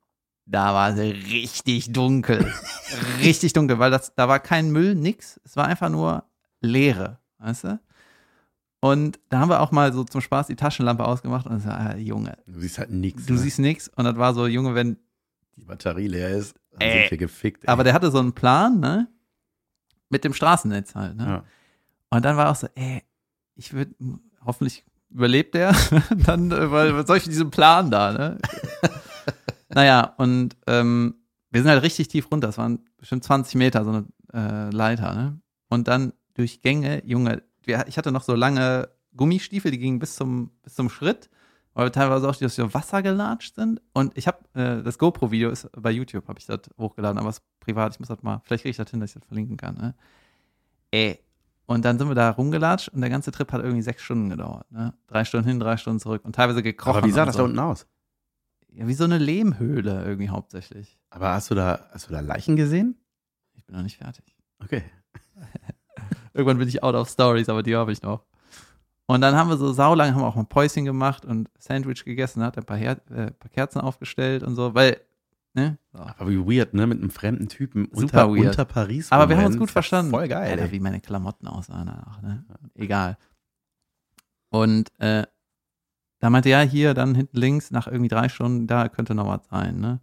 [0.45, 2.51] da war sie richtig dunkel.
[3.21, 5.39] richtig dunkel, weil das, da war kein Müll, nix.
[5.43, 6.23] Es war einfach nur
[6.61, 7.79] Leere, weißt du?
[8.81, 11.79] Und da haben wir auch mal so zum Spaß die Taschenlampe ausgemacht und es war,
[11.79, 13.25] ah, Junge, Du siehst halt nichts.
[13.25, 13.39] du ne?
[13.39, 13.87] siehst nix.
[13.89, 14.97] Und das war so, Junge, wenn,
[15.55, 17.63] die Batterie leer ist, dann Äh, sind wir gefickt.
[17.63, 17.69] ey.
[17.69, 19.07] aber der hatte so einen Plan, ne?
[20.09, 21.25] Mit dem Straßennetz halt, ne?
[21.25, 21.43] ja.
[22.11, 23.01] Und dann war auch so, ey,
[23.55, 23.95] ich würde,
[24.43, 25.75] hoffentlich überlebt der,
[26.25, 28.37] dann, äh, weil was soll ich mit diesem Plan da, ne?
[29.69, 31.15] naja, und ähm,
[31.51, 35.13] wir sind halt richtig tief runter, es waren bestimmt 20 Meter, so eine äh, Leiter,
[35.13, 35.39] ne?
[35.69, 40.15] Und dann durch Gänge, Junge, wir, ich hatte noch so lange Gummistiefel, die gingen bis
[40.15, 41.29] zum, bis zum Schritt,
[41.73, 43.81] weil wir teilweise auch durch so Wasser gelatscht sind.
[43.93, 47.37] Und ich habe, äh, das GoPro-Video ist bei YouTube, habe ich das hochgeladen, aber es
[47.37, 49.57] ist privat, ich muss das mal, vielleicht kriege ich das hin, dass ich das verlinken
[49.57, 49.95] kann, ne?
[50.91, 51.19] Ey,
[51.65, 54.71] und dann sind wir da rumgelatscht und der ganze Trip hat irgendwie sechs Stunden gedauert.
[54.71, 54.93] Ne?
[55.07, 56.99] Drei Stunden hin, drei Stunden zurück und teilweise gekrochen.
[56.99, 57.39] Aber wie sah das so.
[57.39, 57.87] da unten aus?
[58.71, 60.99] Ja, wie so eine Lehmhöhle irgendwie hauptsächlich.
[61.09, 62.97] Aber hast du da, hast du da Leichen gesehen?
[63.53, 64.35] Ich bin noch nicht fertig.
[64.61, 64.83] Okay.
[66.33, 68.25] Irgendwann bin ich out of stories, aber die habe ich noch.
[69.07, 72.43] Und dann haben wir so saulang, haben wir auch mal Päuschen gemacht und Sandwich gegessen,
[72.43, 74.99] hat ein paar, Her äh, paar Kerzen aufgestellt und so, weil,
[75.55, 75.77] ne?
[75.91, 75.99] So.
[75.99, 76.87] Aber wie weird, ne?
[76.87, 78.47] Mit einem fremden Typen Super unter, weird.
[78.47, 79.11] unter Paris.
[79.11, 80.11] Aber wir haben uns gut verstanden.
[80.11, 80.51] Voll geil.
[80.51, 80.71] Alter, ey.
[80.71, 82.45] wie meine Klamotten aussahen danach, ne?
[82.75, 83.17] Egal.
[84.49, 85.23] Und äh,
[86.19, 89.47] da meinte ja hier dann hinten links nach irgendwie drei Stunden, da könnte noch was
[89.49, 89.99] sein, ne?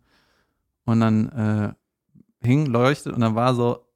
[0.84, 3.86] Und dann äh, hing, leuchtet und dann war so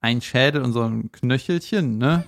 [0.00, 2.24] ein Schädel und so ein Knöchelchen, ne?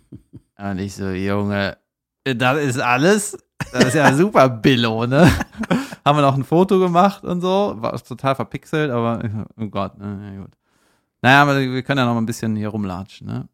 [0.58, 1.76] und ich so, Junge,
[2.24, 3.38] das ist alles?
[3.72, 5.30] Das ist ja super Billo, ne?
[6.04, 10.32] Haben wir noch ein Foto gemacht und so, war total verpixelt, aber oh Gott, ne?
[10.34, 10.50] Ja, gut.
[11.22, 13.48] Naja, aber wir können ja noch mal ein bisschen hier rumlatschen, ne?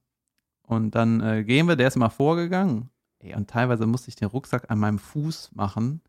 [0.63, 2.91] Und dann äh, gehen wir, der ist mal vorgegangen.
[3.19, 6.01] Ey, und teilweise musste ich den Rucksack an meinem Fuß machen,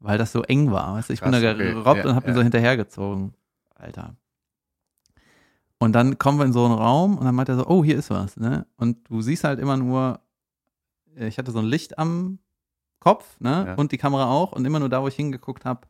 [0.00, 0.94] weil das so eng war.
[0.94, 1.72] Weißt du, ich bin Krass, da okay.
[1.72, 2.34] gerobbt Ja, und hab ihn ja.
[2.34, 3.34] so hinterhergezogen.
[3.74, 4.16] Alter.
[5.78, 7.96] Und dann kommen wir in so einen Raum und dann meint er so, oh, hier
[7.96, 8.66] ist was, ne?
[8.76, 10.20] Und du siehst halt immer nur,
[11.16, 12.38] äh, ich hatte so ein Licht am
[13.04, 13.64] Kopf, ne?
[13.66, 13.74] Ja.
[13.74, 14.52] Und die Kamera auch.
[14.52, 15.86] Und immer nur da, wo ich hingeguckt habe,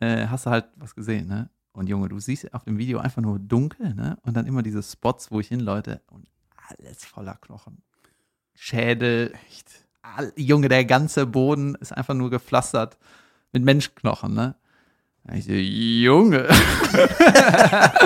[0.00, 1.48] äh, hast du halt was gesehen, ne?
[1.72, 4.18] Und Junge, du siehst auf dem Video einfach nur dunkel, ne?
[4.20, 6.28] Und dann immer diese Spots, wo ich hinläute und
[6.68, 7.82] alles voller Knochen.
[8.54, 9.70] Schädel, echt.
[10.02, 12.98] All, Junge, der ganze Boden ist einfach nur gepflastert
[13.52, 14.56] mit Menschknochen, ne?
[15.32, 16.46] Ich so, Junge.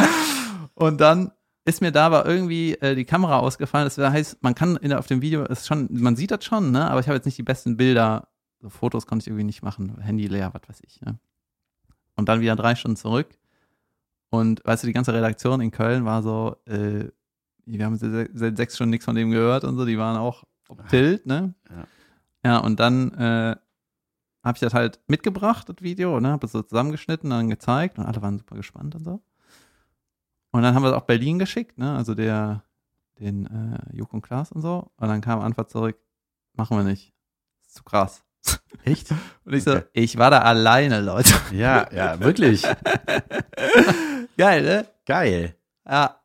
[0.74, 1.32] und dann
[1.70, 3.84] ist mir da aber irgendwie äh, die Kamera ausgefallen.
[3.84, 6.90] Das heißt, man kann in, auf dem Video ist schon, man sieht das schon, ne?
[6.90, 8.28] Aber ich habe jetzt nicht die besten Bilder.
[8.60, 9.98] So Fotos konnte ich irgendwie nicht machen.
[10.00, 11.18] Handy leer, was weiß ich, ne?
[12.16, 13.38] Und dann wieder drei Stunden zurück.
[14.30, 17.08] Und weißt du, die ganze Redaktion in Köln war so, äh,
[17.64, 20.78] wir haben seit sechs Stunden nichts von dem gehört und so, die waren auch auf
[20.88, 21.54] Tilt, ne?
[21.70, 21.86] Ja.
[22.42, 23.56] Ja, und dann äh,
[24.42, 26.30] habe ich das halt mitgebracht, das Video, ne?
[26.30, 29.22] Habe es so zusammengeschnitten, dann gezeigt und alle waren super gespannt und so.
[30.52, 31.94] Und dann haben wir es auch Berlin geschickt, ne?
[31.96, 32.64] Also der,
[33.18, 34.90] den äh, Juk und Klaas und so.
[34.96, 35.96] Und dann kam Antwort zurück,
[36.54, 37.12] machen wir nicht.
[37.62, 38.24] Ist zu krass.
[38.84, 39.10] Echt?
[39.44, 39.84] Und ich so, Okay.
[39.92, 41.34] ich war da alleine, Leute.
[41.52, 42.62] Ja, ja, wirklich.
[44.38, 44.86] Geil, ne?
[45.06, 45.56] Geil.
[45.86, 46.19] Ja.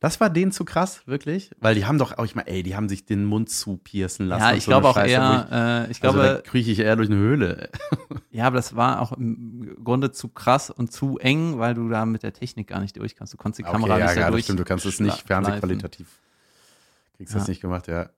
[0.00, 1.50] Das war denen zu krass, wirklich?
[1.58, 4.26] Weil die haben doch auch, ich meine, ey, die haben sich den Mund zu piercen
[4.28, 4.42] lassen.
[4.42, 6.94] Ja, ich so glaube auch Scheiße, eher, äh, ich Ich, also glaube, krieche ich eher
[6.94, 7.68] durch eine Höhle.
[8.30, 12.06] ja, aber das war auch im Grunde zu krass und zu eng, weil du da
[12.06, 13.32] mit der Technik gar nicht durch kannst.
[13.32, 14.44] Du konntest die Kamera okay, ja, nicht ja, durch.
[14.44, 16.06] stimmt, du kannst es nicht fernsehqualitativ.
[17.16, 17.40] Kriegst Ja.
[17.40, 18.10] das nicht gemacht, ja.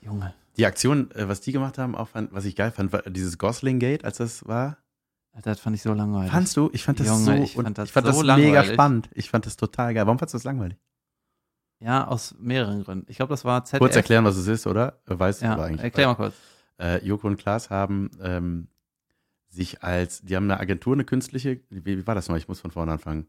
[0.00, 0.32] Junge.
[0.56, 3.36] Die Aktion, äh, was die gemacht haben, auch fand, was ich geil fand, war dieses
[3.36, 4.78] Gosling Gate, als das war.
[5.42, 6.32] Das fand ich so langweilig.
[6.32, 6.70] Fandst du?
[6.72, 8.72] Ich fand das Junge, so, ich fand das ich fand so das mega langweilig.
[8.72, 9.10] spannend.
[9.12, 10.06] Ich fand das total geil.
[10.06, 10.78] Warum fandst du das langweilig?
[11.80, 13.06] Ja, aus mehreren Gründen.
[13.10, 13.80] Ich glaube, das war ZDF.
[13.80, 14.98] Kurz erklären, was es ist, oder?
[15.06, 15.82] Weißt Ja, du eigentlich?
[15.82, 16.34] erklär mal kurz.
[16.78, 18.68] Äh, Joko und Klaas haben ähm,
[19.48, 22.38] sich als, die haben eine Agentur, eine künstliche, wie, wie war das mal?
[22.38, 23.26] Ich muss von vorne anfangen.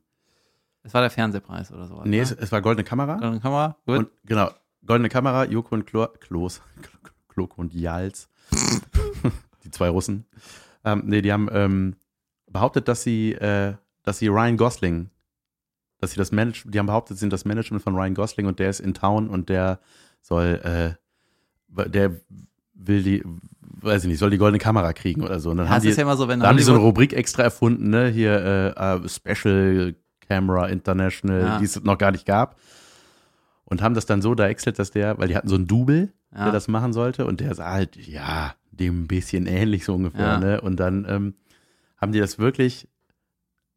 [0.83, 2.05] Es war der Fernsehpreis oder sowas.
[2.05, 2.23] Nee, ne?
[2.23, 3.15] es, es war Goldene Kamera.
[3.15, 3.97] Goldene Kamera, gut.
[3.97, 4.49] Und genau,
[4.85, 6.61] Goldene Kamera, Joko und Klo, Klos,
[7.27, 8.29] Kloko und Jals,
[9.63, 10.25] die zwei Russen.
[10.85, 11.95] Ähm, nee, die haben ähm,
[12.49, 15.09] behauptet, dass sie, äh, dass sie Ryan Gosling,
[15.99, 18.59] dass sie das Manage, die haben behauptet, sie sind das Management von Ryan Gosling und
[18.59, 19.79] der ist in Town und der
[20.21, 20.95] soll,
[21.75, 22.19] äh, der
[22.73, 23.23] will die,
[23.61, 25.51] weiß ich nicht, soll die Goldene Kamera kriegen oder so.
[25.51, 27.43] Und dann ja, haben die, ja so, wenn da haben die so eine Rubrik extra
[27.43, 28.07] erfunden, ne?
[28.09, 29.95] Hier äh, äh, Special
[30.27, 31.59] Camera International, Ja.
[31.59, 32.59] die es noch gar nicht gab.
[33.65, 36.13] Und haben das dann so da exelt, dass der, weil die hatten so einen Double,
[36.33, 36.45] ja.
[36.45, 40.37] der das machen sollte, und der sah halt, ja, dem ein bisschen ähnlich so ungefähr,
[40.37, 40.61] ne?
[40.61, 41.33] Und dann ähm,
[41.97, 42.87] haben die das wirklich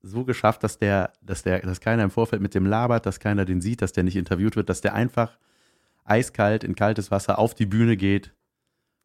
[0.03, 3.45] so geschafft, dass der, dass der, dass keiner im Vorfeld mit dem labert, dass keiner
[3.45, 5.39] den sieht, dass der nicht interviewt wird, dass der einfach
[6.05, 8.33] eiskalt in kaltes Wasser auf die Bühne geht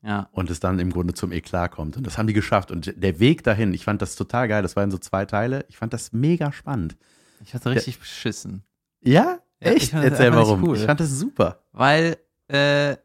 [0.01, 0.29] ja.
[0.31, 1.97] und es dann im Grunde zum Eklat kommt.
[1.97, 2.71] Und das haben die geschafft.
[2.71, 4.61] Und der Weg dahin, ich fand das total geil.
[4.61, 5.65] Das waren so zwei Teile.
[5.69, 6.95] Ich fand das mega spannend.
[7.43, 8.63] Ich hatte richtig beschissen.
[9.01, 9.39] Ja?
[9.59, 9.93] Ja, ich Echt?
[9.93, 10.63] Erzähl warum.
[10.63, 10.77] cool.
[10.77, 11.63] Ich fand das super.
[11.71, 12.17] Weil,
[12.47, 12.95] äh,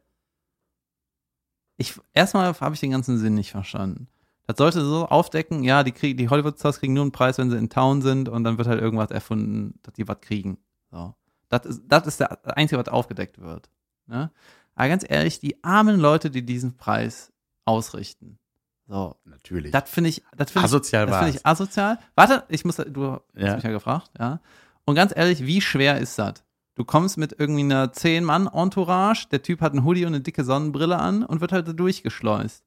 [1.77, 4.09] ich, erstmal habe ich den ganzen Sinn nicht verstanden.
[4.53, 7.57] Das sollte so aufdecken, ja, die kriegen, die Hollywood-Stars kriegen nur einen Preis, wenn sie
[7.57, 10.59] in Town sind und dann wird halt irgendwas erfunden, dass die was kriegen.
[10.91, 11.15] So.
[11.49, 13.71] Das ist, das ist der Einzige, was aufgedeckt wird.
[14.07, 14.31] Ne?
[14.75, 17.33] Aber ganz ehrlich, die armen Leute, die diesen Preis
[17.65, 18.39] ausrichten.
[18.87, 19.17] So.
[19.25, 19.71] Natürlich.
[19.73, 21.99] Das finde ich, das finde ich, Asozial das war finde ich asozial.
[22.15, 23.55] Warte, ich muss, du hast Ja.
[23.55, 24.41] mich ja gefragt, ja.
[24.85, 26.43] Und ganz ehrlich, wie schwer ist das?
[26.75, 30.99] Du kommst mit irgendwie einer 10-Mann-Entourage, der Typ hat einen Hoodie und eine dicke Sonnenbrille
[30.99, 32.65] an und wird halt da durchgeschleust.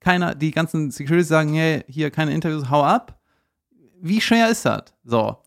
[0.00, 3.20] Keiner, die ganzen Securities sagen, hey, hier keine Interviews, hau ab.
[4.00, 4.84] Wie schwer ist das?
[5.04, 5.38] So.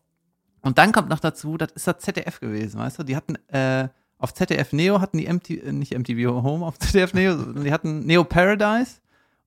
[0.62, 3.02] Und dann kommt noch dazu, das ist das ZDF gewesen, weißt du?
[3.04, 3.88] Die hatten, äh,
[4.18, 7.72] auf ZDF Neo hatten die MTV, äh, nicht MTV Home, auf ZDF Neo, sondern die
[7.72, 9.00] hatten Neo Paradise.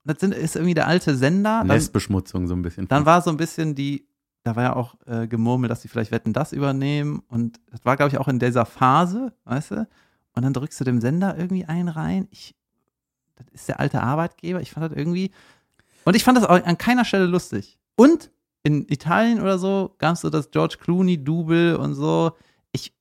[0.03, 1.59] Und das sind, ist irgendwie der alte Sender.
[1.59, 2.87] Dann, Nestbeschmutzung so ein bisschen.
[2.87, 4.07] dann war so ein bisschen die,
[4.43, 7.21] da war ja auch äh, gemurmelt, dass sie vielleicht Wetten das übernehmen.
[7.29, 9.87] Und das war, glaube ich, auch in dieser Phase, weißt du?
[10.35, 12.27] Und dann drückst du dem Sender irgendwie einen rein.
[12.31, 12.55] Ich,
[13.35, 14.61] das ist der alte Arbeitgeber.
[14.61, 15.31] Ich fand das irgendwie.
[16.05, 17.79] Und ich fand das auch an keiner Stelle lustig.
[17.95, 18.31] Und
[18.63, 22.31] in Italien oder so gab es so das George Clooney-Double und so.
[22.71, 22.93] Ich,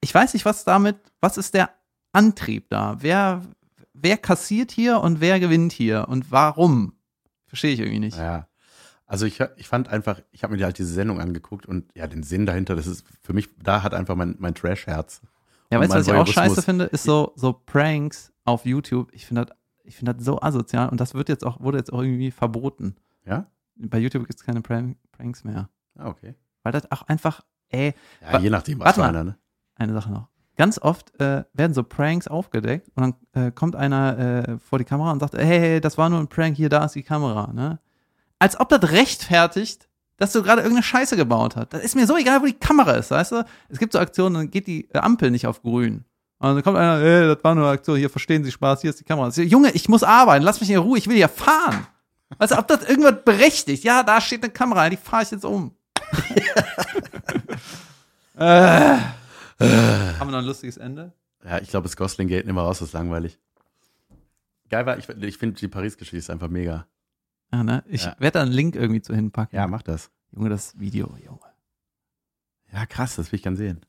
[0.00, 1.70] ich weiß nicht, was damit, was ist der
[2.12, 2.96] Antrieb da?
[3.00, 3.42] Wer,
[3.94, 6.94] wer kassiert hier und wer gewinnt hier und warum?
[7.46, 8.18] Verstehe ich irgendwie nicht.
[8.18, 8.48] Ja.
[9.06, 12.24] Also ich, ich fand einfach, ich habe mir halt diese Sendung angeguckt und ja, den
[12.24, 15.22] Sinn dahinter, das ist für mich, da hat einfach mein, mein Trash-Herz.
[15.70, 19.10] Ja, weißt du, was ich auch scheiße finde, ist so, so Pranks auf YouTube.
[19.12, 19.56] Ich finde das,
[19.86, 22.96] ich finde das so asozial und das wird jetzt auch, wurde jetzt auch irgendwie verboten.
[23.24, 23.46] Ja?
[23.76, 25.68] Bei YouTube gibt es keine Prank, Pranks mehr.
[25.96, 26.34] Ah, okay.
[26.62, 29.38] Weil das auch einfach, ey, Ja, je nachdem, was für einer, ne?
[29.74, 30.28] eine Sache noch.
[30.56, 34.86] Ganz oft äh, werden so Pranks aufgedeckt und dann äh, kommt einer äh, vor die
[34.86, 37.52] Kamera und sagt, hey, hey, das war nur ein Prank, hier, da ist die Kamera,
[37.52, 37.78] ne?
[38.38, 41.74] Als ob das rechtfertigt, dass du gerade irgendeine Scheiße gebaut hast.
[41.74, 43.44] Das ist mir so egal, wo die Kamera ist, weißt du?
[43.68, 46.05] Es gibt so Aktionen, dann geht die äh, Ampel nicht auf grün.
[46.38, 48.90] Und dann kommt einer, hey, das war nur eine Aktion, hier verstehen Sie Spaß, hier
[48.90, 49.28] ist die Kamera.
[49.28, 51.86] Ich Junge, ich muss arbeiten, lass mich in Ruhe, ich will ja fahren.
[52.38, 53.84] Du, ob das irgendwas berechtigt?
[53.84, 55.74] Ja, da steht eine Kamera, die fahre ich jetzt um.
[58.36, 58.96] äh.
[59.58, 61.12] Haben wir noch ein lustiges Ende?
[61.44, 63.38] Ja, ich glaube, das Gosling geht immer raus, das ist langweilig.
[64.68, 66.86] Geil war, ich, ich finde die Paris-Geschichte ist einfach mega.
[67.52, 67.84] Ja, ne?
[67.86, 68.16] Ich Ja.
[68.18, 69.56] werde da einen Link irgendwie zu hinpacken.
[69.56, 70.10] Ja, mach das.
[70.32, 71.38] Junge, das Video, Junge.
[72.72, 73.86] Ja, krass, das will ich gern sehen.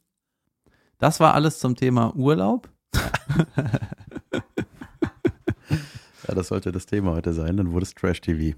[0.97, 2.69] Das war alles zum Thema Urlaub.
[6.27, 8.57] Ja, das sollte das Thema heute sein, dann wurde es Trash-TV.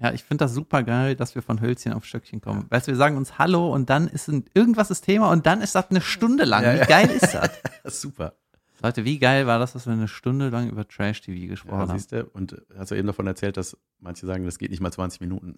[0.00, 2.66] Ja, ich finde das super geil, dass wir von Hölzchen auf Stöckchen kommen.
[2.70, 5.60] Weißt du, wir sagen uns Hallo und dann ist ein, irgendwas das Thema und dann
[5.60, 6.64] ist das eine Stunde lang.
[6.64, 6.84] Ja, wie ja.
[6.86, 7.50] geil ist das?
[8.00, 8.34] Super.
[8.82, 11.98] Leute, wie geil war das, dass wir eine Stunde lang über Trash-TV gesprochen Ja, haben?
[11.98, 14.90] siehst du, und hast du eben davon erzählt, dass manche sagen, das geht nicht mal
[14.92, 15.56] 20 Minuten.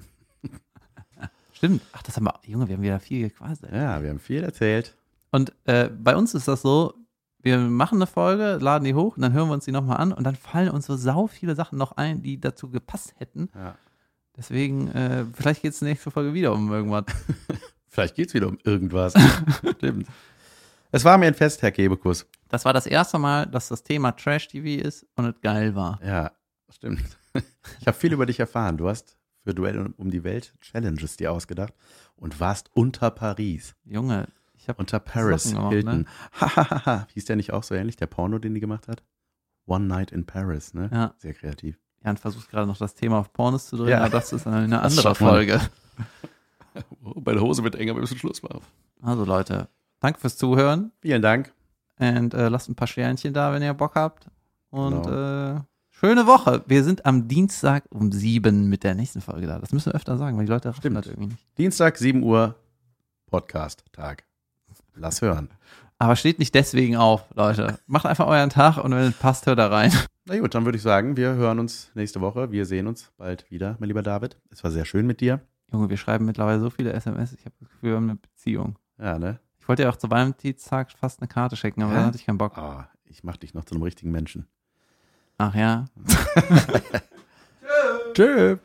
[1.55, 1.81] Stimmt.
[1.93, 3.73] Ach, das haben wir, Junge, wir haben wieder viel gequasselt.
[3.73, 4.95] Ja, wir haben viel erzählt.
[5.35, 6.95] Und äh, bei uns ist das so,
[7.41, 10.13] wir machen eine Folge, laden die hoch und dann hören wir uns die nochmal an
[10.13, 13.49] und dann fallen uns so sau viele Sachen noch ein, die dazu gepasst hätten.
[13.53, 13.77] Ja.
[14.37, 17.07] Deswegen, äh, vielleicht geht es nächste Folge wieder um irgendwas.
[17.89, 19.15] Vielleicht geht es wieder um irgendwas.
[19.77, 20.07] Stimmt.
[20.93, 22.27] Es war mir ein Fest, Herr Kebekus.
[22.49, 26.01] Das war das erste Mal, dass das Thema Trash-TV ist und es geil war.
[26.05, 26.31] Ja,
[26.71, 27.03] stimmt.
[27.81, 28.77] Ich habe viel über dich erfahren.
[28.77, 31.75] Du hast für Duell um die Welt Challenges dir ausgedacht
[32.15, 33.75] und warst unter Paris.
[33.85, 34.29] Junge,
[34.77, 35.99] Unter Paris Socken Hilton.
[36.01, 36.05] ne?
[36.41, 37.07] Hahaha.
[37.15, 39.03] Hieß der nicht auch so ähnlich, der Porno, den die gemacht hat?
[39.67, 40.91] One Night in Paris, ne?
[40.93, 41.15] Ja.
[41.19, 41.79] Sehr kreativ.
[42.05, 44.01] Jan versucht gerade noch das Thema auf Pornos zu drehen, Ja.
[44.01, 45.15] aber das ist eine Das andere.
[45.15, 45.61] Folge.
[47.05, 48.61] Oh, bei der Hose wird enger, wir müssen Schluss machen.
[49.01, 49.69] Also Leute,
[50.01, 50.91] danke fürs Zuhören.
[51.01, 51.53] Vielen Dank.
[52.01, 54.27] Und äh, lasst ein paar Sternchen da, wenn ihr Bock habt.
[54.71, 55.61] Und äh,
[55.91, 56.65] schöne Woche.
[56.67, 59.61] Wir sind am Dienstag um sieben mit der nächsten Folge da.
[59.61, 60.97] Das müssen wir öfter sagen, weil die Leute raffen Stimmt.
[60.97, 61.47] das irgendwie nicht.
[61.59, 62.57] Dienstag, 7 Uhr,
[63.27, 64.25] Podcast-Tag.
[64.97, 65.51] Lass hören.
[65.99, 67.79] Aber steht nicht deswegen auf, Leute.
[67.87, 69.93] Macht einfach euren Tag und wenn es passt, hört da rein.
[70.27, 72.51] Na gut, dann würde ich sagen, wir hören uns nächste Woche.
[72.51, 74.37] Wir sehen uns bald wieder, mein lieber David.
[74.51, 75.41] Es war sehr schön mit dir.
[75.73, 77.33] Junge, wir schreiben mittlerweile so viele SMS.
[77.33, 78.79] Ich habe das Gefühl, wir haben eine Beziehung.
[78.99, 79.39] Ja, ne?
[79.61, 81.97] Ich wollte ja auch zu Valentinstag fast eine Karte schicken, aber Hä?
[81.97, 82.57] dann hatte ich keinen Bock.
[82.59, 84.47] Ah, ich mach dich noch zu einem richtigen Menschen.
[85.39, 85.87] Ach ja.
[88.15, 88.59] Tschö.